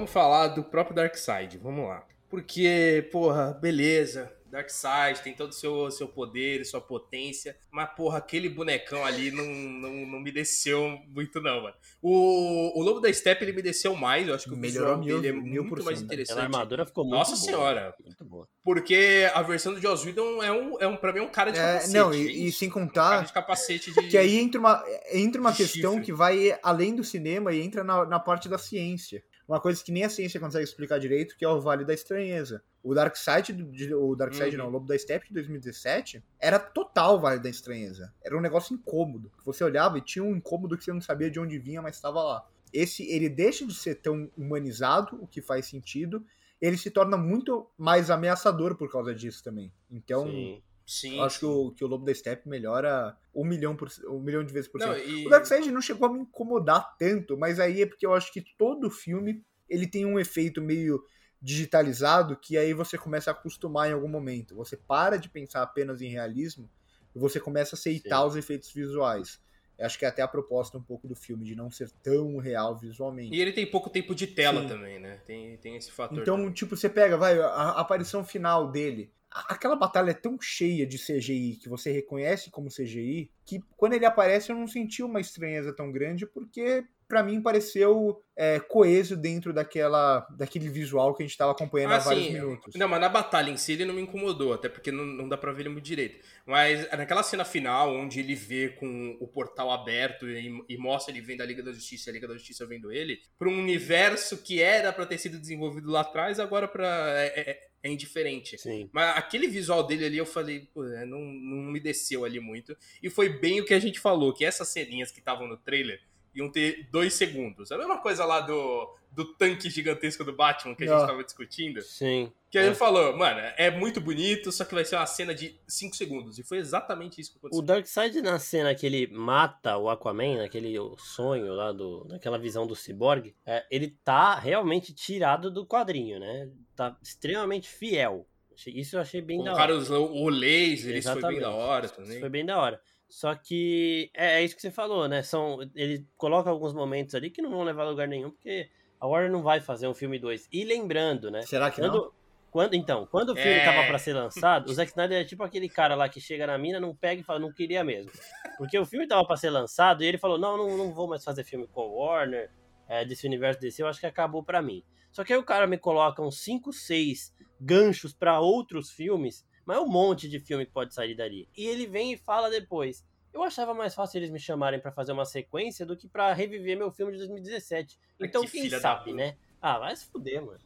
Vamos 0.00 0.10
falar 0.12 0.48
do 0.48 0.62
próprio 0.64 0.96
Darkseid. 0.96 1.58
Vamos 1.58 1.86
lá. 1.88 2.06
Porque, 2.28 3.08
porra, 3.12 3.52
beleza. 3.60 4.32
Darkseid 4.50 5.20
tem 5.22 5.32
todo 5.32 5.50
o 5.50 5.52
seu, 5.52 5.88
seu 5.92 6.08
poder, 6.08 6.64
sua 6.64 6.80
potência. 6.80 7.56
Mas, 7.70 7.88
porra, 7.94 8.18
aquele 8.18 8.48
bonecão 8.48 9.04
ali 9.04 9.30
não, 9.30 9.44
não, 9.44 9.92
não 10.06 10.18
me 10.20 10.32
desceu 10.32 10.98
muito, 11.08 11.40
não, 11.40 11.62
mano. 11.62 11.74
O, 12.02 12.80
o 12.80 12.82
Lobo 12.82 12.98
da 12.98 13.12
Steppe, 13.12 13.44
ele 13.44 13.52
me 13.52 13.62
desceu 13.62 13.94
mais. 13.94 14.26
Eu 14.26 14.34
acho 14.34 14.48
que 14.48 14.54
o 14.54 14.56
Melhorou 14.56 14.98
visual 14.98 15.04
mil- 15.04 15.20
dele 15.22 15.38
é 15.38 15.40
mil 15.40 15.62
muito 15.62 15.68
por 15.76 15.84
mais 15.84 15.98
cento. 15.98 16.06
interessante. 16.06 16.32
Aquela 16.36 16.46
armadura 16.46 16.84
ficou 16.86 17.04
muito 17.04 17.16
Nossa 17.16 17.32
boa. 17.36 17.42
senhora. 17.44 17.94
Muito 18.04 18.24
boa. 18.24 18.48
Porque 18.64 19.28
a 19.32 19.42
versão 19.42 19.72
do 19.72 19.80
Joss 19.80 20.04
Whedon 20.04 20.42
é 20.42 20.50
um, 20.50 20.80
é 20.80 20.86
um, 20.88 20.96
pra 20.96 21.12
mim, 21.12 21.20
é 21.20 21.22
um 21.22 21.28
cara 21.28 21.52
de 21.52 21.58
É, 21.58 21.62
capacete. 21.74 21.94
não, 21.94 22.12
é 22.12 22.16
e, 22.16 22.26
e 22.26 22.46
isso. 22.48 22.58
sem 22.58 22.68
Um 22.68 22.72
cara 22.72 22.86
contar 22.86 23.24
de 23.26 23.32
capacete 23.32 23.92
de... 23.94 24.08
que 24.08 24.18
aí 24.18 24.36
entra 24.36 24.58
uma, 24.60 24.84
entra 25.12 25.40
uma 25.40 25.52
questão 25.54 25.92
chifre. 25.92 26.06
que 26.06 26.12
vai 26.12 26.58
além 26.60 26.94
do 26.96 27.04
cinema 27.04 27.52
e 27.52 27.60
entra 27.62 27.84
na, 27.84 28.04
na 28.04 28.18
parte 28.18 28.48
da 28.48 28.58
ciência. 28.58 29.22
Uma 29.50 29.60
coisa 29.60 29.82
que 29.82 29.90
nem 29.90 30.04
a 30.04 30.08
ciência 30.08 30.38
consegue 30.38 30.62
explicar 30.62 30.98
direito, 31.00 31.36
que 31.36 31.44
é 31.44 31.48
o 31.48 31.60
Vale 31.60 31.84
da 31.84 31.92
Estranheza. 31.92 32.62
O 32.84 32.94
Darkseid, 32.94 33.52
do- 33.52 33.72
de- 33.72 33.92
o 33.92 34.14
Darkseid 34.14 34.54
Uhum. 34.54 34.62
não, 34.62 34.68
o 34.68 34.70
Lobo 34.70 34.86
da 34.86 34.96
Steppe 34.96 35.26
de 35.26 35.34
2017, 35.34 36.22
era 36.38 36.56
total 36.60 37.16
o 37.16 37.20
Vale 37.20 37.40
da 37.40 37.48
Estranheza. 37.50 38.14
Era 38.24 38.38
um 38.38 38.40
negócio 38.40 38.72
incômodo. 38.74 39.28
Você 39.44 39.64
olhava 39.64 39.98
e 39.98 40.02
tinha 40.02 40.24
um 40.24 40.36
incômodo 40.36 40.78
que 40.78 40.84
você 40.84 40.92
não 40.92 41.00
sabia 41.00 41.28
de 41.28 41.40
onde 41.40 41.58
vinha, 41.58 41.82
mas 41.82 41.96
estava 41.96 42.22
lá. 42.22 42.48
Esse, 42.72 43.02
ele 43.10 43.28
deixa 43.28 43.66
de 43.66 43.74
ser 43.74 43.96
tão 43.96 44.30
humanizado, 44.38 45.18
o 45.20 45.26
que 45.26 45.42
faz 45.42 45.66
sentido, 45.66 46.24
ele 46.60 46.76
se 46.78 46.88
torna 46.88 47.16
muito 47.16 47.68
mais 47.76 48.08
ameaçador 48.08 48.76
por 48.76 48.88
causa 48.88 49.12
disso 49.12 49.42
também. 49.42 49.72
Então, 49.90 50.26
Sim. 50.26 50.62
Sim, 50.90 51.18
eu 51.18 51.22
acho 51.22 51.38
que 51.38 51.46
o, 51.46 51.70
que 51.70 51.84
o 51.84 51.86
Lobo 51.86 52.04
da 52.04 52.12
Steppe 52.12 52.48
melhora 52.48 53.16
um 53.32 53.44
milhão, 53.44 53.76
por, 53.76 53.88
um 54.08 54.18
milhão 54.18 54.42
de 54.42 54.52
vezes 54.52 54.68
por 54.68 54.80
Não, 54.80 54.92
cento. 54.92 55.08
e- 55.08 55.24
O 55.24 55.30
Darkseid 55.30 55.70
não 55.70 55.80
chegou 55.80 56.08
a 56.08 56.12
me 56.12 56.18
incomodar 56.18 56.96
tanto, 56.98 57.38
mas 57.38 57.60
aí 57.60 57.82
é 57.82 57.86
porque 57.86 58.04
eu 58.04 58.12
acho 58.12 58.32
que 58.32 58.44
todo 58.58 58.90
filme 58.90 59.44
ele 59.68 59.86
tem 59.86 60.04
um 60.04 60.18
efeito 60.18 60.60
meio 60.60 61.00
digitalizado 61.40 62.36
que 62.36 62.58
aí 62.58 62.74
você 62.74 62.98
começa 62.98 63.30
a 63.30 63.34
acostumar 63.34 63.88
em 63.88 63.92
algum 63.92 64.08
momento. 64.08 64.56
Você 64.56 64.76
para 64.76 65.16
de 65.16 65.28
pensar 65.28 65.62
apenas 65.62 66.02
em 66.02 66.08
realismo 66.08 66.68
e 67.14 67.18
você 67.20 67.38
começa 67.38 67.76
a 67.76 67.78
aceitar 67.78 68.22
Sim. 68.22 68.26
os 68.26 68.34
efeitos 68.34 68.72
visuais. 68.72 69.40
Eu 69.78 69.86
acho 69.86 69.96
que 69.96 70.04
é 70.04 70.08
até 70.08 70.22
a 70.22 70.28
proposta 70.28 70.76
um 70.76 70.82
pouco 70.82 71.06
do 71.06 71.14
filme, 71.14 71.44
de 71.44 71.54
não 71.54 71.70
ser 71.70 71.88
tão 72.02 72.36
real 72.38 72.76
visualmente. 72.76 73.36
E 73.36 73.40
ele 73.40 73.52
tem 73.52 73.64
pouco 73.64 73.88
tempo 73.88 74.12
de 74.12 74.26
tela 74.26 74.62
Sim. 74.62 74.68
também, 74.68 74.98
né? 74.98 75.20
Tem, 75.24 75.56
tem 75.58 75.76
esse 75.76 75.92
fator. 75.92 76.18
Então, 76.18 76.36
também. 76.36 76.52
tipo, 76.52 76.76
você 76.76 76.88
pega, 76.88 77.16
vai, 77.16 77.40
a, 77.40 77.46
a 77.46 77.80
aparição 77.80 78.24
final 78.24 78.72
dele. 78.72 79.14
Aquela 79.30 79.76
batalha 79.76 80.10
é 80.10 80.14
tão 80.14 80.40
cheia 80.40 80.86
de 80.86 80.98
CGI 80.98 81.56
que 81.56 81.68
você 81.68 81.92
reconhece 81.92 82.50
como 82.50 82.68
CGI 82.68 83.30
que 83.44 83.60
quando 83.76 83.92
ele 83.92 84.04
aparece 84.04 84.50
eu 84.50 84.56
não 84.56 84.66
senti 84.66 85.02
uma 85.02 85.20
estranheza 85.20 85.72
tão 85.72 85.92
grande 85.92 86.26
porque 86.26 86.84
pra 87.10 87.22
mim 87.22 87.42
pareceu 87.42 88.22
é, 88.36 88.58
coeso 88.60 89.16
dentro 89.16 89.52
daquela 89.52 90.20
daquele 90.38 90.68
visual 90.70 91.12
que 91.14 91.22
a 91.22 91.26
gente 91.26 91.36
tava 91.36 91.52
acompanhando 91.52 91.92
há 91.92 91.98
vários 91.98 92.24
Assim, 92.24 92.32
minutos. 92.34 92.74
Não, 92.76 92.88
mas 92.88 93.00
na 93.00 93.08
batalha 93.08 93.50
em 93.50 93.56
si 93.56 93.72
ele 93.72 93.84
não 93.84 93.92
me 93.94 94.00
incomodou, 94.00 94.52
até 94.54 94.68
porque 94.68 94.92
não, 94.92 95.04
não 95.04 95.28
dá 95.28 95.36
pra 95.36 95.52
ver 95.52 95.62
ele 95.62 95.68
muito 95.70 95.84
direito. 95.84 96.24
Mas 96.46 96.88
naquela 96.92 97.22
cena 97.22 97.44
final, 97.44 97.92
onde 97.94 98.20
ele 98.20 98.34
vê 98.34 98.68
com 98.70 99.16
o 99.20 99.26
portal 99.26 99.70
aberto 99.70 100.26
e, 100.28 100.64
e 100.68 100.78
mostra 100.78 101.12
ele 101.12 101.20
vendo 101.20 101.42
a 101.42 101.44
Liga 101.46 101.62
da 101.62 101.72
Justiça 101.72 102.08
e 102.08 102.10
a 102.10 102.14
Liga 102.14 102.28
da 102.28 102.34
Justiça 102.34 102.64
vendo 102.64 102.90
ele, 102.92 103.20
pra 103.38 103.48
um 103.48 103.58
universo 103.58 104.38
que 104.38 104.62
era 104.62 104.92
pra 104.92 105.04
ter 105.04 105.18
sido 105.18 105.38
desenvolvido 105.38 105.90
lá 105.90 106.00
atrás, 106.02 106.38
agora 106.40 106.66
pra, 106.68 106.86
é, 107.18 107.40
é- 107.50 107.70
é 107.82 107.88
indiferente. 107.90 108.58
Sim. 108.58 108.90
Mas 108.92 109.16
aquele 109.16 109.48
visual 109.48 109.82
dele 109.86 110.04
ali, 110.04 110.18
eu 110.18 110.26
falei, 110.26 110.68
pô, 110.74 110.84
é, 110.86 111.06
não, 111.06 111.18
não 111.18 111.72
me 111.72 111.80
desceu 111.80 112.26
ali 112.26 112.38
muito. 112.38 112.76
E 113.02 113.08
foi 113.08 113.30
bem 113.40 113.58
o 113.58 113.64
que 113.64 113.72
a 113.72 113.78
gente 113.78 113.98
falou, 113.98 114.34
que 114.34 114.44
essas 114.44 114.68
ceninhas 114.68 115.10
que 115.10 115.18
estavam 115.18 115.46
no 115.48 115.56
trailer 115.56 115.98
iam 116.34 116.50
ter 116.50 116.88
dois 116.90 117.14
segundos. 117.14 117.70
A 117.72 117.78
mesma 117.78 117.98
coisa 117.98 118.24
lá 118.24 118.40
do, 118.40 118.88
do 119.12 119.24
tanque 119.34 119.68
gigantesco 119.70 120.22
do 120.24 120.32
Batman 120.32 120.74
que 120.74 120.84
a 120.84 120.86
gente 120.86 120.98
Não. 120.98 121.06
tava 121.06 121.24
discutindo. 121.24 121.80
Sim. 121.82 122.32
Que 122.50 122.58
É. 122.58 122.66
gente 122.66 122.76
falou, 122.76 123.16
mano, 123.16 123.40
é 123.56 123.70
muito 123.70 124.00
bonito, 124.00 124.50
só 124.50 124.64
que 124.64 124.74
vai 124.74 124.84
ser 124.84 124.96
uma 124.96 125.06
cena 125.06 125.34
de 125.34 125.58
cinco 125.68 125.94
segundos. 125.96 126.38
E 126.38 126.42
foi 126.42 126.58
exatamente 126.58 127.20
isso 127.20 127.30
que 127.32 127.36
O 127.36 127.38
aconteceu. 127.46 127.62
Darkseid 127.64 128.22
na 128.22 128.38
cena 128.38 128.74
que 128.74 128.84
ele 128.86 129.06
mata 129.08 129.76
o 129.76 129.88
Aquaman, 129.88 130.38
naquele 130.38 130.74
sonho 130.98 131.52
lá 131.54 131.72
do, 131.72 132.06
naquela 132.08 132.38
visão 132.38 132.66
do 132.66 132.74
Cyborg, 132.74 133.34
é, 133.46 133.64
ele 133.70 133.96
tá 134.04 134.34
realmente 134.36 134.92
tirado 134.92 135.50
do 135.50 135.64
quadrinho, 135.66 136.18
né? 136.18 136.48
Tá 136.74 136.96
extremamente 137.02 137.68
fiel. 137.68 138.26
Isso 138.66 138.96
eu 138.96 139.00
achei 139.00 139.22
bem 139.22 139.42
da 139.42 139.54
hora. 139.54 139.72
Colocaram 139.72 140.02
o 140.12 140.28
laser, 140.28 140.94
isso 140.96 141.10
foi 141.10 141.22
bem 141.22 141.30
Exatamente. 141.38 141.40
da 141.40 141.50
hora 141.50 141.86
Isso 141.86 141.94
também. 141.94 142.20
foi 142.20 142.28
bem 142.28 142.44
da 142.44 142.58
hora. 142.60 142.80
Só 143.10 143.34
que 143.34 144.08
é, 144.14 144.40
é, 144.40 144.44
isso 144.44 144.54
que 144.54 144.62
você 144.62 144.70
falou, 144.70 145.08
né? 145.08 145.20
São, 145.22 145.58
ele 145.74 146.06
coloca 146.16 146.48
alguns 146.48 146.72
momentos 146.72 147.14
ali 147.14 147.28
que 147.28 147.42
não 147.42 147.50
vão 147.50 147.64
levar 147.64 147.82
a 147.82 147.90
lugar 147.90 148.06
nenhum, 148.06 148.30
porque 148.30 148.70
a 149.00 149.06
Warner 149.06 149.30
não 149.30 149.42
vai 149.42 149.60
fazer 149.60 149.88
um 149.88 149.94
filme 149.94 150.16
2. 150.16 150.48
E 150.52 150.64
lembrando, 150.64 151.28
né? 151.28 151.42
Será 151.42 151.70
que 151.72 151.80
quando, 151.80 151.94
não? 151.94 152.12
Quando, 152.52 152.74
então, 152.74 153.06
quando 153.06 153.30
o 153.30 153.36
filme 153.36 153.50
É. 153.50 153.64
tava 153.64 153.84
pra 153.86 153.98
ser 153.98 154.12
lançado, 154.14 154.70
o 154.70 154.72
Zack 154.72 154.90
Snyder 154.92 155.20
é 155.20 155.24
tipo 155.24 155.42
aquele 155.42 155.68
cara 155.68 155.96
lá 155.96 156.08
que 156.08 156.20
chega 156.20 156.46
na 156.46 156.56
mina, 156.56 156.78
não 156.78 156.94
pega 156.94 157.20
e 157.20 157.24
fala, 157.24 157.40
não 157.40 157.52
queria 157.52 157.82
mesmo. 157.82 158.12
Porque 158.56 158.78
o 158.78 158.86
filme 158.86 159.08
tava 159.08 159.26
pra 159.26 159.36
ser 159.36 159.50
lançado 159.50 160.04
e 160.04 160.06
ele 160.06 160.18
falou, 160.18 160.38
não, 160.38 160.56
não, 160.56 160.76
não 160.76 160.92
vou 160.92 161.08
mais 161.08 161.24
fazer 161.24 161.42
filme 161.42 161.66
com 161.66 161.80
o 161.80 161.98
Warner, 161.98 162.48
é, 162.88 163.04
desse 163.04 163.26
universo 163.26 163.60
DC, 163.60 163.82
eu 163.82 163.88
acho 163.88 164.00
que 164.00 164.06
acabou 164.06 164.42
pra 164.42 164.62
mim. 164.62 164.84
Só 165.10 165.24
que 165.24 165.32
aí 165.32 165.38
o 165.38 165.44
cara 165.44 165.66
me 165.66 165.78
coloca 165.78 166.22
uns 166.22 166.38
5, 166.40 166.72
6 166.72 167.34
ganchos 167.60 168.12
pra 168.12 168.40
outros 168.40 168.90
filmes, 168.90 169.44
mas 169.70 169.78
é 169.78 169.80
um 169.80 169.86
monte 169.88 170.28
de 170.28 170.40
filme 170.40 170.66
que 170.66 170.72
pode 170.72 170.92
sair 170.92 171.14
dali. 171.14 171.48
E 171.56 171.64
ele 171.64 171.86
vem 171.86 172.12
e 172.12 172.16
fala 172.16 172.50
depois. 172.50 173.04
Eu 173.32 173.44
achava 173.44 173.72
mais 173.72 173.94
fácil 173.94 174.18
eles 174.18 174.28
me 174.28 174.40
chamarem 174.40 174.80
pra 174.80 174.90
fazer 174.90 175.12
uma 175.12 175.24
sequência 175.24 175.86
do 175.86 175.96
que 175.96 176.08
pra 176.08 176.32
reviver 176.32 176.76
meu 176.76 176.90
filme 176.90 177.12
de 177.12 177.18
2017. 177.18 177.96
Então, 178.18 178.42
Que 178.42 178.50
quem 178.50 178.68
sabe, 178.68 179.12
né? 179.12 179.36
Ah, 179.62 179.78
vai 179.78 179.94
se 179.94 180.06
fuder, 180.06 180.44
mano. 180.44 180.58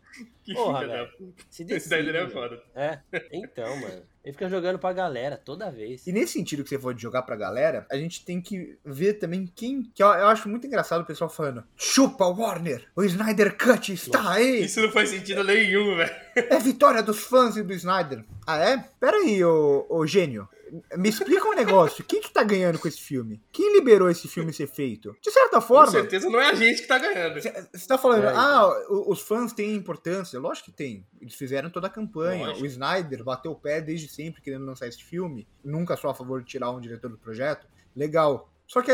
Que 0.42 0.54
Porra, 0.54 0.80
filha 0.80 0.88
da 0.92 1.02
velho. 1.04 1.16
puta. 1.16 1.42
Se 1.50 1.62
Esse 1.62 1.64
decide, 1.64 1.94
Snyder 2.00 2.16
é 2.16 2.28
foda. 2.30 2.62
É, 2.74 2.98
então, 3.32 3.76
mano. 3.80 4.02
Ele 4.24 4.32
fica 4.32 4.48
jogando 4.48 4.78
pra 4.78 4.92
galera 4.92 5.36
toda 5.36 5.70
vez. 5.70 6.06
E 6.06 6.12
nesse 6.12 6.32
sentido 6.34 6.62
que 6.62 6.68
você 6.70 6.78
for 6.78 6.94
de 6.94 7.02
jogar 7.02 7.22
pra 7.22 7.36
galera, 7.36 7.86
a 7.90 7.96
gente 7.96 8.24
tem 8.24 8.40
que 8.40 8.78
ver 8.84 9.14
também 9.14 9.50
quem. 9.54 9.82
Que 9.94 10.02
eu, 10.02 10.06
eu 10.08 10.28
acho 10.28 10.48
muito 10.48 10.66
engraçado 10.66 11.02
o 11.02 11.06
pessoal 11.06 11.28
falando: 11.28 11.64
chupa 11.76 12.24
Warner! 12.26 12.86
O 12.96 13.02
Snyder 13.04 13.56
Cut 13.56 13.92
está 13.92 14.32
aí! 14.32 14.64
Isso 14.64 14.80
não 14.80 14.90
faz 14.90 15.10
sentido 15.10 15.44
nenhum, 15.44 15.96
velho. 15.96 16.10
É 16.36 16.58
vitória 16.58 17.02
dos 17.02 17.20
fãs 17.20 17.56
e 17.56 17.62
do 17.62 17.72
Snyder. 17.74 18.24
Ah, 18.46 18.58
é? 18.58 18.78
Pera 18.98 19.16
aí, 19.18 19.44
ô, 19.44 19.86
ô 19.88 20.06
gênio. 20.06 20.48
Me 20.96 21.08
explica 21.08 21.46
um 21.48 21.54
negócio. 21.54 22.04
Quem 22.04 22.20
que 22.20 22.30
tá 22.32 22.42
ganhando 22.42 22.78
com 22.78 22.88
esse 22.88 23.00
filme? 23.00 23.42
Quem 23.52 23.74
liberou 23.74 24.08
esse 24.10 24.26
filme 24.28 24.52
ser 24.52 24.66
feito? 24.66 25.16
De 25.22 25.30
certa 25.30 25.60
Com 25.60 25.66
forma, 25.66 25.92
certeza 25.92 26.28
não 26.30 26.40
é 26.40 26.50
a 26.50 26.54
gente 26.54 26.82
que 26.82 26.88
tá 26.88 26.98
ganhando. 26.98 27.40
você 27.40 27.86
tá 27.86 27.96
falando, 27.98 28.24
É, 28.24 28.30
então. 28.30 28.40
ah, 28.40 28.84
o- 28.88 29.10
os 29.12 29.20
fãs 29.20 29.52
têm 29.52 29.74
importância. 29.74 30.38
Lógico 30.40 30.66
que 30.70 30.76
tem. 30.76 31.06
Eles 31.20 31.34
fizeram 31.34 31.70
toda 31.70 31.86
a 31.86 31.90
campanha. 31.90 32.46
Lógico. 32.46 32.62
O 32.64 32.66
Snyder 32.66 33.22
bateu 33.24 33.52
o 33.52 33.56
pé 33.60 33.80
desde 33.80 34.08
sempre 34.08 34.40
querendo 34.42 34.64
lançar 34.66 34.86
esse 34.88 35.02
filme. 35.02 35.46
Nunca 35.64 35.96
só 35.96 36.10
a 36.10 36.14
favor 36.14 36.40
de 36.42 36.48
tirar 36.48 36.70
um 36.70 36.80
diretor 36.80 37.10
do 37.10 37.18
projeto. 37.18 37.66
Legal. 37.94 38.50
Só 38.66 38.82
que 38.82 38.90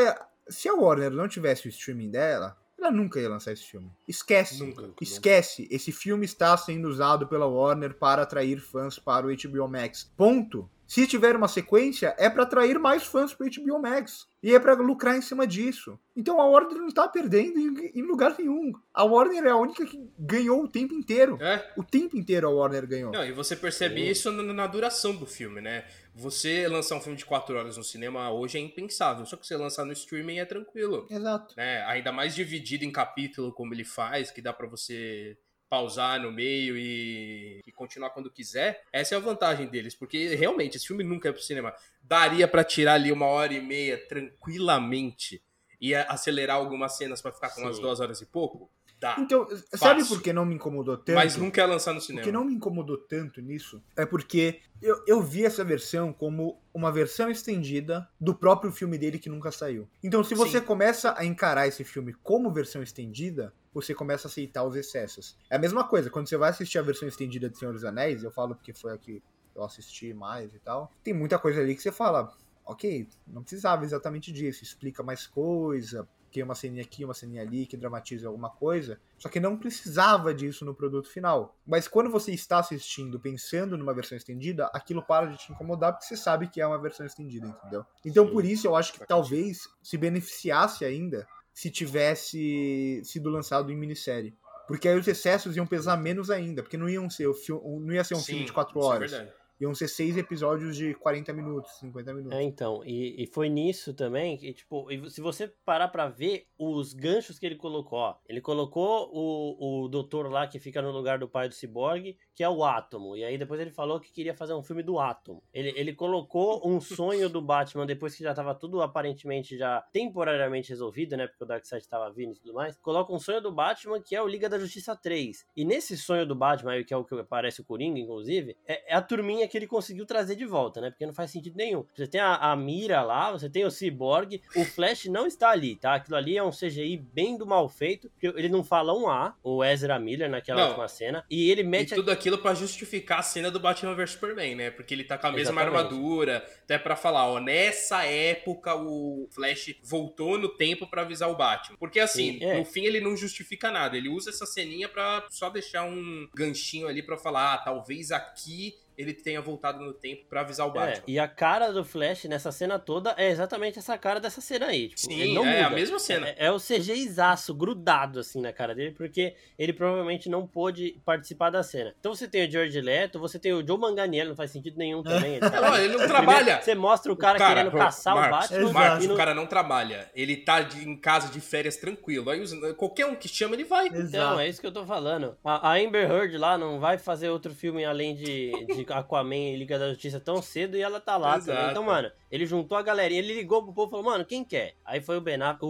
se 0.48 0.68
a 0.68 0.74
Warner 0.74 1.10
não 1.10 1.28
tivesse 1.28 1.66
o 1.66 1.70
streaming 1.70 2.10
dela, 2.10 2.56
ela 2.78 2.90
nunca 2.90 3.20
ia 3.20 3.28
lançar 3.28 3.52
esse 3.52 3.62
filme. 3.64 3.90
Esquece. 4.08 4.58
Nunca, 4.58 4.82
nunca. 4.82 5.04
Esquece. 5.04 5.68
Esse 5.70 5.92
filme 5.92 6.24
está 6.24 6.56
sendo 6.56 6.88
usado 6.88 7.26
pela 7.28 7.46
Warner 7.46 7.94
para 7.94 8.22
atrair 8.22 8.58
fãs 8.58 8.98
para 8.98 9.26
o 9.26 9.30
HBO 9.30 9.68
Max. 9.68 10.10
Ponto. 10.16 10.68
Se 10.90 11.06
tiver 11.06 11.36
uma 11.36 11.46
sequência, 11.46 12.16
é 12.18 12.28
para 12.28 12.42
atrair 12.42 12.76
mais 12.76 13.04
fãs 13.04 13.32
para 13.32 13.46
o 13.46 13.48
HBO 13.48 13.80
Max. 13.80 14.26
E 14.42 14.52
é 14.52 14.58
para 14.58 14.74
lucrar 14.74 15.16
em 15.16 15.22
cima 15.22 15.46
disso. 15.46 15.96
Então 16.16 16.40
a 16.40 16.44
Warner 16.44 16.78
não 16.78 16.90
tá 16.90 17.06
perdendo 17.06 17.60
em, 17.60 17.92
em 17.94 18.02
lugar 18.02 18.34
nenhum. 18.36 18.72
A 18.92 19.04
Warner 19.04 19.44
é 19.44 19.50
a 19.50 19.56
única 19.56 19.86
que 19.86 20.10
ganhou 20.18 20.64
o 20.64 20.68
tempo 20.68 20.92
inteiro. 20.92 21.38
É? 21.40 21.72
O 21.76 21.84
tempo 21.84 22.16
inteiro 22.16 22.48
a 22.48 22.50
Warner 22.50 22.88
ganhou. 22.88 23.12
Não, 23.12 23.24
e 23.24 23.30
você 23.30 23.54
percebe 23.54 24.10
isso 24.10 24.32
na, 24.32 24.42
na 24.42 24.66
duração 24.66 25.14
do 25.14 25.26
filme, 25.26 25.60
né? 25.60 25.84
Você 26.12 26.66
lançar 26.66 26.96
um 26.96 27.00
filme 27.00 27.16
de 27.16 27.24
4 27.24 27.56
horas 27.56 27.76
no 27.76 27.84
cinema 27.84 28.28
hoje 28.32 28.58
é 28.58 28.60
impensável. 28.60 29.24
Só 29.24 29.36
que 29.36 29.46
você 29.46 29.56
lançar 29.56 29.84
no 29.84 29.92
streaming 29.92 30.38
é 30.38 30.44
tranquilo. 30.44 31.06
Exato. 31.08 31.54
Né? 31.56 31.84
Ainda 31.84 32.10
mais 32.10 32.34
dividido 32.34 32.84
em 32.84 32.90
capítulo, 32.90 33.52
como 33.52 33.72
ele 33.72 33.84
faz, 33.84 34.32
que 34.32 34.42
dá 34.42 34.52
pra 34.52 34.66
você 34.66 35.38
pausar 35.70 36.20
no 36.20 36.32
meio 36.32 36.76
e, 36.76 37.62
e 37.64 37.70
continuar 37.72 38.10
quando 38.10 38.28
quiser. 38.30 38.82
Essa 38.92 39.14
é 39.14 39.18
a 39.18 39.20
vantagem 39.20 39.68
deles, 39.68 39.94
porque 39.94 40.34
realmente 40.34 40.76
esse 40.76 40.86
filme 40.86 41.04
nunca 41.04 41.28
é 41.28 41.32
pro 41.32 41.40
cinema. 41.40 41.72
Daria 42.02 42.48
pra 42.48 42.64
tirar 42.64 42.94
ali 42.94 43.12
uma 43.12 43.26
hora 43.26 43.54
e 43.54 43.60
meia 43.62 43.96
tranquilamente 44.08 45.40
e 45.80 45.94
acelerar 45.94 46.56
algumas 46.56 46.96
cenas 46.96 47.22
pra 47.22 47.32
ficar 47.32 47.50
com 47.50 47.62
umas 47.62 47.76
Sim. 47.76 47.82
duas 47.82 48.00
horas 48.00 48.20
e 48.20 48.26
pouco? 48.26 48.68
Dá. 48.98 49.16
Então, 49.18 49.48
sabe 49.74 50.00
Fácil. 50.02 50.08
por 50.16 50.22
que 50.22 50.30
não 50.30 50.44
me 50.44 50.54
incomodou 50.56 50.94
tanto? 50.98 51.14
Mas 51.16 51.34
nunca 51.34 51.62
é 51.62 51.64
lançar 51.64 51.92
no 51.94 52.00
O 52.00 52.02
cinema. 52.02 52.22
que 52.22 52.30
não 52.30 52.44
me 52.44 52.52
incomodou 52.52 52.98
tanto 52.98 53.40
nisso 53.40 53.82
é 53.96 54.04
porque 54.04 54.60
eu, 54.82 55.02
eu 55.06 55.22
vi 55.22 55.42
essa 55.42 55.64
versão 55.64 56.12
como 56.12 56.60
uma 56.74 56.92
versão 56.92 57.30
estendida 57.30 58.06
do 58.20 58.34
próprio 58.34 58.70
filme 58.70 58.98
dele 58.98 59.18
que 59.18 59.30
nunca 59.30 59.50
saiu. 59.50 59.88
Então, 60.02 60.22
se 60.22 60.34
você 60.34 60.58
Sim. 60.58 60.66
começa 60.66 61.14
a 61.16 61.24
encarar 61.24 61.66
esse 61.66 61.82
filme 61.82 62.12
como 62.22 62.52
versão 62.52 62.82
estendida, 62.82 63.54
você 63.72 63.94
começa 63.94 64.26
a 64.26 64.30
aceitar 64.30 64.64
os 64.64 64.76
excessos. 64.76 65.36
É 65.48 65.56
a 65.56 65.58
mesma 65.58 65.84
coisa, 65.84 66.10
quando 66.10 66.28
você 66.28 66.36
vai 66.36 66.50
assistir 66.50 66.78
a 66.78 66.82
versão 66.82 67.08
estendida 67.08 67.48
de 67.48 67.58
Senhor 67.58 67.72
dos 67.72 67.84
Anéis, 67.84 68.22
eu 68.22 68.30
falo 68.30 68.54
porque 68.54 68.72
foi 68.72 68.92
a 68.92 68.98
que 68.98 69.22
eu 69.54 69.64
assisti 69.64 70.12
mais 70.14 70.54
e 70.54 70.58
tal, 70.58 70.92
tem 71.02 71.12
muita 71.12 71.38
coisa 71.38 71.60
ali 71.60 71.74
que 71.74 71.82
você 71.82 71.92
fala, 71.92 72.32
ok, 72.64 73.08
não 73.26 73.42
precisava 73.42 73.84
exatamente 73.84 74.32
disso, 74.32 74.62
explica 74.62 75.02
mais 75.02 75.26
coisa, 75.26 76.08
tem 76.32 76.42
uma 76.42 76.54
ceninha 76.54 76.82
aqui, 76.82 77.04
uma 77.04 77.14
ceninha 77.14 77.42
ali 77.42 77.66
que 77.66 77.76
dramatiza 77.76 78.28
alguma 78.28 78.50
coisa, 78.50 79.00
só 79.18 79.28
que 79.28 79.40
não 79.40 79.58
precisava 79.58 80.32
disso 80.32 80.64
no 80.64 80.74
produto 80.74 81.10
final. 81.10 81.56
Mas 81.66 81.88
quando 81.88 82.10
você 82.10 82.32
está 82.32 82.58
assistindo 82.60 83.18
pensando 83.18 83.76
numa 83.76 83.92
versão 83.92 84.16
estendida, 84.16 84.66
aquilo 84.72 85.02
para 85.02 85.26
de 85.26 85.36
te 85.36 85.52
incomodar 85.52 85.92
porque 85.92 86.06
você 86.06 86.16
sabe 86.16 86.48
que 86.48 86.60
é 86.60 86.66
uma 86.66 86.78
versão 86.78 87.04
estendida, 87.04 87.48
entendeu? 87.48 87.84
Então 88.04 88.26
Sim, 88.26 88.32
por 88.32 88.44
isso 88.44 88.66
eu 88.66 88.76
acho 88.76 88.92
que 88.92 89.06
talvez 89.06 89.68
se 89.82 89.98
beneficiasse 89.98 90.84
ainda 90.84 91.26
se 91.60 91.70
tivesse 91.70 93.02
sido 93.04 93.28
lançado 93.28 93.70
em 93.70 93.76
minissérie. 93.76 94.34
Porque 94.66 94.88
aí 94.88 94.98
os 94.98 95.06
excessos 95.06 95.56
iam 95.56 95.66
pesar 95.66 95.96
menos 95.96 96.30
ainda, 96.30 96.62
porque 96.62 96.76
não 96.78 96.88
iam 96.88 97.10
ser 97.10 97.26
o 97.26 97.34
filme, 97.34 97.60
não 97.86 97.92
ia 97.92 98.02
ser 98.04 98.14
um 98.14 98.18
Sim, 98.18 98.32
filme 98.32 98.44
de 98.46 98.52
4 98.52 98.70
isso 98.70 98.80
é 98.80 98.88
horas. 98.88 99.10
verdade. 99.10 99.32
iam 99.60 99.74
ser 99.74 99.88
seis 99.88 100.16
episódios 100.16 100.74
de 100.74 100.94
40 100.94 101.32
minutos, 101.34 101.70
50 101.80 102.14
minutos. 102.14 102.38
É, 102.38 102.42
então, 102.42 102.82
e, 102.82 103.22
e 103.22 103.26
foi 103.26 103.50
nisso 103.50 103.92
também 103.92 104.38
que, 104.38 104.54
tipo, 104.54 104.90
e 104.90 105.10
se 105.10 105.20
você 105.20 105.52
parar 105.66 105.88
pra 105.88 106.08
ver 106.08 106.46
os 106.58 106.94
ganchos 106.94 107.38
que 107.38 107.44
ele 107.44 107.56
colocou, 107.56 107.98
ó, 107.98 108.16
ele 108.26 108.40
colocou 108.40 109.10
o, 109.12 109.84
o 109.84 109.88
doutor 109.88 110.30
lá 110.30 110.46
que 110.46 110.58
fica 110.58 110.80
no 110.80 110.90
lugar 110.90 111.18
do 111.18 111.28
pai 111.28 111.46
do 111.46 111.54
Cyborg, 111.54 112.16
que 112.40 112.44
é 112.44 112.48
o 112.48 112.64
Átomo, 112.64 113.18
e 113.18 113.22
aí 113.22 113.36
depois 113.36 113.60
ele 113.60 113.70
falou 113.70 114.00
que 114.00 114.10
queria 114.10 114.32
fazer 114.32 114.54
um 114.54 114.62
filme 114.62 114.82
do 114.82 114.98
Átomo. 114.98 115.42
Ele, 115.52 115.74
ele 115.76 115.92
colocou 115.92 116.66
um 116.66 116.80
sonho 116.80 117.28
do 117.28 117.42
Batman 117.42 117.84
depois 117.84 118.14
que 118.14 118.24
já 118.24 118.32
tava 118.32 118.54
tudo 118.54 118.80
aparentemente 118.80 119.58
já 119.58 119.82
temporariamente 119.92 120.70
resolvido, 120.70 121.18
né, 121.18 121.26
porque 121.26 121.44
o 121.44 121.46
Darkseid 121.46 121.86
tava 121.86 122.10
vindo 122.10 122.32
e 122.32 122.38
tudo 122.38 122.54
mais, 122.54 122.78
coloca 122.78 123.12
um 123.12 123.18
sonho 123.18 123.42
do 123.42 123.52
Batman 123.52 124.00
que 124.00 124.16
é 124.16 124.22
o 124.22 124.26
Liga 124.26 124.48
da 124.48 124.58
Justiça 124.58 124.96
3. 124.96 125.44
E 125.54 125.66
nesse 125.66 125.98
sonho 125.98 126.24
do 126.24 126.34
Batman, 126.34 126.72
aí, 126.72 126.82
que 126.82 126.94
é 126.94 126.96
o 126.96 127.04
que 127.04 127.14
aparece 127.14 127.60
o 127.60 127.64
Coringa, 127.64 128.00
inclusive, 128.00 128.56
é, 128.66 128.90
é 128.90 128.94
a 128.94 129.02
turminha 129.02 129.46
que 129.46 129.58
ele 129.58 129.66
conseguiu 129.66 130.06
trazer 130.06 130.34
de 130.34 130.46
volta, 130.46 130.80
né? 130.80 130.88
Porque 130.88 131.04
não 131.04 131.12
faz 131.12 131.30
sentido 131.30 131.56
nenhum. 131.58 131.84
Você 131.94 132.06
tem 132.06 132.22
a, 132.22 132.36
a 132.36 132.56
Mira 132.56 133.02
lá, 133.02 133.32
você 133.32 133.50
tem 133.50 133.66
o 133.66 133.70
Cyborg, 133.70 134.40
o 134.56 134.64
Flash 134.64 135.04
não 135.06 135.26
está 135.26 135.50
ali, 135.50 135.76
tá? 135.76 135.96
Aquilo 135.96 136.16
ali 136.16 136.38
é 136.38 136.42
um 136.42 136.50
CGI 136.50 136.96
bem 136.96 137.36
do 137.36 137.46
mal 137.46 137.68
feito, 137.68 138.08
porque 138.08 138.28
ele 138.28 138.48
não 138.48 138.64
fala 138.64 138.94
um 138.96 139.08
A, 139.08 139.36
o 139.42 139.62
Ezra 139.62 139.98
Miller 139.98 140.30
naquela 140.30 140.62
Não. 140.62 140.68
última 140.68 140.88
cena, 140.88 141.22
e 141.30 141.50
ele 141.50 141.60
E 141.60 141.64
mete 141.64 141.94
tudo 141.94 142.10
aquilo 142.10 142.29
pra 142.38 142.54
justificar 142.54 143.18
a 143.18 143.22
cena 143.22 143.50
do 143.50 143.60
Batman 143.60 143.94
vs 143.94 144.10
Superman, 144.12 144.54
né? 144.54 144.70
Porque 144.70 144.94
ele 144.94 145.04
tá 145.04 145.16
com 145.18 145.26
a 145.26 145.32
mesma 145.32 145.60
Exatamente. 145.62 145.76
armadura, 145.76 146.44
até 146.64 146.78
pra 146.78 146.96
falar, 146.96 147.26
ó, 147.26 147.40
nessa 147.40 148.04
época 148.04 148.74
o 148.74 149.28
Flash 149.30 149.74
voltou 149.82 150.38
no 150.38 150.48
tempo 150.48 150.86
pra 150.86 151.02
avisar 151.02 151.30
o 151.30 151.36
Batman. 151.36 151.76
Porque 151.78 152.00
assim, 152.00 152.38
Sim, 152.38 152.44
é. 152.44 152.58
no 152.58 152.64
fim 152.64 152.84
ele 152.84 153.00
não 153.00 153.16
justifica 153.16 153.70
nada, 153.70 153.96
ele 153.96 154.08
usa 154.08 154.30
essa 154.30 154.46
ceninha 154.46 154.88
pra 154.88 155.26
só 155.30 155.50
deixar 155.50 155.84
um 155.84 156.28
ganchinho 156.34 156.88
ali 156.88 157.02
pra 157.02 157.16
falar, 157.16 157.54
ah, 157.54 157.58
talvez 157.58 158.10
aqui 158.10 158.74
ele 159.00 159.12
tenha 159.14 159.40
voltado 159.40 159.80
no 159.82 159.92
tempo 159.92 160.24
pra 160.28 160.40
avisar 160.42 160.66
o 160.66 160.70
É, 160.70 160.74
Batman. 160.74 161.04
e 161.06 161.18
a 161.18 161.26
cara 161.28 161.72
do 161.72 161.84
Flash 161.84 162.24
nessa 162.24 162.52
cena 162.52 162.78
toda 162.78 163.14
é 163.16 163.30
exatamente 163.30 163.78
essa 163.78 163.96
cara 163.96 164.20
dessa 164.20 164.40
cena 164.40 164.66
aí. 164.66 164.88
Tipo, 164.88 165.12
Sim, 165.12 165.36
é 165.46 165.60
a 165.60 165.64
muda. 165.64 165.70
mesma 165.76 165.98
cena. 165.98 166.28
É, 166.28 166.46
é 166.46 166.50
o 166.52 166.58
CGIzaço 166.58 167.54
grudado 167.54 168.20
assim 168.20 168.40
na 168.40 168.52
cara 168.52 168.74
dele, 168.74 168.92
porque 168.92 169.34
ele 169.58 169.72
provavelmente 169.72 170.28
não 170.28 170.46
pôde 170.46 171.00
participar 171.04 171.50
da 171.50 171.62
cena. 171.62 171.94
Então 171.98 172.14
você 172.14 172.26
tem 172.28 172.46
o 172.46 172.50
George 172.50 172.80
Leto, 172.80 173.18
você 173.18 173.38
tem 173.38 173.52
o 173.52 173.66
Joe 173.66 173.78
Manganiello, 173.78 174.30
não 174.30 174.36
faz 174.36 174.50
sentido 174.50 174.76
nenhum 174.76 175.02
também. 175.02 175.36
ele 175.40 175.50
Não, 175.50 175.76
ele 175.76 175.96
não 175.96 176.06
trabalha. 176.06 176.60
Você 176.60 176.74
mostra 176.74 177.12
o 177.12 177.16
cara, 177.16 177.38
Cara, 177.38 177.54
querendo 177.62 177.76
caçar 177.76 178.14
Marcos, 178.14 178.50
o 178.50 178.54
Batman. 178.54 178.72
Marcos, 178.72 179.06
não- 179.06 179.14
o 179.14 179.16
cara 179.16 179.34
não 179.34 179.46
trabalha. 179.46 180.10
Ele 180.14 180.36
tá 180.36 180.60
de- 180.60 180.88
em 180.88 180.96
casa 180.96 181.28
de 181.32 181.40
férias 181.40 181.76
tranquilo. 181.76 182.30
Aí 182.30 182.40
os- 182.40 182.52
qualquer 182.76 183.06
um 183.06 183.14
que 183.14 183.28
chama, 183.28 183.54
ele 183.54 183.64
vai. 183.64 183.86
Então, 183.88 184.38
é 184.38 184.48
isso 184.48 184.60
que 184.60 184.66
eu 184.66 184.72
tô 184.72 184.84
falando. 184.84 185.36
A, 185.44 185.70
a 185.72 185.74
Amber 185.78 186.10
Heard 186.10 186.36
lá 186.36 186.58
não 186.58 186.78
vai 186.80 186.98
fazer 186.98 187.28
outro 187.30 187.54
filme 187.54 187.84
além 187.84 188.14
de, 188.14 188.52
de 188.66 188.84
Aquaman 188.92 189.34
e 189.52 189.56
Liga 189.56 189.78
da 189.78 189.88
Justiça 189.90 190.18
tão 190.20 190.40
cedo 190.42 190.76
e 190.76 190.82
ela 190.82 191.00
tá 191.00 191.16
lá 191.16 191.36
Exato. 191.36 191.46
também. 191.56 191.70
Então, 191.70 191.82
mano, 191.84 192.10
ele 192.30 192.46
juntou 192.46 192.76
a 192.76 192.82
galerinha, 192.82 193.20
ele 193.20 193.34
ligou 193.34 193.62
pro 193.62 193.72
povo 193.72 193.88
e 193.88 193.90
falou, 193.90 194.04
mano, 194.06 194.24
quem 194.24 194.44
quer? 194.44 194.74
Aí 194.84 195.00
foi 195.00 195.16
o 195.16 195.20
Ben 195.20 195.40
Affleck, 195.42 195.64
o, 195.64 195.68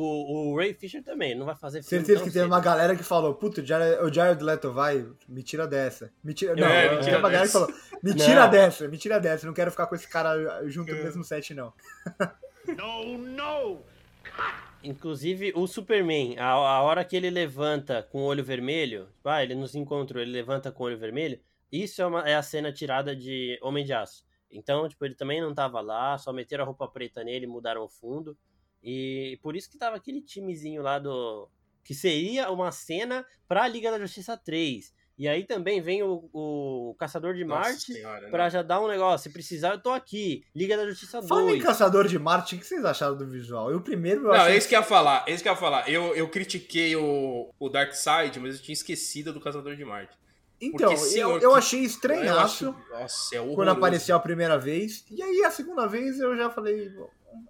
o 0.52 0.56
Ray 0.56 0.74
Fisher 0.74 1.02
também, 1.02 1.34
não 1.34 1.46
vai 1.46 1.54
fazer 1.54 1.82
filme 1.82 2.04
Certeza 2.04 2.18
que 2.20 2.30
teve 2.30 2.40
cedo. 2.40 2.46
uma 2.46 2.60
galera 2.60 2.94
que 2.96 3.02
falou, 3.02 3.34
puta, 3.34 3.60
o 3.60 3.64
Jared, 4.12 4.42
Leto 4.42 4.72
vai, 4.72 5.06
me 5.28 5.42
tira 5.42 5.66
dessa. 5.66 6.10
Me 6.22 6.32
tira, 6.34 6.54
não, 6.56 6.66
É, 6.66 6.96
me 6.96 7.02
tira 7.02 7.18
uma 7.18 7.28
galera 7.30 7.46
que 7.48 7.52
dessa. 7.52 7.66
falou, 7.66 8.00
me 8.02 8.14
tira 8.14 8.40
Não. 8.44 8.50
dessa, 8.50 8.88
me 8.88 8.98
tira 8.98 9.20
dessa, 9.20 9.46
não 9.46 9.54
quero 9.54 9.70
ficar 9.70 9.86
com 9.86 9.94
esse 9.94 10.08
cara 10.08 10.62
junto 10.68 10.92
no 10.92 10.98
É. 10.98 11.02
mesmo 11.04 11.24
set, 11.24 11.54
não. 11.54 11.72
No, 12.76 13.16
no! 13.18 13.80
Inclusive, 14.82 15.52
o 15.54 15.66
Superman, 15.66 16.36
a, 16.38 16.46
a 16.52 16.82
hora 16.82 17.04
que 17.04 17.16
ele 17.16 17.28
levanta 17.30 18.02
com 18.10 18.18
o 18.22 18.24
olho 18.24 18.42
vermelho, 18.42 19.08
ah, 19.24 19.42
ele 19.42 19.54
nos 19.54 19.74
encontrou, 19.74 20.22
ele 20.22 20.30
levanta 20.30 20.70
com 20.72 20.82
o 20.84 20.86
olho 20.86 20.96
vermelho, 20.98 21.38
isso 21.72 22.00
é, 22.02 22.06
uma- 22.06 22.28
é 22.28 22.34
a 22.36 22.42
cena 22.42 22.72
tirada 22.72 23.14
de 23.14 23.58
Homem 23.62 23.84
de 23.84 23.92
Aço. 23.92 24.24
Então, 24.50 24.88
tipo, 24.88 25.04
ele 25.04 25.14
também 25.14 25.40
não 25.40 25.54
tava 25.54 25.80
lá, 25.80 26.18
só 26.18 26.32
meteram 26.32 26.64
a 26.64 26.66
roupa 26.66 26.88
preta 26.88 27.22
nele, 27.22 27.46
mudaram 27.46 27.84
o 27.84 27.88
fundo. 27.88 28.36
E 28.82 29.38
por 29.42 29.54
isso 29.54 29.70
que 29.70 29.78
tava 29.78 29.96
aquele 29.96 30.20
timezinho 30.20 30.82
lá 30.82 30.98
do. 30.98 31.48
Que 31.84 31.94
seria 31.94 32.50
uma 32.50 32.72
cena 32.72 33.24
pra 33.46 33.68
Liga 33.68 33.90
da 33.90 33.98
Justiça 33.98 34.36
3. 34.36 34.92
E 35.18 35.28
aí 35.28 35.44
também 35.44 35.82
vem 35.82 36.02
o, 36.02 36.30
o 36.32 36.96
Caçador 36.98 37.34
de 37.34 37.44
Nossa 37.44 37.68
Marte 37.68 37.92
senhora, 37.92 38.30
pra 38.30 38.44
não. 38.44 38.50
já 38.50 38.62
dar 38.62 38.80
um 38.80 38.88
negócio. 38.88 39.24
Se 39.28 39.32
precisar, 39.32 39.72
eu 39.74 39.78
tô 39.82 39.90
aqui. 39.90 40.42
Liga 40.56 40.78
da 40.78 40.86
Justiça 40.88 41.22
Falando 41.22 41.48
em 41.50 41.58
2. 41.58 41.62
Caçador 41.62 42.08
de 42.08 42.18
Marte, 42.18 42.54
o 42.54 42.58
que 42.58 42.66
vocês 42.66 42.82
acharam 42.86 43.16
do 43.18 43.26
visual? 43.28 43.70
Eu 43.70 43.82
primeiro 43.82 44.20
eu 44.22 44.28
Não, 44.28 44.32
achei... 44.34 44.54
é 44.54 44.56
isso 44.56 44.66
que 44.68 44.74
eu 44.74 44.80
ia 44.80 44.84
falar, 44.86 45.24
é 45.28 45.32
isso 45.32 45.42
que 45.42 45.48
eu 45.48 45.52
ia 45.52 45.58
falar. 45.58 45.88
Eu, 45.90 46.16
eu 46.16 46.26
critiquei 46.30 46.96
o, 46.96 47.52
o 47.58 47.68
Darkseid, 47.68 48.40
mas 48.40 48.56
eu 48.56 48.62
tinha 48.62 48.72
esquecido 48.72 49.30
do 49.30 49.40
Caçador 49.40 49.76
de 49.76 49.84
Marte. 49.84 50.16
Então, 50.61 50.94
porque, 50.94 51.18
eu, 51.18 51.38
eu 51.38 51.54
achei 51.54 51.80
estranhaço 51.80 52.68
acho- 52.68 52.90
Nossa, 52.90 53.36
é 53.36 53.54
quando 53.54 53.68
apareceu 53.70 54.14
a 54.16 54.20
primeira 54.20 54.58
vez. 54.58 55.04
E 55.11 55.22
aí 55.22 55.42
a 55.44 55.50
segunda 55.50 55.86
vez 55.86 56.20
eu 56.20 56.36
já 56.36 56.50
falei, 56.50 56.92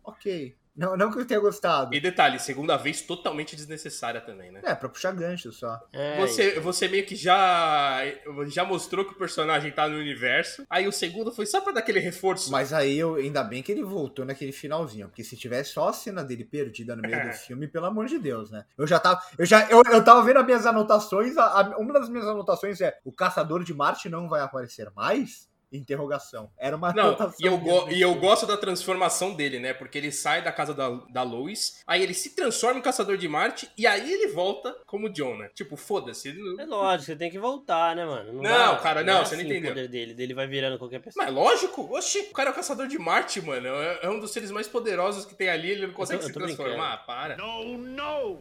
ok. 0.04 0.56
Não, 0.80 0.96
não 0.96 1.12
que 1.12 1.18
eu 1.18 1.26
tenha 1.26 1.38
gostado. 1.38 1.94
E 1.94 2.00
detalhe, 2.00 2.38
segunda 2.38 2.74
vez 2.78 3.02
totalmente 3.02 3.54
desnecessária 3.54 4.18
também, 4.18 4.50
né? 4.50 4.62
É, 4.64 4.74
pra 4.74 4.88
puxar 4.88 5.12
gancho 5.12 5.52
só. 5.52 5.78
É, 5.92 6.16
Você, 6.16 6.58
você 6.58 6.88
meio 6.88 7.04
que 7.04 7.14
já, 7.14 8.00
já 8.48 8.64
mostrou 8.64 9.04
que 9.04 9.12
o 9.12 9.18
personagem 9.18 9.70
tá 9.72 9.86
no 9.86 9.98
universo. 9.98 10.64
Aí 10.70 10.88
o 10.88 10.92
segundo 10.92 11.30
foi 11.32 11.44
só 11.44 11.60
pra 11.60 11.72
dar 11.74 11.80
aquele 11.80 12.00
reforço. 12.00 12.50
Mas 12.50 12.72
aí 12.72 12.98
eu, 12.98 13.16
ainda 13.16 13.44
bem 13.44 13.62
que 13.62 13.70
ele 13.70 13.84
voltou 13.84 14.24
naquele 14.24 14.52
finalzinho, 14.52 15.08
porque 15.08 15.22
se 15.22 15.36
tivesse 15.36 15.72
só 15.74 15.88
a 15.90 15.92
cena 15.92 16.24
dele 16.24 16.46
perdida 16.46 16.96
no 16.96 17.02
meio 17.02 17.28
do 17.28 17.32
filme, 17.34 17.68
pelo 17.68 17.84
amor 17.84 18.06
de 18.06 18.18
Deus, 18.18 18.50
né? 18.50 18.64
Eu 18.78 18.86
já 18.86 18.98
tava, 18.98 19.20
eu 19.36 19.44
já, 19.44 19.68
eu, 19.68 19.82
eu 19.92 20.02
tava 20.02 20.22
vendo 20.22 20.38
as 20.38 20.46
minhas 20.46 20.64
anotações, 20.64 21.36
a- 21.36 21.44
a- 21.60 21.76
uma 21.76 21.92
das 21.92 22.08
minhas 22.08 22.26
anotações 22.26 22.80
é: 22.80 22.98
o 23.04 23.12
caçador 23.12 23.62
de 23.64 23.74
Marte 23.74 24.08
não 24.08 24.30
vai 24.30 24.40
aparecer 24.40 24.90
mais? 24.96 25.49
Interrogação. 25.72 26.50
Era 26.58 26.76
uma 26.76 26.92
Não, 26.92 27.16
e 27.38 27.46
eu, 27.46 27.56
go- 27.58 27.88
e 27.90 28.00
eu 28.00 28.14
gosto 28.16 28.46
da 28.46 28.56
transformação 28.56 29.34
dele, 29.34 29.58
né? 29.60 29.72
Porque 29.72 29.96
ele 29.98 30.10
sai 30.10 30.42
da 30.42 30.50
casa 30.50 30.74
da, 30.74 30.88
da 31.10 31.22
Lois, 31.22 31.80
aí 31.86 32.02
ele 32.02 32.12
se 32.14 32.34
transforma 32.34 32.80
em 32.80 32.82
Caçador 32.82 33.16
de 33.16 33.28
Marte, 33.28 33.70
e 33.78 33.86
aí 33.86 34.12
ele 34.12 34.28
volta 34.32 34.74
como 34.86 35.08
John, 35.08 35.36
né? 35.36 35.48
Tipo, 35.54 35.76
foda-se. 35.76 36.28
ele 36.28 36.40
não- 36.42 36.60
É 36.60 36.66
lógico, 36.66 37.04
você 37.06 37.16
tem 37.16 37.30
que 37.30 37.38
voltar, 37.38 37.94
né, 37.94 38.04
mano? 38.04 38.32
Não, 38.34 38.42
dá- 38.42 38.76
cara, 38.78 39.02
não, 39.04 39.20
é 39.20 39.24
você 39.24 39.36
não 39.36 39.42
assim 39.42 39.50
entendeu. 39.50 39.70
O 39.70 39.74
poder 39.74 39.88
dele, 39.88 40.14
dele 40.14 40.34
vai 40.34 40.46
virando 40.46 40.78
qualquer 40.78 41.00
pessoa. 41.00 41.24
Mas 41.24 41.34
lógico, 41.34 41.94
oxi, 41.96 42.18
o 42.30 42.32
cara 42.32 42.50
é 42.50 42.52
o 42.52 42.56
Caçador 42.56 42.86
de 42.88 42.98
Marte, 42.98 43.40
mano. 43.40 43.68
É, 43.68 44.00
é 44.02 44.10
um 44.10 44.18
dos 44.18 44.32
seres 44.32 44.50
mais 44.50 44.66
poderosos 44.66 45.24
que 45.24 45.34
tem 45.34 45.48
ali, 45.48 45.70
ele 45.70 45.86
não 45.86 45.94
consegue 45.94 46.20
tô- 46.20 46.26
eu 46.28 46.32
se 46.32 46.34
transformar, 46.34 46.98
para. 47.06 47.36
No, 47.36 47.78
no. 47.78 48.38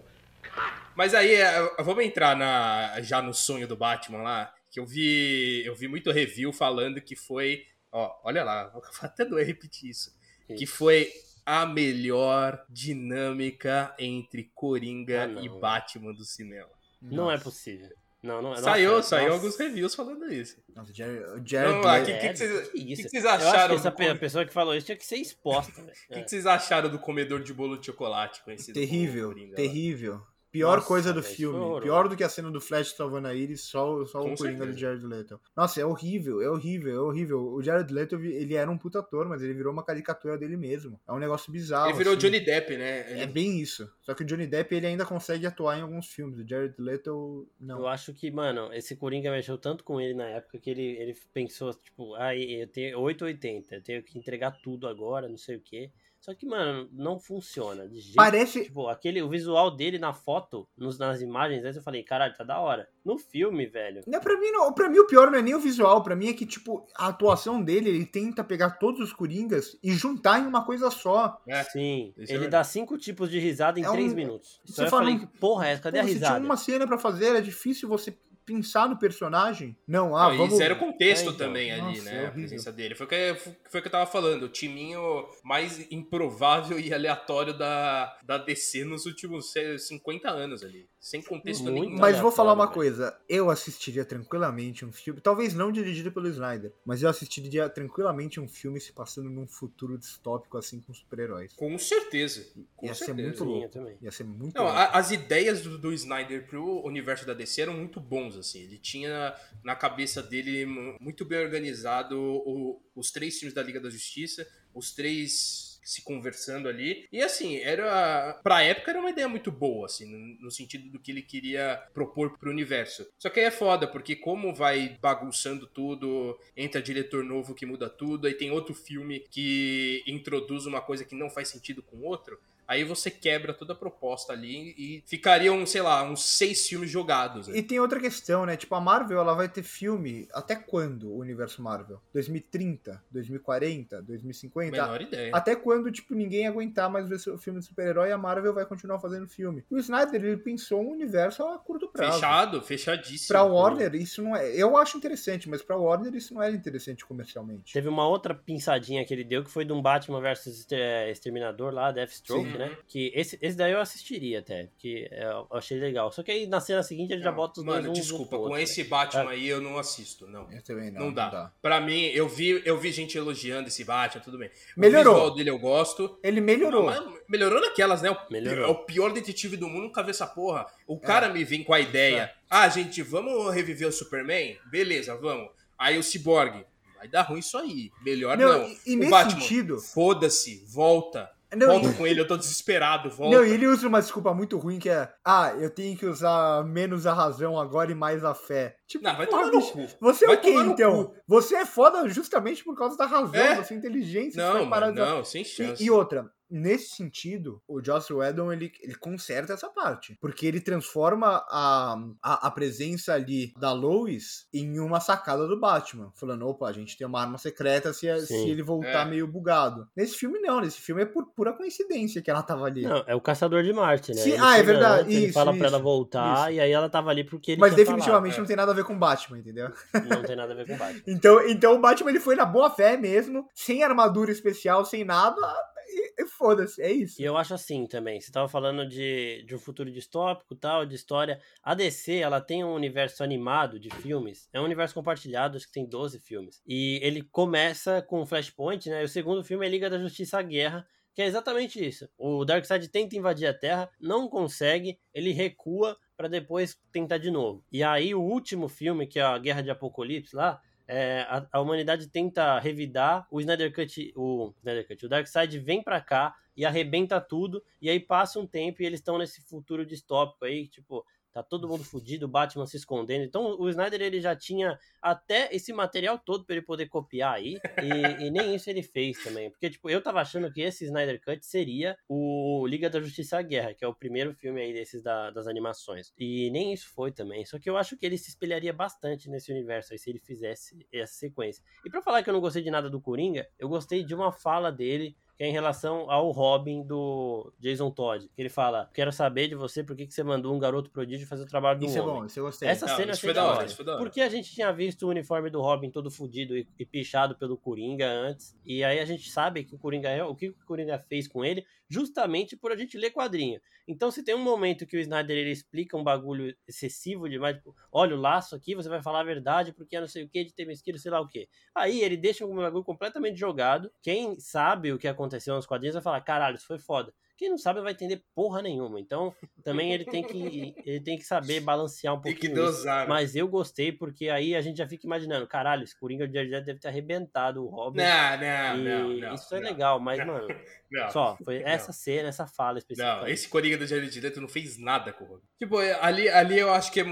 Mas 0.95 1.13
aí, 1.13 1.33
é, 1.35 1.61
vamos 1.79 2.03
entrar 2.03 2.35
na, 2.35 2.99
já 3.01 3.21
no 3.21 3.33
sonho 3.33 3.67
do 3.67 3.75
Batman 3.75 4.21
lá, 4.21 4.53
que 4.71 4.79
eu 4.79 4.85
vi, 4.85 5.63
eu 5.65 5.75
vi 5.75 5.87
muito 5.87 6.11
review 6.11 6.51
falando 6.53 7.01
que 7.01 7.15
foi, 7.15 7.63
ó, 7.91 8.19
olha 8.23 8.43
lá, 8.43 8.67
vou 8.73 8.81
até 9.01 9.25
doer 9.25 9.45
repetir 9.45 9.89
isso, 9.89 10.11
que 10.57 10.65
foi 10.65 11.11
a 11.45 11.65
melhor 11.65 12.63
dinâmica 12.69 13.93
entre 13.97 14.51
Coringa 14.53 15.23
Ah, 15.23 15.27
não. 15.27 15.43
e 15.43 15.49
Batman 15.49 16.13
do 16.13 16.23
cinema. 16.25 16.69
Não 17.01 17.31
é 17.31 17.37
possível. 17.37 17.89
Não, 18.21 18.41
não, 18.41 18.53
Saiu, 18.57 18.91
nossa, 18.97 19.07
saiu 19.09 19.29
nossa. 19.29 19.35
alguns 19.37 19.57
reviews 19.57 19.95
falando 19.95 20.29
isso. 20.31 20.61
Nossa, 20.75 20.91
o 20.91 20.93
Jared, 20.93 21.23
o 21.23 21.41
Jared 21.47 21.81
lá, 21.85 21.93
Leto- 21.93 22.05
que- 22.05 22.11
É, 22.11 22.19
que 22.33 22.37
vocês- 22.37 22.67
que 22.69 22.95
vocês 23.09 23.23
Eu 23.23 23.29
acho 23.29 23.47
acharam 23.47 23.69
que 23.75 23.79
essa 23.79 23.91
do 23.91 24.19
pessoa 24.19 24.45
que 24.45 24.51
falou 24.53 24.75
isso 24.75 24.85
tinha 24.85 24.97
que 24.97 25.05
ser 25.05 25.15
exposta. 25.15 25.71
O 25.81 25.85
que, 26.13 26.19
É. 26.19 26.23
que 26.23 26.29
vocês 26.29 26.45
acharam 26.45 26.89
do 26.89 26.99
comedor 26.99 27.41
de 27.41 27.53
bolo 27.53 27.77
de 27.77 27.85
chocolate 27.85 28.43
Terrível, 28.73 29.29
Coringa 29.29 29.51
lá? 29.51 29.55
terrível. 29.55 30.21
Pior 30.51 30.77
Nossa, 30.77 30.87
coisa 30.87 31.13
do 31.13 31.21
velho, 31.21 31.35
filme. 31.35 31.57
horroroso. 31.59 31.81
Pior 31.83 32.07
do 32.09 32.15
que 32.17 32.23
a 32.23 32.29
cena 32.29 32.49
do 32.49 32.59
Flash 32.59 32.93
salvando 32.95 33.27
a 33.27 33.35
Iris, 33.35 33.61
só, 33.65 34.03
só 34.05 34.21
Com 34.21 34.33
o 34.33 34.37
Coringa 34.37 34.57
certeza. 34.65 34.71
do 34.73 34.77
Jared 34.79 35.05
Leto. 35.05 35.39
Nossa, 35.55 35.79
é 35.79 35.85
horrível, 35.85 36.41
é 36.41 36.49
horrível, 36.49 36.95
é 36.95 36.99
horrível. 36.99 37.39
O 37.53 37.61
Jared 37.61 37.93
Leto, 37.93 38.15
ele 38.15 38.55
era 38.55 38.69
um 38.71 38.77
puta 38.77 38.99
ator, 38.99 39.27
mas 39.29 39.43
ele 39.43 39.53
virou 39.53 39.71
uma 39.71 39.83
caricatura 39.85 40.37
dele 40.39 40.57
mesmo. 40.57 40.99
É 41.07 41.11
um 41.13 41.19
negócio 41.19 41.51
bizarro. 41.51 41.89
Ele 41.89 41.97
virou 41.99 42.13
assim. 42.13 42.21
Johnny 42.27 42.39
Depp, 42.39 42.77
né? 42.77 43.11
Ele- 43.11 43.19
É 43.21 43.27
bem 43.27 43.59
isso. 43.59 43.87
Só 44.01 44.15
que 44.15 44.23
o 44.23 44.25
Johnny 44.25 44.47
Depp, 44.47 44.73
ele 44.73 44.87
ainda 44.87 45.05
consegue 45.05 45.45
atuar 45.45 45.77
em 45.77 45.81
alguns 45.81 46.07
filmes. 46.07 46.39
O 46.39 46.47
Jared 46.47 46.73
Leto, 46.79 47.47
não. 47.59 47.79
Eu 47.81 47.87
acho 47.87 48.11
que, 48.13 48.31
mano, 48.31 48.73
esse 48.73 48.95
Coringa 48.95 49.29
mexeu 49.31 49.57
tanto 49.57 49.83
com 49.83 50.01
ele 50.01 50.15
na 50.15 50.25
época 50.29 50.57
que 50.57 50.69
ele, 50.71 50.81
ele 50.99 51.15
pensou, 51.31 51.71
tipo, 51.75 52.15
ah, 52.15 52.35
eu 52.35 52.67
tenho 52.67 52.97
880, 52.99 53.75
eu 53.75 53.83
tenho 53.83 54.01
que 54.03 54.17
entregar 54.17 54.51
tudo 54.63 54.87
agora, 54.87 55.27
não 55.29 55.37
sei 55.37 55.57
o 55.57 55.61
quê. 55.61 55.91
Só 56.19 56.33
que, 56.33 56.45
mano, 56.45 56.89
não 56.91 57.17
funciona. 57.17 57.87
De 57.87 57.99
jeito 57.99 58.15
Parece, 58.15 58.65
Tipo, 58.65 58.87
aquele, 58.89 59.21
o 59.21 59.29
visual 59.29 59.71
dele 59.75 59.97
na 59.97 60.11
foto, 60.13 60.67
nos, 60.77 60.99
nas 60.99 61.21
imagens, 61.21 61.63
aí 61.63 61.73
eu 61.73 61.81
falei, 61.81 62.03
caralho, 62.03 62.35
tá 62.35 62.43
da 62.43 62.59
hora. 62.59 62.87
No 63.05 63.17
filme, 63.17 63.65
velho. 63.65 64.01
Não, 64.05 64.19
pra 64.19 64.37
mim, 64.37 64.51
não, 64.51 64.73
pra 64.73 64.89
mim 64.89 64.99
o 64.99 65.07
pior 65.07 65.31
não 65.31 65.39
é 65.39 65.41
nem 65.41 65.55
o 65.55 65.59
visual, 65.59 66.03
pra 66.03 66.15
mim 66.17 66.27
é 66.27 66.33
que, 66.33 66.45
tipo, 66.45 66.85
a 66.95 67.07
atuação 67.07 67.63
dele, 67.63 67.89
ele 67.89 68.05
tenta 68.05 68.43
pegar 68.43 68.71
todos 68.71 68.99
os 68.99 69.13
Coringas 69.13 69.77
e 69.81 69.91
juntar 69.93 70.39
em 70.39 70.45
uma 70.45 70.65
coisa 70.65 70.91
só. 70.91 71.41
É. 71.47 71.63
Sim, 71.63 72.13
isso 72.17 72.31
é 72.31 72.35
ele 72.35 72.41
verdade. 72.41 72.49
dá 72.51 72.63
cinco 72.65 72.97
tipos 72.97 73.29
de 73.29 73.39
risada 73.39 73.79
em 73.79 73.83
É 73.83 73.89
um- 73.89 73.93
três 73.93 74.13
minutos. 74.13 74.59
Você 74.65 74.73
Então 74.73 74.85
eu 74.85 74.91
fala, 74.91 75.03
falei, 75.09 75.27
porra 75.39 75.67
é 75.67 75.71
essa? 75.71 75.81
Cadê 75.83 75.97
Pô, 75.99 76.03
a 76.03 76.07
você 76.07 76.13
risada? 76.13 76.35
tinha 76.35 76.45
uma 76.45 76.57
cena 76.57 76.85
pra 76.85 76.97
fazer, 76.97 77.25
era 77.27 77.41
difícil 77.41 77.87
você 77.87 78.11
pensar 78.53 78.89
no 78.89 78.97
personagem. 78.97 79.75
Não, 79.87 80.15
ah, 80.15 80.29
Não, 80.29 80.37
vamos... 80.37 80.53
E 80.55 80.57
zero 80.57 80.75
contexto 80.77 81.29
É, 81.29 81.31
então. 81.33 81.47
também 81.47 81.71
ali, 81.71 81.81
Nossa, 81.97 81.99
é 82.01 82.03
né? 82.03 82.11
A 82.11 82.21
horrível. 82.23 82.33
presença 82.33 82.71
dele. 82.71 82.95
Foi 82.95 83.05
o 83.05 83.09
que, 83.09 83.35
foi 83.69 83.79
o 83.79 83.81
que 83.81 83.87
eu 83.87 83.91
tava 83.91 84.05
falando. 84.09 84.43
O 84.43 84.49
timinho 84.49 85.27
mais 85.43 85.85
improvável 85.91 86.79
e 86.79 86.93
aleatório 86.93 87.57
da, 87.57 88.17
da 88.23 88.37
DC 88.37 88.83
nos 88.83 89.05
últimos 89.05 89.51
sei, 89.51 89.77
50 89.77 90.29
anos 90.29 90.63
ali. 90.63 90.87
Sem 90.99 91.21
contexto 91.21 91.63
Muito 91.63 91.81
nenhum. 91.85 91.97
Mas 91.97 92.19
vou 92.19 92.29
falar 92.31 92.53
uma 92.53 92.65
aleatório, 92.65 92.91
coisa, 92.95 93.17
eu 93.29 93.49
assistiria 93.49 94.03
tranquilamente 94.03 94.83
um 94.85 94.91
filme, 94.91 95.21
talvez 95.21 95.53
não 95.53 95.71
dirigido 95.71 96.11
pelo 96.11 96.27
Snyder, 96.27 96.73
mas 96.85 97.01
eu 97.01 97.09
assistiria 97.09 97.69
tranquilamente 97.69 98.37
um 98.39 98.47
filme 98.49 98.81
se 98.81 98.91
passando 98.91 99.29
num 99.29 99.47
futuro 99.47 99.97
distópico 99.97 100.57
assim 100.57 100.81
com 100.81 100.93
super-heróis. 100.93 101.53
Com 101.53 101.77
certeza. 101.77 102.45
Com 102.75 102.87
Ia 102.87 102.93
ser 102.93 103.05
certeza. 103.05 103.27
muito 103.27 103.37
Sim, 103.39 103.45
louco. 103.45 103.97
Ia 104.01 104.11
ser 104.11 104.23
muito 104.25 104.55
Não, 104.55 104.63
louco. 104.65 104.77
a- 104.77 104.89
as 104.97 105.11
ideias 105.11 105.61
do, 105.61 105.77
do 105.77 105.93
Snyder 105.93 106.45
pro 106.47 106.85
universo 106.85 107.25
da 107.25 107.33
DC 107.33 107.61
eram 107.61 107.73
muito 107.73 107.99
bons, 108.01 108.35
assim. 108.39 108.59
Ele 108.61 108.77
tinha 108.77 109.35
na 109.63 109.75
cabeça 109.75 110.21
dele 110.23 110.65
mu- 110.65 110.97
muito 110.99 111.23
bem 111.25 111.39
organizado 111.39 112.19
o- 112.19 112.81
os 112.95 113.11
três 113.11 113.37
filmes 113.37 113.53
da 113.53 113.63
Liga 113.63 113.79
da 113.79 113.89
Justiça, 113.89 114.47
os 114.73 114.91
três 114.93 115.69
se 115.83 116.03
conversando 116.03 116.67
ali. 116.69 117.07
E 117.11 117.19
assim, 117.19 117.57
era. 117.57 118.39
Pra 118.43 118.61
época 118.61 118.91
era 118.91 118.99
uma 118.99 119.09
ideia 119.09 119.27
muito 119.27 119.51
boa, 119.51 119.87
assim, 119.87 120.05
no, 120.05 120.43
no 120.45 120.51
sentido 120.51 120.87
do 120.91 120.99
que 120.99 121.09
ele 121.09 121.23
queria 121.23 121.81
propor 121.95 122.37
pro 122.37 122.51
universo. 122.51 123.07
Só 123.17 123.27
que 123.27 123.39
aí 123.39 123.47
é 123.47 123.51
foda, 123.51 123.87
porque 123.87 124.15
como 124.15 124.53
vai 124.53 124.97
bagunçando 125.01 125.65
tudo, 125.65 126.37
entra 126.55 126.79
diretor 126.81 127.23
novo 127.23 127.55
que 127.55 127.65
muda 127.65 127.89
tudo, 127.89 128.27
aí 128.27 128.35
tem 128.35 128.51
outro 128.51 128.75
filme 128.75 129.21
que 129.31 130.03
introduz 130.05 130.67
uma 130.67 130.79
coisa 130.81 131.03
que 131.03 131.15
não 131.15 131.29
faz 131.29 131.47
sentido 131.47 131.81
com 131.81 132.01
outro. 132.01 132.39
Aí 132.69 132.83
você 132.83 133.09
quebra 133.09 133.51
toda 133.51 133.73
a 133.73 133.75
proposta 133.75 134.31
ali 134.31 134.75
e 134.77 135.03
ficariam, 135.07 135.65
sei 135.65 135.81
lá, 135.81 136.03
uns 136.03 136.23
seis 136.23 136.67
filmes 136.67 136.91
jogados. 136.91 137.47
né? 137.47 137.57
E 137.57 137.63
tem 137.63 137.79
outra 137.79 137.99
questão, 137.99 138.45
né? 138.45 138.55
Tipo, 138.55 138.75
a 138.75 138.79
Marvel, 138.79 139.19
ela 139.19 139.33
vai 139.33 139.49
ter 139.49 139.63
filme 139.63 140.27
até 140.31 140.55
quando 140.55 141.09
o 141.09 141.17
universo 141.17 141.63
Marvel? 141.63 141.99
2030, 142.13 143.03
2040, 143.09 144.03
2050? 144.03 144.71
Menor 144.71 145.01
ideia. 145.01 145.31
Até 145.33 145.55
quando, 145.55 145.91
tipo, 145.91 146.13
ninguém 146.13 146.45
aguentar 146.45 146.91
mais 146.91 147.09
ver 147.09 147.15
o 147.31 147.39
filme 147.39 147.59
de 147.59 147.65
super-herói, 147.65 148.11
a 148.11 148.17
Marvel 148.19 148.53
vai 148.53 148.67
continuar 148.67 148.99
fazendo 148.99 149.27
filme. 149.27 149.65
E 149.71 149.73
o 149.73 149.79
Snyder, 149.79 150.23
ele 150.23 150.37
pensou 150.37 150.79
um 150.83 150.91
universo 150.91 151.43
a 151.43 151.57
curto 151.57 151.87
prazo. 151.87 152.13
Fechado, 152.13 152.61
fechadíssimo. 152.61 153.29
Pra 153.29 153.41
Warner, 153.41 153.95
isso 153.95 154.21
não 154.21 154.35
é. 154.35 154.47
Eu 154.55 154.77
acho 154.77 154.95
interessante, 154.95 155.49
mas 155.49 155.63
pra 155.63 155.75
Warner 155.75 156.13
isso 156.13 156.35
não 156.35 156.43
era 156.43 156.55
interessante 156.55 157.03
comercialmente. 157.03 157.73
Teve 157.73 157.87
uma 157.87 158.07
outra 158.07 158.35
pinçadinha 158.35 159.03
que 159.03 159.11
ele 159.11 159.23
deu, 159.23 159.43
que 159.43 159.49
foi 159.49 159.65
de 159.65 159.73
um 159.73 159.81
Batman 159.81 160.21
versus 160.21 160.67
eh, 160.71 161.09
Exterminador 161.09 161.73
lá, 161.73 161.91
Deathstroke, 161.91 162.51
Sim. 162.51 162.58
Né? 162.59 162.77
Que 162.87 163.11
esse, 163.15 163.37
esse 163.41 163.57
daí 163.57 163.71
eu 163.71 163.79
assistiria 163.79 164.39
até, 164.39 164.65
porque 164.65 165.07
eh, 165.11 165.23
eu 165.23 165.47
achei 165.57 165.79
legal. 165.79 166.11
Só 166.11 166.21
que 166.21 166.31
aí 166.31 166.45
na 166.47 166.59
cena 166.59 166.83
seguinte 166.83 167.13
ele 167.13 167.21
já 167.23 167.29
Não, 167.31 167.37
bota 167.37 167.59
os 167.59 167.65
Mano, 167.65 167.83
dois 167.87 167.97
um 167.97 168.01
desculpa, 168.01 168.29
pro 168.29 168.37
com 168.39 168.43
outro, 168.45 168.59
esse 168.59 168.77
velho. 168.83 168.89
Batman 168.89 169.29
aí 169.31 169.47
eu 169.47 169.59
não 169.61 169.77
assisto, 169.77 170.27
não. 170.27 170.51
Eu 170.51 170.61
também 170.63 170.91
não. 170.91 171.05
Não, 171.05 171.13
dá. 171.13 171.51
Pra 171.61 171.79
mim, 171.81 172.05
eu 172.07 172.27
vi, 172.29 172.61
eu 172.65 172.77
vi 172.77 172.91
gente 172.91 173.17
elogiando 173.17 173.67
esse 173.67 173.83
Batman, 173.83 174.21
tudo 174.21 174.37
bem. 174.37 174.49
O 174.75 174.79
Melhorou. 174.79 175.13
visual 175.15 175.35
dele 175.35 175.49
eu 175.49 175.57
gosto. 175.59 176.19
Ele 176.23 176.41
melhorou. 176.41 176.85
Mas 176.85 177.03
melhorou 177.27 177.61
naquelas, 177.61 178.01
né? 178.01 178.11
O, 178.11 178.17
Melhorou. 178.31 178.65
é 178.65 178.67
o 178.67 178.75
pior 178.75 179.11
detetive 179.11 179.57
do 179.57 179.67
mundo, 179.67 179.83
nunca 179.83 180.01
viu 180.03 180.11
essa 180.11 180.27
porra. 180.27 180.65
O 180.85 180.99
cara 180.99 181.29
me 181.29 181.43
vem 181.43 181.63
com 181.63 181.73
a 181.73 181.79
ideia. 181.79 182.21
É. 182.21 182.33
Ah, 182.49 182.67
gente, 182.67 183.01
vamos 183.01 183.53
reviver 183.53 183.87
o 183.87 183.91
Superman? 183.91 184.57
Beleza, 184.69 185.15
vamos. 185.15 185.49
Aí 185.77 185.97
o 185.97 186.03
Cyborg. 186.03 186.65
Vai 186.97 187.07
dar 187.07 187.21
ruim 187.21 187.39
isso 187.39 187.57
aí. 187.57 187.91
Melhor 188.03 188.37
não. 188.37 188.59
Não, 188.59 188.67
e- 188.67 188.77
e 188.87 188.95
o 188.95 188.99
nesse 188.99 189.09
Batman, 189.11 189.39
sentido- 189.39 189.79
Foda-se, 189.79 190.65
volta. 190.67 191.31
Não, 191.55 191.67
volta 191.67 191.87
e- 191.89 191.93
com 191.93 192.05
ele, 192.07 192.19
eu 192.21 192.27
tô 192.27 192.37
desesperado, 192.37 193.09
volta. 193.09 193.35
Não, 193.37 193.43
e 193.45 193.49
ele 193.51 193.65
usa 193.67 193.87
uma 193.87 193.99
desculpa 194.01 194.33
muito 194.33 194.57
ruim 194.57 194.77
que 194.79 194.89
é: 194.89 195.11
ah, 195.25 195.53
eu 195.59 195.69
tenho 195.69 195.97
que 195.97 196.05
usar 196.05 196.63
menos 196.65 197.07
a 197.07 197.13
razão 197.13 197.59
agora 197.59 197.91
e 197.91 197.95
mais 197.95 198.23
a 198.23 198.35
fé. 198.35 198.75
Tipo, 198.87 199.03
Não, 199.03 199.15
vai 199.17 199.25
porra, 199.27 199.41
tomar 199.49 199.53
no 199.53 199.59
bicho, 199.59 199.73
cu. 199.73 199.87
Você 200.05 200.25
é 200.25 200.27
Vai 200.27 200.37
o 200.37 200.41
quê, 200.41 200.53
então? 200.53 201.05
cu. 201.05 201.15
Você 201.27 201.55
é 201.55 201.65
foda 201.65 202.07
justamente 202.09 202.63
por 202.63 202.77
causa 202.77 202.95
da 202.97 203.05
razão, 203.05 203.39
É? 203.41 203.55
da 203.55 203.63
sua 203.63 203.75
inteligência. 203.75 204.41
Não, 204.41 204.69
parar 204.69 204.93
mano, 204.93 205.03
não, 205.17 205.23
sem 205.23 205.43
chance. 205.43 205.81
E, 205.81 205.87
e 205.87 205.91
outra, 205.91 206.29
nesse 206.49 206.95
sentido, 206.95 207.61
o 207.67 207.83
Joss 207.83 208.11
Whedon, 208.13 208.51
ele, 208.51 208.71
ele 208.81 208.95
conserta 208.95 209.53
essa 209.53 209.69
parte. 209.69 210.17
Porque 210.21 210.45
ele 210.45 210.59
transforma 210.59 211.43
a, 211.49 211.97
a, 212.23 212.47
a 212.47 212.51
presença 212.51 213.13
ali 213.13 213.53
da 213.59 213.71
Lois 213.71 214.47
em 214.53 214.79
uma 214.79 214.99
sacada 214.99 215.47
do 215.47 215.59
Batman. 215.59 216.11
Falando, 216.15 216.47
opa, 216.47 216.67
a 216.67 216.73
gente 216.73 216.97
tem 216.97 217.05
uma 217.05 217.21
arma 217.21 217.37
secreta 217.37 217.93
se, 217.93 218.07
se 218.25 218.33
ele 218.49 218.63
voltar 218.63 219.05
É. 219.05 219.09
meio 219.09 219.27
bugado. 219.27 219.87
Nesse 219.95 220.15
filme, 220.15 220.39
não. 220.39 220.61
Nesse 220.61 220.79
filme 220.81 221.01
é 221.03 221.05
por 221.05 221.25
pura 221.33 221.53
coincidência 221.53 222.21
que 222.21 222.29
ela 222.29 222.41
tava 222.43 222.65
ali. 222.65 222.81
Não, 222.83 223.03
é 223.05 223.15
o 223.15 223.21
Caçador 223.21 223.63
de 223.63 223.73
Marte, 223.73 224.11
né? 224.13 224.21
Sim, 224.21 224.31
Ele 224.31 224.39
ah, 224.41 224.57
é 224.57 224.63
verdade, 224.63 225.01
antes, 225.03 225.15
ele 225.15 225.25
isso, 225.25 225.33
fala 225.33 225.51
pra 225.55 225.67
ela 225.67 225.77
isso, 225.77 225.83
voltar 225.83 226.49
isso. 226.49 226.57
e 226.57 226.59
aí 226.59 226.71
ela 226.71 226.89
tava 226.89 227.09
ali 227.09 227.23
porque 227.23 227.51
ele 227.51 227.61
Mas 227.61 227.75
definitivamente 227.75 228.35
é. 228.35 228.39
não 228.39 228.45
tem 228.45 228.55
nada 228.55 228.71
a 228.71 228.75
ver 228.75 228.83
com 228.83 228.97
Batman, 228.97 229.37
entendeu? 229.39 229.71
Não 229.93 230.23
tem 230.23 230.35
nada 230.35 230.53
a 230.53 230.55
ver 230.55 230.65
com 230.65 230.73
o 230.73 230.77
Batman. 230.77 230.99
Então, 231.07 231.47
então 231.47 231.75
o 231.75 231.79
Batman 231.79 232.09
ele 232.11 232.19
foi 232.19 232.35
na 232.35 232.45
boa 232.45 232.69
fé 232.69 232.95
mesmo, 232.97 233.47
sem 233.53 233.83
armadura 233.83 234.31
especial, 234.31 234.85
sem 234.85 235.03
nada, 235.03 235.41
e, 235.89 236.23
e 236.23 236.27
foda-se, 236.27 236.81
é 236.81 236.91
isso. 236.91 237.21
E 237.21 237.25
eu 237.25 237.37
acho 237.37 237.53
assim 237.53 237.87
também, 237.87 238.21
você 238.21 238.31
tava 238.31 238.47
falando 238.47 238.87
de, 238.87 239.43
de 239.45 239.55
um 239.55 239.59
futuro 239.59 239.91
distópico 239.91 240.55
tal, 240.55 240.85
de 240.85 240.95
história. 240.95 241.41
A 241.63 241.73
DC, 241.73 242.17
ela 242.17 242.39
tem 242.39 242.63
um 242.63 242.73
universo 242.73 243.23
animado 243.23 243.79
de 243.79 243.89
filmes, 243.89 244.47
é 244.53 244.59
um 244.59 244.65
universo 244.65 244.93
compartilhado, 244.93 245.57
acho 245.57 245.67
que 245.67 245.73
tem 245.73 245.87
12 245.87 246.19
filmes. 246.19 246.61
E 246.65 246.99
ele 247.01 247.23
começa 247.23 248.01
com 248.01 248.25
Flashpoint, 248.25 248.89
né? 248.89 249.01
E 249.01 249.05
o 249.05 249.09
segundo 249.09 249.43
filme 249.43 249.65
é 249.65 249.69
Liga 249.69 249.89
da 249.89 249.99
Justiça 249.99 250.39
à 250.39 250.41
Guerra, 250.41 250.85
que 251.13 251.21
é 251.21 251.25
exatamente 251.25 251.85
isso. 251.85 252.07
O 252.17 252.45
Darkseid 252.45 252.87
tenta 252.87 253.17
invadir 253.17 253.47
a 253.47 253.53
Terra, 253.53 253.89
não 253.99 254.29
consegue, 254.29 254.97
ele 255.13 255.31
recua 255.31 255.97
pra 256.15 256.27
depois 256.27 256.77
tentar 256.91 257.17
de 257.17 257.31
novo. 257.31 257.63
E 257.71 257.83
aí 257.83 258.13
o 258.13 258.21
último 258.21 258.67
filme, 258.67 259.07
que 259.07 259.19
é 259.19 259.23
a 259.23 259.37
Guerra 259.37 259.61
de 259.61 259.69
Apocalipse 259.69 260.35
lá, 260.35 260.61
é, 260.91 261.21
a, 261.29 261.47
a 261.51 261.61
humanidade 261.61 262.07
tenta 262.07 262.57
revidar, 262.57 263.27
o 263.29 263.39
Snyder 263.39 263.71
Cut, 263.71 264.11
o 264.15 264.51
Snyder 264.57 264.87
Cut, 264.87 265.05
o 265.05 265.09
Darkseid 265.09 265.59
vem 265.59 265.83
pra 265.83 266.01
cá 266.01 266.35
e 266.57 266.65
arrebenta 266.65 267.21
tudo, 267.21 267.63
e 267.79 267.91
aí 267.91 267.99
passa 267.99 268.39
um 268.39 268.47
tempo 268.47 268.81
e 268.81 268.85
eles 268.87 268.99
estão 268.99 269.19
nesse 269.19 269.39
futuro 269.43 269.85
distópico 269.85 270.45
aí, 270.45 270.67
tipo, 270.67 271.05
tá 271.33 271.43
todo 271.43 271.67
mundo 271.67 271.83
fudido, 271.83 272.25
o 272.25 272.29
Batman 272.29 272.65
se 272.65 272.77
escondendo. 272.77 273.23
Então 273.23 273.55
o 273.59 273.69
Snyder 273.69 274.01
ele 274.01 274.19
já 274.19 274.35
tinha 274.35 274.77
até 275.01 275.53
esse 275.55 275.71
material 275.71 276.17
todo 276.17 276.45
pra 276.45 276.55
ele 276.55 276.65
poder 276.65 276.87
copiar 276.87 277.35
aí, 277.35 277.57
e, 277.81 278.25
e 278.25 278.31
nem 278.31 278.55
isso 278.55 278.69
ele 278.69 278.83
fez 278.83 279.21
também, 279.23 279.49
porque 279.49 279.69
tipo, 279.69 279.89
eu 279.89 280.01
tava 280.01 280.19
achando 280.21 280.51
que 280.51 280.61
esse 280.61 280.85
Snyder 280.85 281.21
Cut 281.23 281.45
seria 281.45 281.97
o 282.07 282.65
Liga 282.67 282.89
da 282.89 282.99
Justiça 282.99 283.37
à 283.37 283.41
Guerra, 283.41 283.73
que 283.73 283.83
é 283.85 283.87
o 283.87 283.93
primeiro 283.95 284.33
filme 284.33 284.61
aí 284.61 284.73
desses 284.73 285.01
da- 285.01 285.31
das 285.31 285.47
animações. 285.47 286.11
E 286.17 286.49
nem 286.51 286.73
isso 286.73 286.89
foi 286.89 287.11
também, 287.11 287.45
só 287.45 287.59
que 287.59 287.69
eu 287.69 287.77
acho 287.77 287.97
que 287.97 288.05
ele 288.05 288.17
se 288.17 288.29
espelharia 288.29 288.73
bastante 288.73 289.29
nesse 289.29 289.51
universo 289.51 289.93
aí 289.93 289.99
se 289.99 290.09
ele 290.09 290.19
fizesse 290.19 290.85
essa 290.91 291.13
sequência. 291.13 291.63
E 291.85 291.89
pra 291.89 292.01
falar 292.01 292.23
que 292.23 292.29
eu 292.29 292.33
não 292.33 292.41
gostei 292.41 292.61
de 292.63 292.71
nada 292.71 292.89
do 292.89 293.01
Coringa, 293.01 293.47
eu 293.57 293.69
gostei 293.69 294.03
de 294.03 294.13
uma 294.15 294.31
fala 294.31 294.71
dele 294.71 295.15
que 295.39 295.45
é 295.45 295.47
em 295.47 295.53
relação 295.53 296.11
ao 296.11 296.31
Robin 296.31 296.83
do 296.83 297.49
Jason 297.57 297.89
Todd. 297.91 298.29
Que 298.35 298.41
ele 298.41 298.49
fala: 298.49 298.89
Quero 298.93 299.09
saber 299.09 299.47
de 299.47 299.55
você 299.55 299.81
por 299.81 299.95
que 299.95 300.05
que 300.05 300.13
você 300.13 300.21
mandou 300.21 300.53
um 300.53 300.59
garoto 300.59 300.91
prodígio 300.91 301.25
fazer 301.25 301.43
o 301.43 301.47
trabalho 301.47 301.79
do 301.79 301.85
Isso 301.85 301.97
é 301.97 302.01
homem. 302.01 302.13
bom, 302.13 302.25
isso 302.25 302.39
eu 302.39 302.43
gostei. 302.43 302.67
Essa 302.67 302.85
Não, 302.85 302.95
cena 302.97 303.13
isso 303.13 303.21
foi 303.21 303.33
da 303.33 303.45
hora, 303.45 303.55
hora. 303.59 303.65
isso 303.65 303.75
foi 303.77 303.85
da 303.85 303.93
hora. 303.93 304.01
Porque 304.03 304.19
a 304.19 304.27
gente 304.27 304.53
tinha 304.53 304.69
visto 304.73 305.03
o 305.03 305.09
uniforme 305.09 305.49
do 305.49 305.61
Robin 305.61 305.89
todo 305.89 306.11
fudido 306.11 306.57
e, 306.57 306.67
e 306.77 306.85
pichado 306.85 307.37
pelo 307.37 307.57
Coringa 307.57 308.05
antes. 308.05 308.53
E 308.65 308.83
aí 308.83 308.99
a 308.99 309.05
gente 309.05 309.31
sabe 309.31 309.63
que 309.63 309.73
o 309.73 309.79
Coringa 309.79 310.09
é 310.09 310.21
o 310.21 310.35
que 310.35 310.49
o 310.49 310.55
Coringa 310.65 310.99
fez 310.99 311.25
com 311.25 311.45
ele, 311.45 311.65
justamente 311.87 312.57
por 312.57 312.73
a 312.73 312.75
gente 312.75 312.97
ler 312.97 313.11
quadrinho. 313.11 313.61
Então, 313.87 314.11
se 314.11 314.23
tem 314.23 314.35
um 314.35 314.43
momento 314.43 314.85
que 314.85 314.95
o 314.97 314.99
Snyder 314.99 315.35
ele 315.35 315.51
explica 315.51 315.97
um 315.97 316.03
bagulho 316.03 316.55
excessivo 316.67 317.27
demais, 317.27 317.55
tipo, 317.55 317.75
olha 317.91 318.15
o 318.15 318.19
laço 318.19 318.55
aqui, 318.55 318.75
você 318.75 318.87
vai 318.87 319.01
falar 319.01 319.21
a 319.21 319.23
verdade, 319.23 319.73
porque 319.73 319.95
é 319.95 319.99
não 319.99 320.07
sei 320.07 320.23
o 320.23 320.29
que, 320.29 320.43
de 320.43 320.53
ter 320.53 320.65
mesquilo, 320.65 320.99
sei 320.99 321.09
lá 321.09 321.19
o 321.19 321.27
que. 321.27 321.47
Aí 321.73 322.01
ele 322.01 322.15
deixa 322.15 322.45
um 322.45 322.55
bagulho 322.55 322.83
completamente 322.83 323.39
jogado. 323.39 323.89
Quem 324.03 324.39
sabe 324.39 324.91
o 324.91 324.97
que 324.99 325.07
aconteceu 325.07 325.28
nos 325.29 325.65
quadrinhos 325.65 325.95
vai 325.95 326.03
falar, 326.03 326.21
caralho, 326.21 326.55
isso 326.55 326.67
foi 326.67 326.79
foda. 326.79 327.13
Quem 327.39 327.49
não 327.49 327.57
sabe 327.57 327.79
vai 327.79 327.93
entender 327.93 328.21
porra 328.35 328.61
nenhuma. 328.61 328.99
Então, 328.99 329.33
também 329.63 329.93
ele 329.93 330.03
tem 330.03 330.21
que, 330.21 330.75
ele 330.85 330.99
tem 330.99 331.17
que 331.17 331.23
saber 331.23 331.61
balancear 331.61 332.13
um 332.13 332.19
Tem 332.19 332.33
pouquinho 332.33 332.53
que 332.53 332.59
isso. 332.59 332.71
dosar. 332.79 333.03
né? 333.03 333.07
Mas 333.07 333.33
eu 333.33 333.47
gostei, 333.47 333.93
porque 333.93 334.27
aí 334.27 334.53
a 334.53 334.59
gente 334.59 334.77
já 334.77 334.85
fica 334.85 335.07
imaginando, 335.07 335.47
caralho, 335.47 335.83
esse 335.83 335.97
Coringa 335.97 336.27
de 336.27 336.33
Jared 336.33 336.65
deve 336.65 336.79
ter 336.79 336.89
arrebentado 336.89 337.63
o 337.63 337.69
Robin. 337.69 337.99
Não, 337.99 338.37
não, 338.37 338.77
não, 338.77 339.13
não. 339.17 339.33
isso 339.35 339.55
é 339.55 339.61
não, 339.61 339.69
legal, 339.69 340.01
mas, 340.01 340.19
não, 340.19 340.25
mano, 340.25 340.47
não. 340.91 341.09
só, 341.11 341.37
foi 341.45 341.63
essa 341.63 341.93
cena, 341.93 342.27
essa 342.27 342.45
fala 342.45 342.77
específica. 342.77 343.21
Não, 343.21 343.27
esse 343.27 343.47
Coringa 343.47 343.77
do 343.77 343.87
Jared 343.87 344.19
Leto 344.19 344.41
não 344.41 344.49
fez 344.49 344.77
nada 344.77 345.13
com 345.13 345.23
o 345.23 345.27
Robin. 345.27 345.45
Tipo, 345.57 345.79
é, 345.79 345.93
ali, 346.01 346.27
ali 346.27 346.59
eu 346.59 346.73
acho 346.73 346.91
que 346.91 346.99
é 346.99 347.05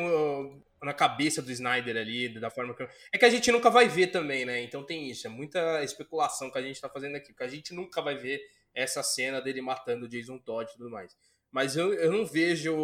na 0.81 0.93
cabeça 0.93 1.41
do 1.41 1.51
Snyder 1.51 1.97
ali, 1.97 2.29
da 2.39 2.49
forma 2.49 2.73
que... 2.73 2.87
É 3.11 3.17
que 3.17 3.25
a 3.25 3.29
gente 3.29 3.51
nunca 3.51 3.69
vai 3.69 3.87
ver 3.87 4.07
também, 4.07 4.45
né? 4.45 4.61
Então 4.61 4.83
tem 4.83 5.09
isso, 5.09 5.27
é 5.27 5.29
muita 5.29 5.83
especulação 5.83 6.51
que 6.51 6.57
a 6.57 6.61
gente 6.61 6.79
tá 6.79 6.89
fazendo 6.89 7.15
aqui, 7.15 7.33
porque 7.33 7.43
a 7.43 7.47
gente 7.47 7.73
nunca 7.73 8.01
vai 8.01 8.15
ver 8.15 8.41
essa 8.73 9.01
cena 9.01 9.41
dele 9.41 9.61
matando 9.61 10.05
o 10.05 10.09
Jason 10.09 10.37
Todd 10.37 10.69
e 10.69 10.77
tudo 10.77 10.89
mais. 10.89 11.15
Mas 11.51 11.75
eu, 11.75 11.93
eu 11.93 12.11
não 12.11 12.25
vejo 12.25 12.75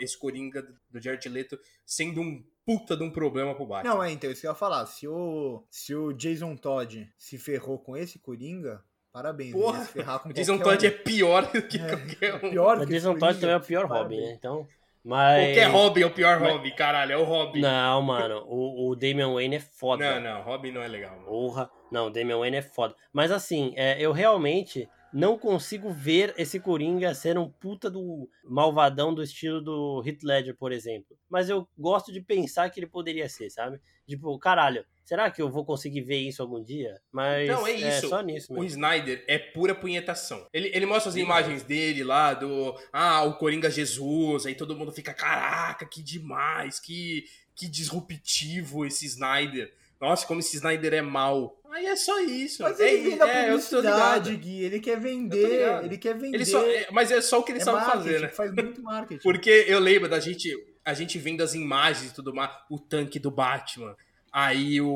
esse 0.00 0.18
Coringa 0.18 0.62
do 0.90 1.00
Jared 1.00 1.28
Leto 1.28 1.58
sendo 1.84 2.20
um 2.20 2.44
puta 2.64 2.96
de 2.96 3.02
um 3.02 3.10
problema 3.10 3.54
pro 3.54 3.64
Batman. 3.64 3.94
Não, 3.94 4.02
é, 4.02 4.10
então, 4.10 4.30
isso 4.30 4.40
que 4.40 4.46
eu 4.46 4.50
ia 4.50 4.56
falar. 4.56 4.84
Se 4.86 5.06
o, 5.06 5.64
se 5.70 5.94
o 5.94 6.12
Jason 6.12 6.56
Todd 6.56 7.08
se 7.16 7.38
ferrou 7.38 7.78
com 7.78 7.96
esse 7.96 8.18
Coringa, 8.18 8.84
parabéns. 9.12 9.54
ele 9.54 9.62
Porra, 9.62 9.78
ia 9.78 9.84
se 9.84 9.92
ferrar 9.92 10.18
com 10.18 10.28
o 10.28 10.32
Jason 10.32 10.58
Todd 10.58 10.84
um. 10.84 10.88
é 10.88 10.90
pior 10.90 11.50
do 11.50 11.62
que 11.62 11.78
É, 11.78 11.88
qualquer 11.88 12.34
um. 12.34 12.50
pior 12.50 12.80
O 12.80 12.86
Jason 12.86 13.16
Todd 13.16 13.40
também 13.40 13.54
é 13.54 13.58
o 13.58 13.60
pior 13.60 13.88
parabéns. 13.88 14.20
Robin, 14.20 14.30
né? 14.30 14.36
Então, 14.36 14.68
mas... 15.06 15.44
Qualquer 15.44 15.70
Robin 15.70 16.00
é 16.00 16.06
o 16.06 16.10
pior 16.10 16.40
mas- 16.40 16.52
Robin, 16.52 16.70
caralho, 16.72 17.12
é 17.12 17.16
o 17.16 17.22
Robin. 17.22 17.60
Não, 17.60 18.02
mano, 18.02 18.44
o, 18.48 18.90
o 18.90 18.96
Damian 18.96 19.32
Wayne 19.32 19.54
é 19.54 19.60
foda. 19.60 20.20
Não, 20.20 20.20
não, 20.20 20.42
Robin 20.42 20.72
não 20.72 20.82
é 20.82 20.88
legal. 20.88 21.14
Mano. 21.14 21.26
Porra. 21.26 21.70
Não, 21.92 22.08
o 22.08 22.10
Damian 22.10 22.38
Wayne 22.38 22.56
é 22.56 22.62
foda. 22.62 22.96
Mas 23.12 23.30
assim, 23.30 23.72
é, 23.76 23.96
eu 24.00 24.10
realmente 24.10 24.88
não 25.12 25.38
consigo 25.38 25.90
ver 25.90 26.34
esse 26.36 26.58
Coringa 26.58 27.14
ser 27.14 27.38
um 27.38 27.48
puta 27.48 27.88
do 27.88 28.28
malvadão 28.44 29.14
do 29.14 29.22
estilo 29.22 29.60
do 29.60 30.02
Heath 30.04 30.24
Ledger, 30.24 30.56
por 30.56 30.72
exemplo. 30.72 31.16
Mas 31.30 31.48
eu 31.48 31.68
gosto 31.78 32.12
de 32.12 32.20
pensar 32.20 32.68
que 32.68 32.80
ele 32.80 32.88
poderia 32.88 33.28
ser, 33.28 33.48
sabe? 33.48 33.80
Tipo, 34.08 34.36
caralho, 34.40 34.84
será 35.06 35.30
que 35.30 35.40
eu 35.40 35.48
vou 35.48 35.64
conseguir 35.64 36.00
ver 36.02 36.18
isso 36.18 36.42
algum 36.42 36.62
dia? 36.62 37.00
Mas 37.12 37.48
Não, 37.48 37.64
é 37.64 37.72
isso. 37.72 38.08
só 38.08 38.20
nisso 38.20 38.52
O 38.52 38.60
mesmo. 38.60 38.66
Snyder 38.66 39.24
é 39.28 39.38
pura 39.38 39.72
punhetação. 39.72 40.46
Ele, 40.52 40.68
ele 40.74 40.84
mostra 40.84 41.08
as 41.08 41.16
imagens 41.16 41.62
dele 41.62 42.02
lá 42.02 42.34
do. 42.34 42.76
Ah, 42.92 43.22
o 43.22 43.34
Coringa 43.34 43.70
Jesus. 43.70 44.46
Aí 44.46 44.54
todo 44.56 44.76
mundo 44.76 44.90
fica, 44.90 45.14
caraca, 45.14 45.86
que 45.86 46.02
demais, 46.02 46.80
que, 46.80 47.24
que 47.54 47.68
disruptivo 47.68 48.84
esse 48.84 49.06
Snyder. 49.06 49.72
Nossa, 50.00 50.26
como 50.26 50.40
esse 50.40 50.56
Snyder 50.56 50.92
é 50.92 51.02
mal. 51.02 51.56
Aí 51.70 51.86
é 51.86 51.94
só 51.94 52.20
isso. 52.20 52.64
Mas 52.64 52.80
é, 52.80 52.92
ele 52.92 53.10
vem 53.10 53.18
da 53.18 53.28
é, 53.28 53.46
publicidade. 53.46 54.36
Gui. 54.36 54.64
Ele 54.64 54.80
quer 54.80 54.98
vender. 54.98 55.84
Ele 55.84 55.98
quer 55.98 56.14
vender. 56.14 56.36
Ele 56.36 56.44
só, 56.44 56.66
é, 56.66 56.88
mas 56.90 57.12
é 57.12 57.20
só 57.20 57.38
o 57.38 57.44
que 57.44 57.52
ele 57.52 57.60
é 57.60 57.64
sabe 57.64 57.84
fazer, 57.84 58.20
né? 58.20 58.28
Faz 58.28 58.52
muito 58.52 58.82
marketing. 58.82 59.22
Porque 59.24 59.64
eu 59.68 59.78
lembro 59.78 60.08
da 60.08 60.18
gente, 60.18 60.52
a 60.84 60.92
gente 60.94 61.16
vendo 61.16 61.42
as 61.42 61.54
imagens 61.54 62.10
e 62.10 62.14
tudo 62.14 62.34
mais, 62.34 62.50
o 62.68 62.78
tanque 62.78 63.18
do 63.18 63.30
Batman, 63.30 63.96
aí 64.36 64.82
o, 64.82 64.86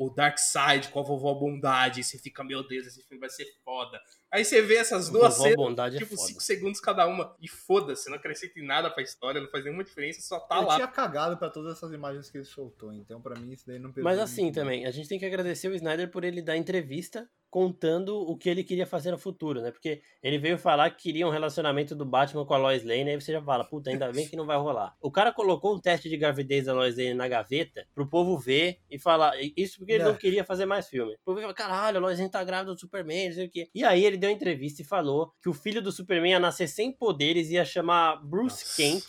o 0.00 0.08
Darkseid 0.16 0.88
com 0.88 1.00
a 1.00 1.02
vovó 1.02 1.34
Bondade, 1.34 2.00
e 2.00 2.04
você 2.04 2.16
fica, 2.16 2.42
meu 2.42 2.66
Deus, 2.66 2.86
esse 2.86 3.02
filme 3.02 3.20
vai 3.20 3.28
ser 3.28 3.44
foda. 3.62 4.00
Aí 4.32 4.46
você 4.46 4.62
vê 4.62 4.76
essas 4.76 5.10
duas 5.10 5.36
Vovó 5.36 5.42
cenas, 5.42 5.56
Bondade 5.56 5.96
é 5.96 5.98
tipo, 5.98 6.16
foda. 6.16 6.28
5 6.28 6.40
segundos 6.42 6.80
cada 6.80 7.06
uma, 7.06 7.36
e 7.38 7.46
foda-se, 7.46 8.08
não 8.08 8.16
acrescenta 8.16 8.58
em 8.58 8.64
nada 8.64 8.90
pra 8.90 9.02
história, 9.02 9.42
não 9.42 9.50
faz 9.50 9.62
nenhuma 9.62 9.84
diferença, 9.84 10.22
só 10.22 10.40
tá 10.40 10.56
eu 10.56 10.62
lá. 10.62 10.76
tinha 10.76 10.88
cagado 10.88 11.36
pra 11.36 11.50
todas 11.50 11.76
essas 11.76 11.92
imagens 11.92 12.30
que 12.30 12.38
ele 12.38 12.46
soltou, 12.46 12.94
então 12.94 13.20
pra 13.20 13.38
mim 13.38 13.52
isso 13.52 13.66
daí 13.66 13.78
não 13.78 13.92
pesou 13.92 14.04
Mas 14.04 14.18
assim 14.18 14.50
também, 14.50 14.86
a 14.86 14.90
gente 14.90 15.06
tem 15.06 15.18
que 15.18 15.26
agradecer 15.26 15.68
o 15.68 15.74
Snyder 15.74 16.10
por 16.10 16.24
ele 16.24 16.40
dar 16.40 16.56
entrevista 16.56 17.28
contando 17.52 18.16
o 18.18 18.34
que 18.34 18.48
ele 18.48 18.64
queria 18.64 18.86
fazer 18.86 19.10
no 19.10 19.18
futuro, 19.18 19.60
né? 19.60 19.70
Porque 19.70 20.00
ele 20.22 20.38
veio 20.38 20.56
falar 20.56 20.88
que 20.90 21.02
queria 21.02 21.26
um 21.26 21.30
relacionamento 21.30 21.94
do 21.94 22.02
Batman 22.06 22.46
com 22.46 22.54
a 22.54 22.56
Lois 22.56 22.82
Lane, 22.82 23.10
aí 23.10 23.20
você 23.20 23.30
já 23.30 23.42
fala, 23.42 23.62
puta, 23.62 23.90
ainda 23.90 24.10
bem 24.10 24.26
que 24.26 24.34
não 24.34 24.46
vai 24.46 24.56
rolar. 24.56 24.96
O 25.02 25.10
cara 25.10 25.30
colocou 25.30 25.74
um 25.74 25.78
teste 25.78 26.08
de 26.08 26.16
gravidez 26.16 26.64
da 26.64 26.72
Lois 26.72 26.96
Lane 26.96 27.12
na 27.12 27.28
gaveta 27.28 27.86
pro 27.94 28.06
povo 28.08 28.38
ver 28.38 28.78
e 28.90 28.98
falar, 28.98 29.34
isso 29.54 29.76
porque 29.78 29.92
ele 29.92 30.04
não 30.04 30.12
É. 30.12 30.16
queria 30.16 30.44
fazer 30.44 30.64
mais 30.64 30.88
filme. 30.88 31.12
O 31.12 31.18
povo 31.26 31.40
falou, 31.40 31.54
caralho, 31.54 31.98
a 31.98 32.00
Lois 32.00 32.18
Lane 32.18 32.30
tá 32.30 32.42
grávida 32.42 32.72
do 32.72 32.80
Superman, 32.80 33.28
não 33.28 33.34
sei 33.34 33.46
o 33.46 33.50
quê. 33.50 33.68
E 33.74 33.84
aí 33.84 34.02
ele 34.02 34.16
deu 34.16 34.30
uma 34.30 34.34
entrevista 34.36 34.80
e 34.80 34.84
falou 34.86 35.34
que 35.42 35.50
o 35.50 35.52
filho 35.52 35.82
do 35.82 35.92
Superman 35.92 36.32
ia 36.32 36.40
nascer 36.40 36.66
sem 36.68 36.90
poderes 36.90 37.50
e 37.50 37.54
ia 37.56 37.64
chamar 37.66 38.16
Bruce 38.24 38.64
Nossa. 38.64 38.76
Kent, 38.76 39.04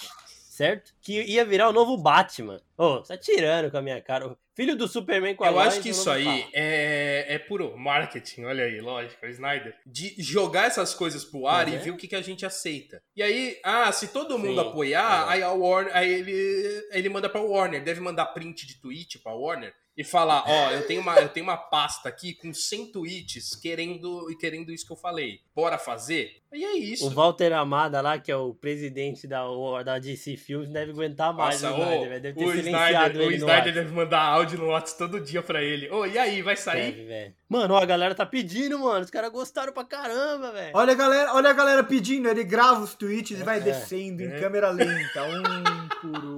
certo? 0.49 0.93
Que 1.01 1.21
ia 1.23 1.45
virar 1.45 1.69
o 1.69 1.73
novo 1.73 1.97
Batman. 1.97 2.59
Ô, 2.77 2.97
você 2.97 3.15
tá 3.15 3.17
tirando 3.17 3.69
com 3.69 3.77
a 3.77 3.81
minha 3.81 4.01
cara. 4.01 4.27
O 4.27 4.37
filho 4.55 4.75
do 4.75 4.87
Superman 4.87 5.35
com 5.35 5.43
a 5.43 5.47
Eu 5.47 5.53
Lois, 5.53 5.67
acho 5.67 5.81
que 5.81 5.89
isso 5.89 6.09
aí 6.09 6.47
é, 6.53 7.25
é 7.29 7.39
puro 7.39 7.77
marketing, 7.77 8.45
olha 8.45 8.63
aí, 8.63 8.79
lógico, 8.81 9.25
é 9.25 9.29
o 9.29 9.31
Snyder. 9.31 9.75
De 9.85 10.15
jogar 10.17 10.65
essas 10.65 10.93
coisas 10.93 11.23
pro 11.23 11.47
ar 11.47 11.67
Mas 11.67 11.75
e 11.75 11.77
ver 11.77 11.91
o 11.91 11.97
que, 11.97 12.07
que 12.07 12.15
a 12.15 12.21
gente 12.21 12.45
aceita. 12.45 13.01
E 13.15 13.21
aí, 13.21 13.59
ah, 13.63 13.91
se 13.91 14.07
todo 14.07 14.39
mundo 14.39 14.61
Sim, 14.61 14.67
apoiar, 14.67 15.27
é. 15.27 15.33
aí, 15.33 15.43
a 15.43 15.51
Warner, 15.51 15.95
aí 15.95 16.11
ele, 16.11 16.87
ele 16.91 17.09
manda 17.09 17.29
pra 17.29 17.41
Warner, 17.41 17.83
deve 17.83 18.01
mandar 18.01 18.27
print 18.27 18.65
de 18.65 18.79
tweet 18.79 19.19
pra 19.19 19.33
Warner 19.33 19.73
e 19.95 20.03
falar, 20.03 20.43
ó, 20.47 20.71
eu 20.71 20.87
tenho 20.87 21.01
uma, 21.01 21.19
eu 21.19 21.29
tenho 21.29 21.45
uma 21.45 21.57
pasta 21.57 22.09
aqui 22.09 22.33
com 22.33 22.51
100 22.51 22.91
tweets 22.91 23.55
querendo, 23.55 24.29
e 24.31 24.35
querendo 24.35 24.71
isso 24.71 24.85
que 24.85 24.91
eu 24.91 24.97
falei. 24.97 25.41
Bora 25.55 25.77
fazer? 25.77 26.41
E 26.51 26.63
é 26.63 26.75
isso. 26.75 27.07
O 27.07 27.09
Walter 27.11 27.53
Amada 27.53 28.01
lá, 28.01 28.17
que 28.17 28.31
é 28.31 28.35
o 28.35 28.55
presidente 28.55 29.27
da, 29.27 29.43
da 29.83 29.99
DC 29.99 30.35
Films, 30.37 30.69
deve 30.69 30.91
aguentar 30.91 31.31
mais 31.33 31.61
Nossa, 31.61 31.75
o 31.75 31.81
ô, 31.81 31.85
velho. 31.85 32.21
Deve 32.21 32.39
ter 32.39 32.45
o 32.45 32.51
silenciado 32.63 33.13
Snyder, 33.21 33.27
o 33.27 33.31
Snyder 33.31 33.73
deve 33.73 33.91
mandar 33.93 34.21
áudio 34.21 34.59
no 34.59 34.67
WhatsApp 34.67 34.97
todo 34.97 35.19
dia 35.19 35.41
pra 35.41 35.61
ele. 35.61 35.89
Ô, 35.89 36.05
e 36.05 36.17
aí, 36.17 36.41
vai 36.41 36.55
sair? 36.55 36.91
Deve. 36.91 37.33
Mano, 37.49 37.75
ó, 37.75 37.81
a 37.81 37.85
galera 37.85 38.15
tá 38.15 38.25
pedindo, 38.25 38.79
mano. 38.79 39.01
Os 39.05 39.11
caras 39.11 39.31
gostaram 39.31 39.71
pra 39.71 39.83
caramba, 39.83 40.51
velho. 40.51 40.71
Olha 40.73 40.93
a 40.93 40.95
galera, 40.95 41.33
olha 41.33 41.49
a 41.49 41.53
galera 41.53 41.83
pedindo, 41.83 42.27
ele 42.27 42.43
grava 42.43 42.81
os 42.81 42.95
tweets 42.95 43.39
e 43.39 43.43
vai 43.43 43.57
É, 43.57 43.61
descendo 43.61 44.23
em 44.23 44.31
é. 44.31 44.39
câmera 44.39 44.69
lenta, 44.71 45.23
um 45.23 45.87
por 46.01 46.25
um, 46.25 46.32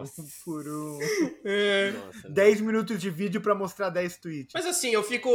Nossa. 0.00 0.24
por 0.44 0.66
um. 0.68 0.98
É. 1.44 1.90
Nossa, 1.92 2.22
velho. 2.22 2.34
10 2.34 2.60
minutos 2.60 3.00
de 3.00 3.10
vídeo 3.10 3.40
pra 3.40 3.54
mostrar 3.54 3.90
10 3.90 4.18
tweets. 4.18 4.52
Mas 4.54 4.66
assim, 4.66 4.90
eu 4.90 5.02
fico. 5.02 5.28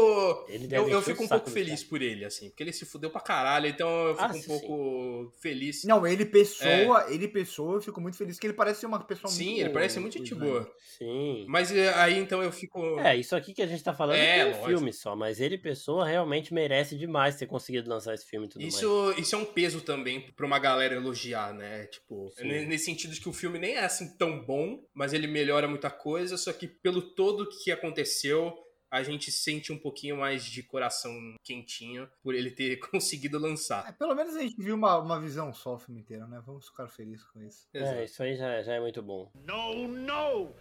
Eu, 0.69 0.89
eu 0.89 1.01
fico 1.01 1.23
um 1.23 1.27
pouco 1.27 1.49
feliz 1.49 1.79
cara. 1.81 1.89
por 1.89 2.01
ele, 2.01 2.25
assim, 2.25 2.49
porque 2.49 2.63
ele 2.63 2.73
se 2.73 2.85
fudeu 2.85 3.09
pra 3.09 3.21
caralho, 3.21 3.67
então 3.67 3.89
eu 4.07 4.13
fico 4.15 4.23
Ah, 4.25 4.29
um 4.29 4.33
sim, 4.41 4.47
pouco 4.47 5.33
feliz. 5.41 5.83
Não, 5.83 6.05
ele 6.05 6.25
pessoa, 6.25 7.05
É. 7.09 7.13
ele 7.13 7.27
pessoa, 7.27 7.75
eu 7.75 7.81
fico 7.81 7.99
muito 8.01 8.17
feliz 8.17 8.39
que 8.39 8.47
ele 8.47 8.53
parece 8.53 8.81
ser 8.81 8.85
uma 8.87 8.99
pessoa 9.03 9.31
muito 9.31 9.37
Sim, 9.43 9.59
ele 9.59 9.69
parece 9.69 9.99
muito 9.99 10.17
gente 10.17 10.33
Snyder. 10.33 10.49
boa. 10.63 10.75
Sim. 10.97 11.45
Mas 11.47 11.71
é, 11.75 11.93
aí 11.95 12.17
então 12.17 12.41
eu 12.43 12.51
fico. 12.51 12.99
É, 12.99 13.15
isso 13.15 13.35
aqui 13.35 13.53
que 13.53 13.61
a 13.61 13.67
gente 13.67 13.83
tá 13.83 13.93
falando 13.93 14.15
É, 14.17 14.39
é, 14.39 14.45
um 14.47 14.65
filme 14.65 14.93
só, 14.93 15.15
mas 15.15 15.39
ele, 15.39 15.57
pessoa, 15.57 16.05
realmente 16.05 16.53
merece 16.53 16.97
demais 16.97 17.35
ter 17.35 17.47
conseguido 17.47 17.89
lançar 17.89 18.13
esse 18.13 18.25
filme 18.25 18.45
e 18.45 18.49
tudo 18.49 18.61
mais. 18.61 18.73
Isso, 18.73 19.13
isso 19.17 19.35
é 19.35 19.37
um 19.37 19.45
peso 19.45 19.81
também 19.81 20.21
pra 20.35 20.45
uma 20.45 20.59
galera 20.59 20.95
elogiar, 20.95 21.53
né? 21.53 21.85
Tipo, 21.87 22.29
Sim. 22.37 22.47
ne- 22.47 22.65
nesse 22.65 22.85
sentido 22.85 23.13
de 23.13 23.21
que 23.21 23.29
o 23.29 23.33
filme 23.33 23.57
nem 23.59 23.75
é 23.75 23.85
assim 23.85 24.15
tão 24.17 24.39
bom, 24.43 24.50
mas 24.93 25.13
ele 25.13 25.27
melhora 25.27 25.67
muita 25.67 25.89
coisa, 25.89 26.37
só 26.37 26.51
que 26.53 26.67
pelo 26.67 27.01
todo 27.01 27.47
que 27.49 27.71
aconteceu, 27.71 28.57
a 28.89 29.01
gente 29.03 29.31
sente 29.31 29.71
um 29.71 29.77
pouquinho 29.77 30.17
mais 30.17 30.43
de 30.43 30.61
coração 30.63 31.13
quentinho 31.43 32.09
por 32.21 32.35
ele 32.35 32.51
ter 32.51 32.77
conseguido 32.91 33.39
lançar. 33.39 33.87
É, 33.87 33.91
pelo 33.93 34.13
menos 34.13 34.35
a 34.35 34.41
gente 34.41 34.55
viu 34.61 34.75
uma, 34.75 34.97
uma 34.99 35.19
visão 35.19 35.53
só 35.53 35.75
o 35.75 35.79
filme 35.79 36.01
inteiro, 36.01 36.27
né? 36.27 36.41
Vamos 36.45 36.67
ficar 36.67 36.87
felizes 36.87 37.23
com 37.25 37.41
isso. 37.41 37.67
É, 37.73 38.03
isso 38.03 38.21
aí 38.21 38.35
já, 38.35 38.61
já 38.61 38.73
é 38.73 38.79
muito 38.79 39.01
bom. 39.01 39.31
No, 39.45 39.87
no. 39.87 40.51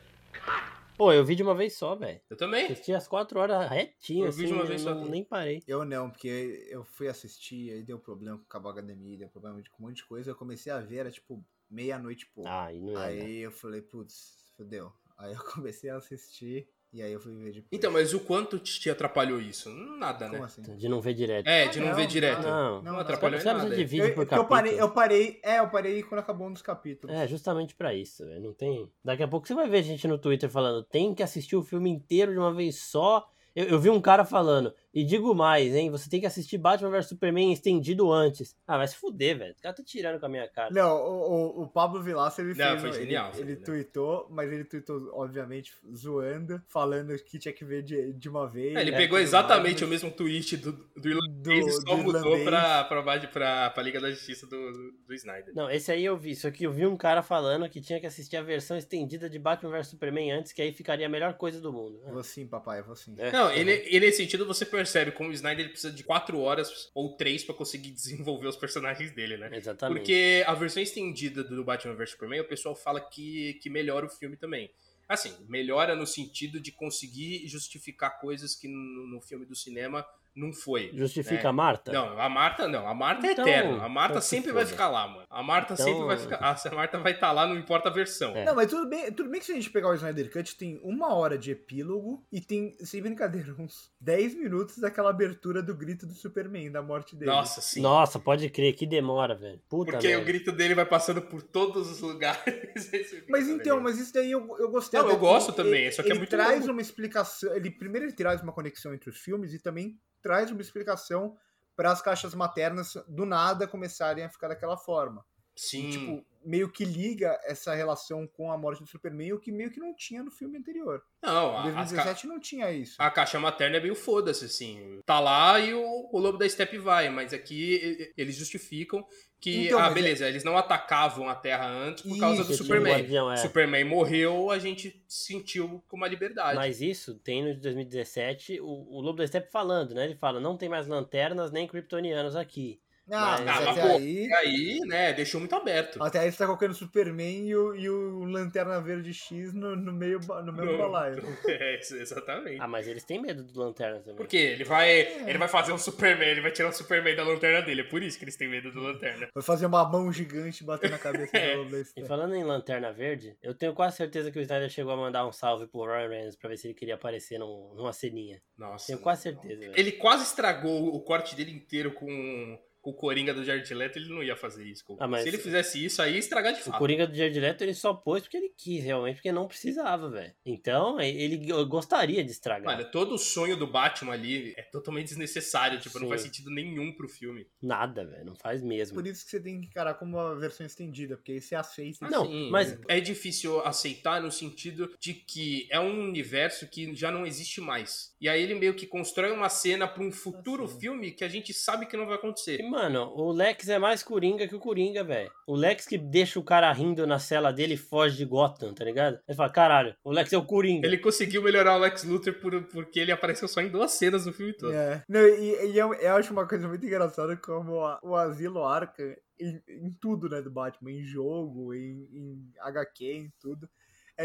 Pô, 0.97 1.12
eu 1.12 1.24
vi 1.24 1.34
de 1.34 1.43
uma 1.43 1.55
vez 1.55 1.76
só, 1.76 1.95
velho. 1.97 2.20
Eu 2.28 2.36
também. 2.36 2.66
Assisti 2.66 2.93
as 2.93 3.09
quatro 3.09 3.41
horas 3.41 3.68
retinho, 3.70 4.26
Eu 4.26 4.32
vi 4.32 4.45
assim, 4.45 4.53
de 4.53 4.59
uma 4.59 4.66
vez 4.66 4.82
só 4.82 4.95
não- 4.95 5.07
nem 5.07 5.24
parei. 5.24 5.62
Eu 5.66 5.84
não, 5.84 6.11
porque 6.11 6.66
eu 6.70 6.84
fui 6.84 7.09
assistir, 7.09 7.72
aí 7.72 7.82
deu 7.82 7.99
problema 7.99 8.36
com 8.36 8.45
o 8.45 8.47
cabo 8.49 8.68
HDMI, 8.68 9.16
deu 9.16 9.28
problema 9.28 9.61
com 9.72 9.82
um 9.82 9.86
monte 9.88 9.97
de 9.97 10.05
coisa. 10.05 10.30
Eu 10.30 10.36
comecei 10.36 10.70
a 10.70 10.78
ver, 10.78 10.99
era 10.99 11.11
tipo 11.11 11.43
meia-noite 11.71 12.27
pouco. 12.35 12.49
Ah, 12.51 12.68
não 12.73 13.01
é. 13.01 13.05
aí 13.07 13.39
eu 13.39 13.51
falei, 13.53 13.81
putz, 13.83 14.53
fodeu. 14.57 14.93
Aí 15.18 15.33
eu 15.33 15.39
comecei 15.55 15.91
a 15.91 15.97
assistir 15.97 16.68
e 16.93 17.01
aí 17.03 17.12
eu 17.12 17.21
fui 17.21 17.33
ver 17.33 17.53
depois. 17.53 17.68
Então, 17.71 17.93
mas 17.93 18.12
o 18.12 18.18
quanto 18.21 18.59
te 18.59 18.91
atrapalhou 18.91 19.41
isso? 19.41 19.71
Nada, 19.71 20.27
Como 20.27 20.39
né? 20.41 20.45
assim? 20.45 20.61
De 20.62 20.89
não 20.89 21.01
ver 21.01 21.14
direto. 21.14 21.47
É, 21.47 21.64
Ah, 21.64 21.66
de 21.66 21.79
não, 21.79 21.87
não, 21.89 21.95
ver 21.95 22.07
direto. 22.09 22.43
Não, 22.43 22.83
Não, 22.83 22.93
não, 22.95 22.99
atrapalhou 22.99 23.41
caras 23.41 23.62
nada. 23.62 23.71
já 23.71 23.77
dividem 23.77 24.09
Eu, 24.09 24.14
por 24.14 24.27
que 24.27 24.35
eu 24.35 24.45
parei, 24.45 24.73
capítulo. 24.73 24.91
eu 24.91 24.95
parei, 24.95 25.41
é, 25.45 25.59
eu 25.61 25.68
parei 25.68 26.03
quando 26.03 26.18
acabou 26.21 26.49
um 26.49 26.53
dos 26.53 26.62
capítulos. 26.62 27.14
É, 27.14 27.29
justamente 27.29 27.77
pra 27.77 27.95
isso, 27.95 28.25
velho. 28.27 28.41
Não 28.43 28.53
tem. 28.53 28.91
Daqui 29.05 29.23
a 29.23 29.29
pouco 29.29 29.47
você 29.47 29.55
vai 29.55 29.68
ver 29.68 29.85
gente 29.85 30.09
no 30.09 30.18
Twitter 30.18 30.51
falando, 30.51 30.83
tem 30.85 31.14
que 31.14 31.23
assistir 31.23 31.55
o 31.55 31.62
filme 31.62 31.89
inteiro 31.91 32.33
de 32.33 32.39
uma 32.39 32.53
vez 32.53 32.81
só. 32.81 33.31
Eu, 33.55 33.66
eu 33.66 33.79
vi 33.81 33.91
um 33.91 34.01
cara 34.01 34.25
falando, 34.25 34.75
e 34.93 35.05
digo 35.05 35.34
mais, 35.34 35.74
hein? 35.74 35.91
Você 35.91 36.09
tem 36.11 36.20
que 36.20 36.26
assistir 36.26 36.59
Batman 36.59 36.91
vs 36.91 37.07
Superman 37.07 37.53
estendido 37.53 38.11
antes. 38.12 38.57
Ah, 38.66 38.76
vai 38.76 38.88
se 38.88 38.97
fuder, 38.97 39.38
velho. 39.38 39.55
O 39.59 39.62
cara 39.62 39.74
tá 39.74 39.82
tirando 39.84 40.18
com 40.18 40.26
a 40.26 40.28
minha 40.28 40.49
cara. 40.49 40.70
Não, 40.72 40.97
o, 40.97 41.61
o, 41.61 41.62
o 41.62 41.68
Pablo 41.68 42.03
Vilaça, 42.03 42.43
ele 42.43 42.55
Não, 42.55 42.70
fez. 42.70 42.80
foi 42.80 42.88
ele- 42.91 42.99
genial, 42.99 43.26
Ele, 43.28 43.34
foi 43.34 43.45
genial. 43.47 43.64
tweetou, 43.64 44.26
mas 44.30 44.53
ele 44.53 44.64
tweetou, 44.64 45.11
obviamente, 45.14 45.72
zoando, 45.95 46.61
falando 46.68 47.16
que 47.22 47.38
tinha 47.38 47.55
que 47.55 47.64
ver 47.64 47.82
de, 47.82 48.12
de 48.14 48.28
uma 48.28 48.49
vez. 48.49 48.74
É, 48.76 48.80
ele 48.80 48.91
né, 48.91 48.97
pegou 48.97 49.18
exatamente 49.18 49.80
mais, 49.80 49.82
o 49.82 49.86
mesmo 49.88 50.11
tweet 50.11 50.57
do, 50.57 50.72
do 50.72 51.09
irlandês 51.09 51.64
do, 51.64 51.68
e 51.68 51.72
só 51.72 51.80
do 51.95 52.03
mudou 52.03 52.20
irlandês. 52.20 52.45
pra, 52.49 52.84
pra, 52.84 53.03
pra, 53.28 53.70
pra, 53.70 53.82
Liga 53.82 54.01
da 54.01 54.11
Justiça 54.11 54.47
do, 54.47 54.93
do 55.07 55.14
Snyder. 55.14 55.55
Não, 55.55 55.70
esse 55.70 55.93
aí 55.93 56.05
eu 56.05 56.16
vi. 56.16 56.34
Só 56.34 56.51
que 56.51 56.64
eu 56.64 56.72
vi 56.72 56.84
um 56.86 56.97
cara 56.97 57.22
falando 57.22 57.68
que 57.68 57.80
tinha 57.80 58.01
que 58.01 58.07
assistir 58.07 58.36
a 58.36 58.43
versão 58.43 58.76
estendida 58.76 59.30
de 59.30 59.38
Batman 59.38 59.70
vs 59.70 59.86
Superman 59.88 60.32
antes, 60.32 60.53
que 60.53 60.61
aí 60.61 60.72
ficaria 60.72 61.07
a 61.07 61.09
melhor 61.09 61.34
coisa 61.34 61.61
do 61.61 61.72
mundo. 61.72 62.01
Vou 62.12 62.22
sim, 62.24 62.47
papai, 62.47 62.82
vou 62.82 62.97
sim. 62.97 63.14
É. 63.18 63.30
Não, 63.30 63.55
e, 63.55 63.64
ne- 63.64 63.84
e 63.88 64.01
nesse 64.01 64.18
sentido 64.18 64.45
você 64.45 64.64
percebe 64.64 64.80
como 65.12 65.31
o 65.31 65.33
Snyder 65.33 65.68
precisa 65.70 65.93
de 65.93 66.03
quatro 66.03 66.39
horas 66.41 66.91
ou 66.95 67.16
três 67.16 67.45
pra 67.45 67.55
conseguir 67.55 67.91
desenvolver 67.93 68.47
os 68.47 68.57
personagens 68.57 69.12
dele, 69.12 69.37
né? 69.37 69.51
Exatamente. 69.53 69.99
Porque 69.99 70.45
a 70.47 70.55
versão 70.55 70.83
estendida 70.83 71.43
do 71.43 71.64
Batman 71.64 71.95
vs 71.95 72.11
Superman, 72.11 72.41
o 72.41 72.49
pessoal 72.49 72.74
fala 72.74 73.01
que, 73.01 73.55
que 73.55 73.70
melhora 73.70 74.07
o 74.07 74.11
filme 74.11 74.37
também. 74.37 74.70
Assim, 75.09 75.35
melhora 75.49 75.97
no 75.97 76.07
sentido 76.07 76.61
de 76.61 76.70
conseguir 76.70 77.47
justificar 77.49 78.20
coisas 78.20 78.55
que 78.55 78.68
no, 78.68 79.07
no 79.09 79.20
filme 79.20 79.45
do 79.45 79.57
cinema 79.57 80.07
não 80.35 80.53
foi. 80.53 80.91
Justifica 80.95 81.43
né? 81.43 81.49
a 81.49 81.53
Marta? 81.53 81.93
Não, 81.93 82.18
a 82.20 82.28
Marta 82.28 82.68
não. 82.68 82.87
A 82.87 82.95
Marta 82.95 83.26
é 83.26 83.33
Então, 83.33 83.47
eterna. 83.47 83.85
A 83.85 83.89
Marta 83.89 84.12
então 84.12 84.22
se 84.22 84.28
sempre 84.28 84.53
vai 84.53 84.64
ficar 84.64 84.89
lá, 84.89 85.07
mano. 85.09 85.26
A 85.28 85.43
Marta 85.43 85.74
Então- 85.74 85.87
sempre 85.87 86.05
vai 86.07 86.16
ficar. 86.16 86.37
A 86.70 86.74
Marta 86.74 86.99
vai 86.99 87.12
estar 87.12 87.33
lá, 87.33 87.47
não 87.47 87.57
importa 87.57 87.89
a 87.89 87.93
versão. 87.93 88.35
É. 88.37 88.45
Não, 88.45 88.55
mas 88.55 88.68
tudo 88.70 88.89
bem, 88.89 89.11
tudo 89.12 89.28
bem 89.28 89.41
que 89.41 89.47
se 89.47 89.53
a 89.53 89.55
gente 89.55 89.70
pegar 89.70 89.89
o 89.89 89.95
Snyder 89.95 90.31
Cut, 90.33 90.57
tem 90.57 90.81
uma 90.83 91.14
hora 91.14 91.37
de 91.37 91.51
epílogo 91.51 92.24
e 92.33 92.41
tem, 92.41 92.76
sem 92.81 93.03
brincadeira, 93.03 93.55
uns 93.59 93.93
10 94.01 94.35
minutos 94.37 94.78
daquela 94.78 95.11
abertura 95.11 95.62
do 95.62 95.74
grito 95.74 96.07
do 96.07 96.14
Superman, 96.14 96.70
da 96.70 96.83
morte 96.83 97.16
dele. 97.16 97.31
Nossa, 97.31 97.61
sim. 97.61 97.81
Nossa, 97.81 98.18
pode 98.18 98.49
crer, 98.51 98.74
que 98.74 98.87
demora, 98.87 99.35
velho. 99.35 99.61
Puta 99.68 99.93
Porque 99.93 100.09
merda. 100.09 100.22
o 100.22 100.26
grito 100.26 100.53
dele 100.53 100.74
vai 100.74 100.87
passando 100.87 101.20
por 101.22 101.43
todos 101.43 101.91
os 101.91 102.01
lugares. 102.01 102.41
Mas 103.28 103.49
é 103.49 103.53
então, 103.53 103.81
mas 103.81 103.99
isso 103.99 104.12
daí 104.12 104.31
eu, 104.31 104.57
eu 104.59 104.70
gostei. 104.70 105.01
Não, 105.01 105.09
eu 105.11 105.18
gosto 105.18 105.53
também, 105.53 105.83
ele- 105.85 105.93
só 105.93 106.03
que 106.03 106.09
é 106.09 106.12
ele 106.12 106.18
muito 106.20 106.31
traz 106.31 106.61
longo. 106.61 106.72
uma 106.72 106.81
explicação. 106.81 107.55
Ele 107.55 107.70
primeiro 107.70 108.07
ele 108.07 108.12
traz 108.12 108.43
uma 108.43 108.53
conexão 108.53 108.95
entre 108.95 109.11
os 109.11 109.18
filmes 109.18 109.53
e 109.53 109.59
também 109.59 109.99
traz 110.23 110.51
uma 110.51 110.61
explicação 110.61 111.37
para 111.77 111.91
as 111.91 112.03
caixas 112.03 112.35
maternas 112.35 112.95
do 113.09 113.25
nada 113.25 113.66
começarem 113.66 114.25
a 114.25 114.29
ficar 114.29 114.49
daquela 114.49 114.77
forma. 114.77 115.25
Sim. 115.57 115.89
E, 115.89 115.91
tipo, 115.91 116.27
meio 116.45 116.70
que 116.70 116.84
liga 116.84 117.38
essa 117.45 117.74
relação 117.74 118.26
com 118.26 118.51
a 118.51 118.57
morte 118.57 118.80
do 118.82 118.88
Superman, 118.88 119.32
o 119.34 119.38
que 119.41 119.53
meio 119.53 119.70
que 119.70 119.78
não 119.80 119.95
tinha 119.95 120.22
no 120.22 120.30
filme 120.30 120.57
anterior. 120.59 121.03
não, 121.22 121.53
Em 121.68 121.72
a, 121.74 121.80
as 121.80 121.93
ca- 121.93 122.03
2017 122.05 122.26
não 122.26 122.41
tinha 122.41 122.70
isso. 122.72 122.97
a 122.99 123.11
caixa 123.11 123.38
materna 123.38 123.76
é 123.76 123.80
meio 123.80 123.95
foda-se, 123.95 124.45
assim. 124.47 125.01
Tá 125.05 125.20
lá 125.20 125.61
e 125.61 125.74
o, 125.74 126.09
o 126.12 126.18
lobo 126.18 126.38
da 126.38 126.49
Step 126.49 126.76
vai, 126.78 127.11
mas 127.11 127.32
aqui 127.34 128.12
eles 128.16 128.36
justificam 128.36 129.05
que, 129.38 129.66
Então, 129.66 129.78
ah, 129.78 129.86
é- 129.88 129.95
beleza, 129.95 130.28
eles 130.28 130.45
não 130.45 130.57
atacavam 130.57 131.28
a 131.28 131.34
Terra 131.34 131.66
antes 131.66 132.03
por 132.05 132.18
causa 132.18 132.43
Isso, 132.43 132.51
do 132.51 132.55
Tinha 132.57 132.62
um 132.64 132.66
Superman. 132.66 132.93
guardião, 132.95 133.32
é. 133.32 133.36
Superman 133.36 133.84
morreu, 133.84 134.51
a 134.51 134.59
gente 134.59 135.03
sentiu 135.09 135.82
com 135.88 135.97
uma 135.97 136.09
liberdade. 136.09 136.57
Mas 136.57 136.80
isso 136.80 137.14
tem 137.14 137.43
no 137.43 137.55
de 137.55 137.61
2017 137.61 138.61
o, 138.61 138.66
o 138.66 139.01
Lobo 139.01 139.18
da 139.18 139.26
Steppe 139.26 139.51
falando, 139.51 139.95
né? 139.95 140.05
Ele 140.05 140.14
fala, 140.14 140.41
não 140.41 140.57
tem 140.57 140.68
mais 140.68 140.86
lanternas 140.86 141.51
nem 141.51 141.66
kryptonianos 141.66 142.36
aqui. 142.36 142.80
Ah, 143.13 143.37
Mas- 143.39 143.41
mas 143.41 143.57
Ah, 143.57 143.61
mas, 143.61 143.69
até 143.79 143.81
pô, 143.89 143.97
aí. 143.97 144.33
Aí, 144.35 144.79
né, 144.87 145.13
deixou 145.13 145.41
muito 145.41 145.55
aberto. 145.55 146.03
Até 146.03 146.21
aí 146.21 146.31
você 146.31 146.39
tá 146.39 146.47
colocando 146.47 146.71
o 146.71 146.75
Superman 146.75 147.47
e 147.49 147.55
o, 147.57 147.75
e 147.75 147.89
o 147.91 148.25
Lanterna 148.25 148.81
Verde 148.81 149.13
X 149.13 149.53
no, 149.53 149.75
no 149.77 149.93
meio 149.93 150.21
no 150.21 150.53
mesmo 150.53 150.73
No- 150.73 150.79
balaio. 150.79 151.17
É, 151.49 151.79
exatamente. 151.81 152.61
Ah, 152.61 152.69
mas 152.69 152.87
eles 152.87 153.05
têm 153.05 153.21
medo 153.21 153.43
do 153.43 153.59
lanterna 153.61 153.99
também. 154.01 154.17
Por 154.17 154.27
quê? 154.27 154.37
Ele 154.37 154.65
vai, 154.65 155.01
ele 155.29 155.39
vai 155.39 155.49
fazer 155.49 155.73
um 155.73 155.79
Superman, 155.79 156.29
ele 156.29 156.41
vai 156.41 156.51
tirar 156.53 156.69
o 156.69 156.73
Superman 156.73 157.15
da 157.17 157.25
lanterna 157.25 157.61
dele. 157.63 157.81
É 157.83 157.85
por 157.85 158.03
isso 158.03 158.19
que 158.19 158.25
eles 158.25 158.37
têm 158.37 158.49
medo 158.49 158.71
do 158.73 158.81
lanterna. 158.81 159.29
Vai 159.35 159.43
fazer 159.43 159.67
uma 159.67 159.85
mão 159.89 160.13
gigante 160.13 160.63
bater 160.65 160.91
na 160.91 160.99
cabeça 160.99 161.31
É. 161.37 161.57
do 161.57 161.65
da 161.71 161.79
E 161.97 162.05
falando 162.07 162.35
em 162.35 162.45
Lanterna 162.45 162.93
Verde, 162.93 163.37
eu 163.43 163.55
tenho 163.55 163.75
quase 163.75 163.97
certeza 163.97 164.31
que 164.31 164.39
o 164.39 164.43
Snyder 164.43 164.69
chegou 164.71 164.93
a 164.93 164.97
mandar 164.97 165.27
um 165.27 165.33
salve 165.33 165.67
pro 165.67 165.85
Ryan 165.85 166.09
Reynolds 166.09 166.37
pra 166.37 166.49
ver 166.51 166.57
se 166.57 166.67
ele 166.69 166.75
queria 166.75 166.95
aparecer 166.95 167.39
num- 167.39 167.75
numa 167.75 167.93
ceninha. 167.93 168.41
Nossa. 168.57 168.87
Tenho 168.89 168.99
quase 169.01 169.23
certeza. 169.23 169.73
Ele 169.75 169.93
quase 169.93 170.25
estragou 170.25 170.95
o 170.95 171.01
corte 171.01 171.35
dele 171.35 171.51
inteiro 171.53 171.93
com, 171.93 172.59
com 172.81 172.91
o 172.91 172.95
Coringa 172.95 173.33
do 173.35 173.45
Jared 173.45 173.72
Leto, 173.74 173.99
ele 173.99 174.09
não 174.09 174.22
ia 174.22 174.37
fazer 174.37 174.64
isso. 174.64 174.85
Ah, 174.99 175.07
mas- 175.07 175.22
Se 175.22 175.28
ele 175.28 175.39
fizesse 175.39 175.85
isso, 175.85 176.01
aí 176.03 176.12
ia 176.14 176.18
estragar 176.18 176.53
de 176.55 176.61
O 176.61 176.64
fato. 176.64 176.78
Coringa 176.78 177.07
do 177.07 177.14
Jared 177.14 177.39
Leto 177.41 177.62
ele 177.62 177.74
só 177.74 177.93
pôs 177.95 178.22
porque 178.22 178.37
ele 178.37 178.53
quis, 178.57 178.83
realmente, 178.83 179.16
porque 179.16 179.33
não 179.33 179.47
precisava, 179.47 180.09
velho. 180.11 180.33
Então, 180.45 181.01
ele 181.01 181.43
g- 181.45 181.64
gostaria 181.64 182.24
de 182.24 182.31
estragar. 182.31 182.76
Mano, 182.76 182.91
todo 182.91 183.14
o 183.14 183.18
sonho 183.18 183.57
do 183.57 183.66
Batman 183.66 184.12
ali 184.12 184.55
é 184.57 184.62
totalmente 184.62 185.09
desnecessário, 185.09 185.78
tipo, 185.81 185.99
não 185.99 186.07
Sim. 186.07 186.11
faz 186.11 186.22
sentido 186.22 186.51
nenhum 186.51 186.93
pro 186.93 187.09
filme. 187.09 187.47
Nada, 187.62 188.05
velho. 188.05 188.24
Não 188.24 188.35
faz 188.35 188.62
mesmo. 188.62 188.95
Por 188.97 189.07
isso 189.07 189.24
que 189.24 189.31
você 189.31 189.41
tem 189.41 189.61
que 189.61 189.66
encarar 189.66 189.95
como 189.95 190.16
uma 190.16 190.35
versão 190.39 190.64
estendida, 190.66 191.16
porque 191.16 191.33
aí 191.33 191.41
você 191.41 191.55
aceita. 191.55 192.09
Não, 192.09 192.26
Sim, 192.26 192.51
mas- 192.51 192.78
é 192.89 193.01
difícil 193.01 193.61
aceitar 193.64 194.20
no 194.22 194.31
sentido 194.31 194.95
de 194.99 195.14
que 195.14 195.68
é 195.70 195.78
um 195.81 196.09
universo 196.09 196.66
que 196.68 196.95
já 196.95 197.11
não 197.11 197.26
existe 197.26 197.61
mais. 197.61 198.14
E 198.20 198.28
aí 198.28 198.43
ele 198.43 198.55
meio 198.55 198.74
que 198.74 198.87
constrói 198.87 199.31
uma 199.33 199.49
cena 199.49 199.87
pra 199.89 200.03
um 200.03 200.11
futuro 200.12 200.64
Assim. 200.64 200.81
filme 200.81 201.11
que 201.12 201.24
a 201.24 201.28
gente 201.28 201.53
sabe 201.53 201.87
que 201.87 201.97
não 201.97 202.07
vai 202.07 202.16
acontecer. 202.16 202.59
Mano, 202.71 203.12
o 203.16 203.33
Lex 203.33 203.68
é 203.68 203.79
mais 203.79 204.03
Coringa 204.03 204.47
que 204.47 204.55
o 204.55 204.61
Coringa, 204.61 205.03
velho. 205.03 205.31
O 205.47 205.57
Lex 205.57 205.87
que 205.87 205.99
deixa 205.99 206.39
o 206.39 206.45
cara 206.45 206.73
rindo 206.73 207.07
na 207.07 207.18
cela 207.18 207.53
dele 207.53 207.75
e 207.75 207.77
foge 207.77 208.16
de 208.16 208.25
Gotham, 208.25 208.73
tá 208.73 208.85
ligado? 208.85 209.18
Ele 209.27 209.37
fala, 209.37 209.51
caralho, 209.51 209.95
o 210.05 210.12
Lex 210.12 210.33
é 210.33 210.39
o 210.39 210.45
Coringa. 210.45 210.87
Ele 210.87 210.99
conseguiu 210.99 211.43
melhorar 211.43 211.77
o 211.77 211.81
Lex 211.81 212.05
Luthor 212.05 212.35
por, 212.35 212.62
porque 212.68 213.01
ele 213.01 213.11
apareceu 213.12 213.49
só 213.49 213.61
em 213.61 213.68
duas 213.68 213.91
cenas 213.93 214.25
no 214.25 214.33
filme 214.33 214.53
todo. 214.53 214.73
É. 214.73 215.03
Não, 215.09 215.21
e, 215.21 215.73
e 215.73 215.79
eu, 215.79 215.93
eu 215.95 216.14
acho 216.16 216.33
uma 216.33 216.47
coisa 216.47 216.68
muito 216.68 216.87
engraçada 216.87 217.37
como 217.37 217.81
a- 217.81 217.99
o 218.03 218.14
Asilo 218.14 218.64
Arca, 218.64 219.03
em, 219.41 219.61
em 219.68 219.91
tudo, 220.01 220.29
né, 220.29 220.41
do 220.41 220.51
Batman, 220.51 220.93
em 220.93 221.03
jogo, 221.03 221.75
em, 221.75 222.07
em 222.12 222.53
HQ, 222.61 223.05
em 223.12 223.33
tudo, 223.41 223.68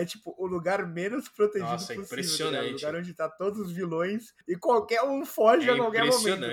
é 0.02 0.06
tipo 0.06 0.36
o 0.38 0.46
lugar 0.46 0.86
menos 0.88 1.30
protegido 1.30 1.72
Nossa, 1.72 1.94
é 1.94 1.96
possível. 1.96 2.02
tá 2.08 2.14
impressionante. 2.14 2.64
ligado? 2.66 2.72
o 2.74 2.88
lugar 2.88 2.96
onde 3.00 3.14
tá 3.14 3.30
todos 3.30 3.60
os 3.60 3.72
vilões 3.72 4.34
e 4.48 4.56
qualquer 4.56 5.02
um 5.04 5.26
foge 5.26 5.70
É 5.70 5.74
a 5.74 5.78
qualquer 5.78 6.06
momento. 6.06 6.24
Tá 6.24 6.30
mano, 6.32 6.46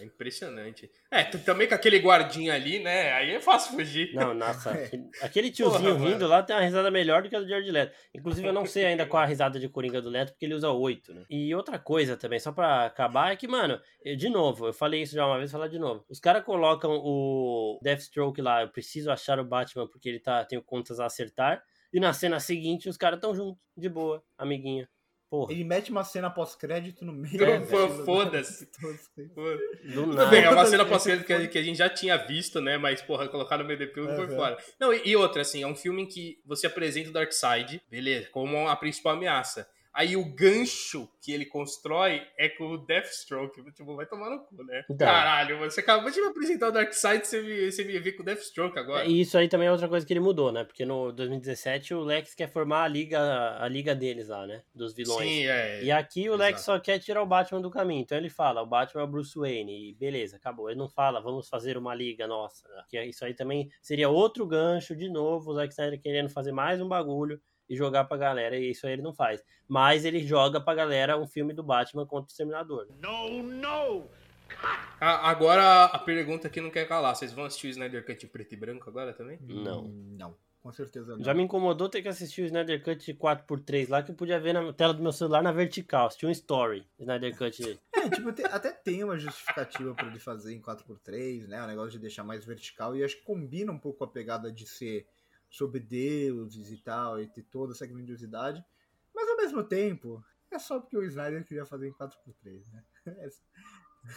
é 0.00 0.04
impressionante. 0.04 0.90
É, 1.10 1.24
tu- 1.24 1.38
também 1.38 1.66
com 1.68 1.74
aquele 1.74 1.98
guardinha 1.98 2.54
ali, 2.54 2.78
né? 2.80 3.12
Aí 3.12 3.30
é 3.30 3.40
fácil 3.40 3.76
fugir. 3.76 4.12
Não, 4.14 4.34
nossa, 4.34 4.70
É. 4.76 4.90
aquele- 5.22 5.50
tiozinho 5.50 5.96
Porra, 5.96 6.08
rindo 6.10 6.26
lá 6.26 6.42
tem 6.42 6.54
uma 6.54 6.62
risada 6.62 6.90
melhor 6.90 7.22
do 7.22 7.28
que 7.28 7.36
a 7.36 7.40
do 7.40 7.48
Jared 7.48 7.70
Leto. 7.70 7.96
Inclusive, 8.14 8.46
eu 8.46 8.52
não 8.52 8.66
sei 8.66 8.84
ainda 8.84 9.06
qual 9.06 9.22
a 9.22 9.26
risada 9.26 9.58
de 9.58 9.68
Coringa 9.68 10.02
do 10.02 10.10
Leto, 10.10 10.32
porque 10.32 10.44
ele 10.44 10.54
usa 10.54 10.70
oito, 10.70 11.14
né? 11.14 11.24
E 11.30 11.54
outra 11.54 11.78
coisa 11.78 12.16
também, 12.16 12.38
só 12.38 12.52
pra 12.52 12.84
acabar, 12.86 13.32
é 13.32 13.36
que, 13.36 13.48
mano, 13.48 13.80
eu- 14.04 14.16
de 14.16 14.28
novo, 14.28 14.66
eu 14.66 14.72
falei 14.72 15.02
isso 15.02 15.14
já 15.14 15.26
uma 15.26 15.38
vez, 15.38 15.50
vou 15.50 15.58
falar 15.60 15.70
de 15.70 15.78
novo. 15.78 16.04
Os 16.08 16.20
caras 16.20 16.44
colocam 16.44 16.90
o 17.02 17.78
Deathstroke 17.82 18.42
lá, 18.42 18.62
eu 18.62 18.68
preciso 18.68 19.10
achar 19.10 19.38
o 19.38 19.44
Batman 19.44 19.86
porque 19.88 20.08
ele 20.08 20.20
tá, 20.20 20.44
tenho 20.44 20.62
contas 20.62 21.00
a 21.00 21.06
acertar, 21.06 21.62
e 21.92 22.00
na 22.00 22.12
cena 22.12 22.38
seguinte 22.40 22.88
os 22.88 22.96
caras 22.96 23.20
tão 23.20 23.34
juntos, 23.34 23.60
de 23.76 23.88
boa, 23.88 24.22
amiguinha. 24.36 24.88
Porra, 25.30 25.52
Ele 25.52 25.62
mete 25.62 25.90
uma 25.90 26.04
cena 26.04 26.30
pós-crédito 26.30 27.04
no 27.04 27.12
meio. 27.12 27.38
Fo- 27.66 27.88
filme. 27.88 28.04
foda-se. 28.06 28.66
Pô, 29.34 29.42
do 29.42 29.92
Tudo 29.92 30.14
nada. 30.16 30.30
bem, 30.30 30.42
é 30.42 30.48
uma 30.50 30.64
cena 30.64 30.84
as 30.84 30.88
pós 30.88 31.04
vezes 31.04 31.26
que, 31.26 31.32
a- 31.34 31.46
que 31.46 31.58
a 31.58 31.62
gente 31.62 31.76
já 31.76 31.88
tinha 31.90 32.16
visto, 32.16 32.62
né? 32.62 32.78
Mas, 32.78 33.02
porra, 33.02 33.28
colocar 33.28 33.58
no 33.58 33.64
meio 33.64 33.78
do 33.78 33.84
epílogo 33.84 34.14
foi 34.16 34.26
fora. 34.28 34.56
Não, 34.80 34.90
e, 34.92 35.02
e 35.04 35.14
outra, 35.16 35.42
assim, 35.42 35.62
é 35.62 35.66
um 35.66 35.76
filme 35.76 36.02
em 36.02 36.06
que 36.06 36.38
você 36.46 36.66
apresenta 36.66 37.10
o 37.10 37.12
Darkseid, 37.12 37.82
beleza, 37.90 38.28
como 38.30 38.66
a 38.68 38.74
principal 38.74 39.16
ameaça. 39.16 39.68
Aí 39.92 40.16
o 40.16 40.24
gancho 40.24 41.08
que 41.20 41.32
ele 41.32 41.44
constrói 41.44 42.22
é 42.38 42.48
com 42.48 42.68
o 42.68 42.78
Deathstroke. 42.78 43.62
Tipo, 43.72 43.96
vai 43.96 44.06
tomar 44.06 44.30
no 44.30 44.40
cu, 44.44 44.62
né? 44.64 44.84
Então. 44.88 45.06
Caralho, 45.06 45.58
você 45.58 45.80
acabou 45.80 46.10
de 46.10 46.20
me 46.20 46.28
apresentar 46.28 46.68
o 46.68 46.72
Darkseid 46.72 47.22
e 47.22 47.26
você 47.26 47.42
me, 47.42 47.72
você 47.72 47.84
me 47.84 47.98
vê 47.98 48.12
com 48.12 48.22
o 48.22 48.24
Deathstroke 48.24 48.78
agora. 48.78 49.04
E 49.04 49.20
isso 49.20 49.36
aí 49.36 49.48
também 49.48 49.68
é 49.68 49.72
outra 49.72 49.88
coisa 49.88 50.06
que 50.06 50.12
ele 50.12 50.20
mudou, 50.20 50.52
né? 50.52 50.64
Porque 50.64 50.84
no 50.84 51.10
2017 51.12 51.94
o 51.94 52.00
Lex 52.00 52.34
quer 52.34 52.48
formar 52.48 52.84
a 52.84 52.88
liga, 52.88 53.56
a 53.60 53.68
liga 53.68 53.94
deles 53.94 54.28
lá, 54.28 54.46
né? 54.46 54.62
Dos 54.74 54.94
vilões. 54.94 55.28
Sim, 55.28 55.46
é. 55.46 55.82
E 55.82 55.90
aqui 55.90 56.28
o 56.30 56.36
Lex 56.36 56.60
Exato. 56.60 56.64
só 56.64 56.80
quer 56.80 56.98
tirar 56.98 57.22
o 57.22 57.26
Batman 57.26 57.60
do 57.60 57.70
caminho. 57.70 58.02
Então 58.02 58.16
ele 58.16 58.30
fala, 58.30 58.62
o 58.62 58.66
Batman 58.66 59.02
é 59.02 59.04
o 59.04 59.08
Bruce 59.08 59.38
Wayne. 59.38 59.90
E 59.90 59.94
beleza, 59.94 60.36
acabou. 60.36 60.70
Ele 60.70 60.78
não 60.78 60.88
fala, 60.88 61.20
vamos 61.20 61.48
fazer 61.48 61.76
uma 61.76 61.94
liga 61.94 62.26
nossa. 62.26 62.68
Que 62.88 63.02
isso 63.02 63.24
aí 63.24 63.34
também 63.34 63.70
seria 63.82 64.08
outro 64.08 64.46
gancho, 64.46 64.94
de 64.94 65.08
novo, 65.08 65.50
o 65.50 65.54
Zack 65.54 65.72
Snyder 65.72 66.00
querendo 66.00 66.28
fazer 66.28 66.52
mais 66.52 66.80
um 66.80 66.88
bagulho 66.88 67.40
e 67.68 67.76
jogar 67.76 68.04
pra 68.04 68.16
galera. 68.16 68.56
E 68.56 68.70
isso 68.70 68.86
aí 68.86 68.92
ele 68.94 69.02
não 69.02 69.12
faz. 69.12 69.42
Mas 69.66 70.04
ele 70.04 70.20
joga 70.26 70.60
pra 70.60 70.74
galera 70.74 71.18
um 71.18 71.26
filme 71.26 71.52
do 71.52 71.62
Batman 71.62 72.06
contra 72.06 72.26
o 72.26 72.30
Exterminador. 72.30 72.86
No, 73.00 73.42
no. 73.42 74.04
A- 75.00 75.30
agora 75.30 75.84
a 75.84 75.98
pergunta 75.98 76.48
que 76.48 76.60
não 76.60 76.70
quer 76.70 76.86
calar. 76.88 77.14
Vocês 77.14 77.32
vão 77.32 77.44
assistir 77.44 77.66
o 77.68 77.70
Snyder 77.70 78.04
Cut 78.04 78.24
em 78.24 78.28
preto 78.28 78.52
e 78.54 78.56
branco 78.56 78.88
agora 78.88 79.12
também? 79.12 79.38
Não. 79.42 79.82
Não, 79.88 80.34
com 80.62 80.72
certeza 80.72 81.16
não. 81.16 81.22
Já 81.22 81.34
me 81.34 81.42
incomodou 81.42 81.88
ter 81.88 82.02
que 82.02 82.08
assistir 82.08 82.42
o 82.42 82.46
Snyder 82.46 82.82
Cut 82.82 83.12
4x3 83.14 83.88
lá, 83.90 84.02
que 84.02 84.10
eu 84.10 84.14
podia 84.14 84.40
ver 84.40 84.54
na 84.54 84.72
tela 84.72 84.94
do 84.94 85.02
meu 85.02 85.12
celular 85.12 85.42
na 85.42 85.52
vertical. 85.52 86.06
Assistir 86.06 86.26
um 86.26 86.30
story. 86.30 86.84
Snyder 86.98 87.36
Cut. 87.36 87.78
É, 87.98 88.08
tipo, 88.10 88.32
te- 88.32 88.44
até 88.44 88.70
tem 88.70 89.02
uma 89.02 89.18
justificativa 89.18 89.92
pra 89.92 90.06
ele 90.06 90.20
fazer 90.20 90.54
em 90.54 90.60
4x3, 90.62 91.48
né? 91.48 91.60
O 91.62 91.66
negócio 91.66 91.90
de 91.90 91.98
deixar 91.98 92.22
mais 92.22 92.44
vertical. 92.44 92.96
E 92.96 93.02
acho 93.02 93.16
que 93.16 93.24
combina 93.24 93.72
um 93.72 93.78
pouco 93.78 94.04
a 94.04 94.08
pegada 94.08 94.52
de 94.52 94.64
ser 94.68 95.04
sobre 95.50 95.80
deuses 95.80 96.70
e 96.70 96.76
tal, 96.78 97.20
e 97.20 97.26
ter 97.26 97.42
toda 97.44 97.72
essa 97.72 97.86
grandiosidade. 97.86 98.64
Mas 99.14 99.28
ao 99.28 99.36
mesmo 99.36 99.64
tempo, 99.64 100.22
é 100.50 100.58
só 100.58 100.78
porque 100.78 100.96
o 100.96 101.04
Snyder 101.04 101.44
queria 101.44 101.66
fazer 101.66 101.88
em 101.88 101.92
4x3, 101.92 102.62
né? 102.72 102.82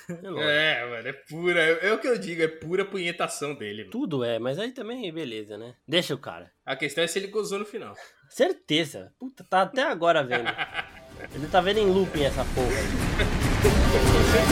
É 0.09 0.29
lógico. 0.29 0.49
É, 0.49 0.89
mano, 0.89 1.07
é 1.07 1.13
pura. 1.13 1.59
É, 1.61 1.87
é 1.87 1.93
o 1.93 1.99
que 1.99 2.07
eu 2.07 2.17
digo, 2.17 2.41
é 2.41 2.47
pura 2.47 2.85
punhetação 2.85 3.53
dele. 3.55 3.79
mano. 3.79 3.91
Tudo 3.91 4.23
é, 4.23 4.39
mas 4.39 4.57
aí 4.57 4.71
também, 4.71 5.11
beleza, 5.11 5.57
né? 5.57 5.75
Deixa 5.87 6.13
o 6.13 6.19
cara. 6.19 6.51
A 6.65 6.75
questão 6.75 7.03
é 7.03 7.07
se 7.07 7.19
ele 7.19 7.27
gozou 7.27 7.59
no 7.59 7.65
final. 7.65 7.95
Certeza. 8.29 9.13
Puta, 9.19 9.43
tá 9.43 9.63
até 9.63 9.83
agora 9.83 10.23
vendo. 10.23 10.47
Ele 11.35 11.47
tá 11.47 11.61
vendo 11.61 11.77
em 11.77 11.85
looping 11.85 12.23
essa 12.23 12.43
porra. 12.45 12.67